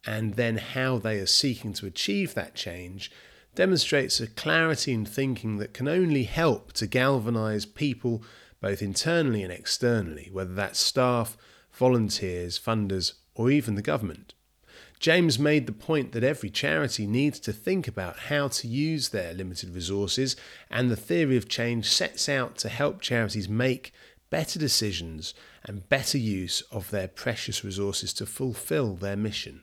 and 0.06 0.34
then 0.34 0.56
how 0.56 0.98
they 0.98 1.18
are 1.18 1.26
seeking 1.26 1.72
to 1.74 1.86
achieve 1.86 2.32
that 2.34 2.54
change 2.54 3.10
demonstrates 3.56 4.20
a 4.20 4.26
clarity 4.26 4.92
in 4.92 5.04
thinking 5.04 5.56
that 5.56 5.74
can 5.74 5.88
only 5.88 6.24
help 6.24 6.72
to 6.74 6.86
galvanise 6.86 7.66
people 7.66 8.22
both 8.60 8.80
internally 8.80 9.42
and 9.42 9.52
externally, 9.52 10.28
whether 10.32 10.54
that's 10.54 10.78
staff, 10.78 11.36
volunteers, 11.72 12.58
funders, 12.58 13.14
or 13.34 13.50
even 13.50 13.74
the 13.74 13.82
government. 13.82 14.34
James 14.98 15.38
made 15.38 15.66
the 15.66 15.72
point 15.72 16.12
that 16.12 16.24
every 16.24 16.48
charity 16.48 17.06
needs 17.06 17.38
to 17.40 17.52
think 17.52 17.86
about 17.86 18.18
how 18.18 18.48
to 18.48 18.66
use 18.66 19.10
their 19.10 19.34
limited 19.34 19.74
resources, 19.74 20.36
and 20.70 20.90
the 20.90 20.96
theory 20.96 21.36
of 21.36 21.48
change 21.48 21.86
sets 21.86 22.28
out 22.28 22.56
to 22.56 22.68
help 22.68 23.00
charities 23.00 23.48
make 23.48 23.92
better 24.30 24.58
decisions 24.58 25.34
and 25.64 25.88
better 25.88 26.18
use 26.18 26.62
of 26.72 26.90
their 26.90 27.08
precious 27.08 27.62
resources 27.62 28.12
to 28.14 28.24
fulfill 28.24 28.94
their 28.94 29.16
mission. 29.16 29.62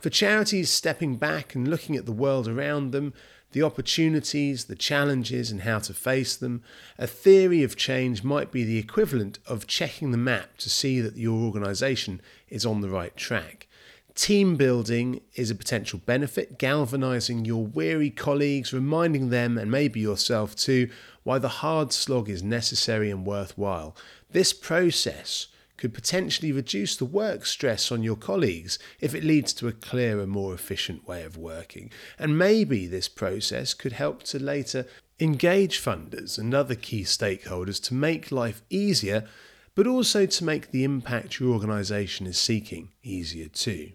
For 0.00 0.10
charities 0.10 0.70
stepping 0.70 1.16
back 1.16 1.54
and 1.54 1.68
looking 1.68 1.96
at 1.96 2.06
the 2.06 2.12
world 2.12 2.48
around 2.48 2.92
them, 2.92 3.14
the 3.52 3.62
opportunities, 3.62 4.64
the 4.64 4.74
challenges, 4.74 5.50
and 5.50 5.62
how 5.62 5.78
to 5.78 5.94
face 5.94 6.36
them, 6.36 6.62
a 6.98 7.06
theory 7.06 7.62
of 7.62 7.76
change 7.76 8.22
might 8.22 8.50
be 8.50 8.64
the 8.64 8.78
equivalent 8.78 9.38
of 9.46 9.66
checking 9.66 10.10
the 10.10 10.18
map 10.18 10.58
to 10.58 10.68
see 10.68 11.00
that 11.00 11.16
your 11.16 11.38
organisation 11.44 12.20
is 12.48 12.66
on 12.66 12.80
the 12.80 12.88
right 12.88 13.16
track. 13.16 13.66
Team 14.14 14.56
building 14.56 15.20
is 15.34 15.50
a 15.50 15.54
potential 15.54 16.00
benefit, 16.04 16.58
galvanising 16.58 17.44
your 17.44 17.66
weary 17.66 18.10
colleagues, 18.10 18.72
reminding 18.72 19.28
them, 19.28 19.58
and 19.58 19.70
maybe 19.70 20.00
yourself 20.00 20.56
too, 20.56 20.90
why 21.22 21.38
the 21.38 21.48
hard 21.48 21.92
slog 21.92 22.28
is 22.28 22.42
necessary 22.42 23.10
and 23.10 23.26
worthwhile. 23.26 23.96
This 24.30 24.52
process 24.52 25.48
could 25.76 25.94
potentially 25.94 26.52
reduce 26.52 26.96
the 26.96 27.04
work 27.04 27.46
stress 27.46 27.92
on 27.92 28.02
your 28.02 28.16
colleagues 28.16 28.78
if 29.00 29.14
it 29.14 29.24
leads 29.24 29.52
to 29.54 29.68
a 29.68 29.72
clearer, 29.72 30.26
more 30.26 30.54
efficient 30.54 31.06
way 31.06 31.22
of 31.22 31.36
working. 31.36 31.90
And 32.18 32.38
maybe 32.38 32.86
this 32.86 33.08
process 33.08 33.74
could 33.74 33.92
help 33.92 34.22
to 34.24 34.38
later 34.38 34.86
engage 35.18 35.82
funders 35.82 36.38
and 36.38 36.54
other 36.54 36.74
key 36.74 37.02
stakeholders 37.02 37.82
to 37.84 37.94
make 37.94 38.32
life 38.32 38.62
easier, 38.70 39.26
but 39.74 39.86
also 39.86 40.26
to 40.26 40.44
make 40.44 40.70
the 40.70 40.84
impact 40.84 41.40
your 41.40 41.52
organisation 41.52 42.26
is 42.26 42.38
seeking 42.38 42.90
easier 43.02 43.48
too. 43.48 43.92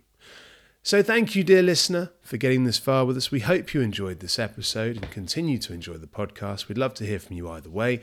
So, 0.84 1.04
thank 1.04 1.36
you, 1.36 1.44
dear 1.44 1.62
listener, 1.62 2.12
for 2.24 2.38
getting 2.38 2.64
this 2.64 2.80
far 2.80 3.06
with 3.06 3.16
us. 3.16 3.30
We 3.30 3.42
hope 3.42 3.72
you 3.72 3.82
enjoyed 3.82 4.20
this 4.20 4.40
episode 4.40 4.96
and 4.96 5.12
continue 5.12 5.60
to 5.60 5.74
enjoy 5.74 5.98
the 5.98 6.08
podcast. 6.08 6.68
We'd 6.68 6.78
love 6.80 6.96
to 6.96 7.06
hear 7.06 7.20
from 7.20 7.36
you 7.36 7.48
either 7.52 7.70
way. 7.70 8.02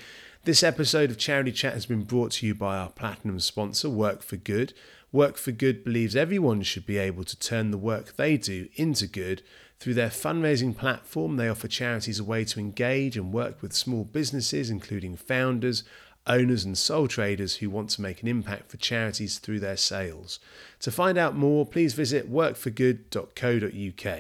This 0.49 0.63
episode 0.63 1.11
of 1.11 1.19
Charity 1.19 1.53
Chat 1.53 1.75
has 1.75 1.85
been 1.85 2.05
brought 2.05 2.31
to 2.33 2.47
you 2.47 2.55
by 2.55 2.79
our 2.79 2.89
platinum 2.89 3.39
sponsor, 3.39 3.91
Work 3.91 4.23
for 4.23 4.37
Good. 4.39 4.73
Work 5.13 5.37
for 5.37 5.53
Good 5.53 5.85
believes 5.85 6.17
everyone 6.17 6.63
should 6.63 6.87
be 6.87 6.97
able 6.97 7.25
to 7.25 7.39
turn 7.39 7.71
the 7.71 7.77
work 7.77 8.17
they 8.17 8.39
do 8.39 8.69
into 8.75 9.07
good. 9.07 9.43
Through 9.79 9.93
their 9.93 10.09
fundraising 10.09 10.75
platform, 10.75 11.37
they 11.37 11.51
offer 11.51 11.69
charities 11.69 12.19
a 12.19 12.25
way 12.25 12.47
to 12.47 12.61
engage 12.61 13.15
and 13.19 13.31
work 13.31 13.61
with 13.61 13.75
small 13.75 14.05
businesses, 14.05 14.71
including 14.71 15.19
founders, 15.19 15.85
owners, 16.27 16.65
and 16.65 16.79
sole 16.79 17.09
traders 17.09 17.57
who 17.57 17.69
want 17.69 17.91
to 17.91 18.01
make 18.01 18.23
an 18.23 18.29
impact 18.29 18.71
for 18.71 18.79
charities 18.79 19.37
through 19.37 19.61
their 19.61 19.77
sales. 19.77 20.41
To 20.81 20.91
find 20.91 21.19
out 21.19 21.37
more, 21.37 21.67
please 21.67 21.93
visit 21.93 22.33
workforgood.co.uk. 22.33 24.19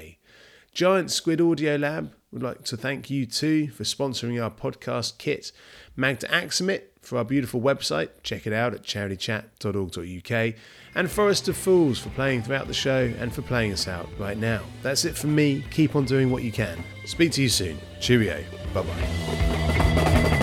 Giant 0.75 1.11
Squid 1.11 1.41
Audio 1.41 1.77
Lab 1.77 2.13
would 2.33 2.43
like 2.43 2.65
to 2.65 2.77
thank 2.77 3.11
you 3.11 3.27
too 3.27 3.69
for 3.69 3.85
sponsoring 3.85 4.43
our 4.43 4.51
podcast 4.51 5.19
kit. 5.19 5.53
Magda 5.97 6.27
Axamit 6.29 6.83
for 7.01 7.19
our 7.19 7.25
beautiful 7.25 7.61
website. 7.61 8.11
Check 8.23 8.47
it 8.47 8.53
out 8.53 8.75
at 8.75 8.83
charitychat.org.uk. 8.83 10.55
And 10.95 11.11
Forest 11.11 11.49
of 11.49 11.57
Fools 11.57 11.99
for 11.99 12.11
playing 12.11 12.43
throughout 12.43 12.67
the 12.67 12.75
show 12.75 13.13
and 13.19 13.33
for 13.33 13.43
playing 13.43 13.73
us 13.73 13.89
out 13.89 14.09
right 14.19 14.37
now. 14.37 14.63
That's 14.83 15.05
it 15.05 15.17
from 15.17 15.35
me. 15.35 15.65
Keep 15.71 15.97
on 15.97 16.05
doing 16.05 16.31
what 16.31 16.43
you 16.43 16.53
can. 16.53 16.83
Speak 17.07 17.33
to 17.33 17.43
you 17.43 17.49
soon. 17.49 17.79
Cheerio. 18.01 18.43
Bye 18.75 18.83
bye. 18.83 20.35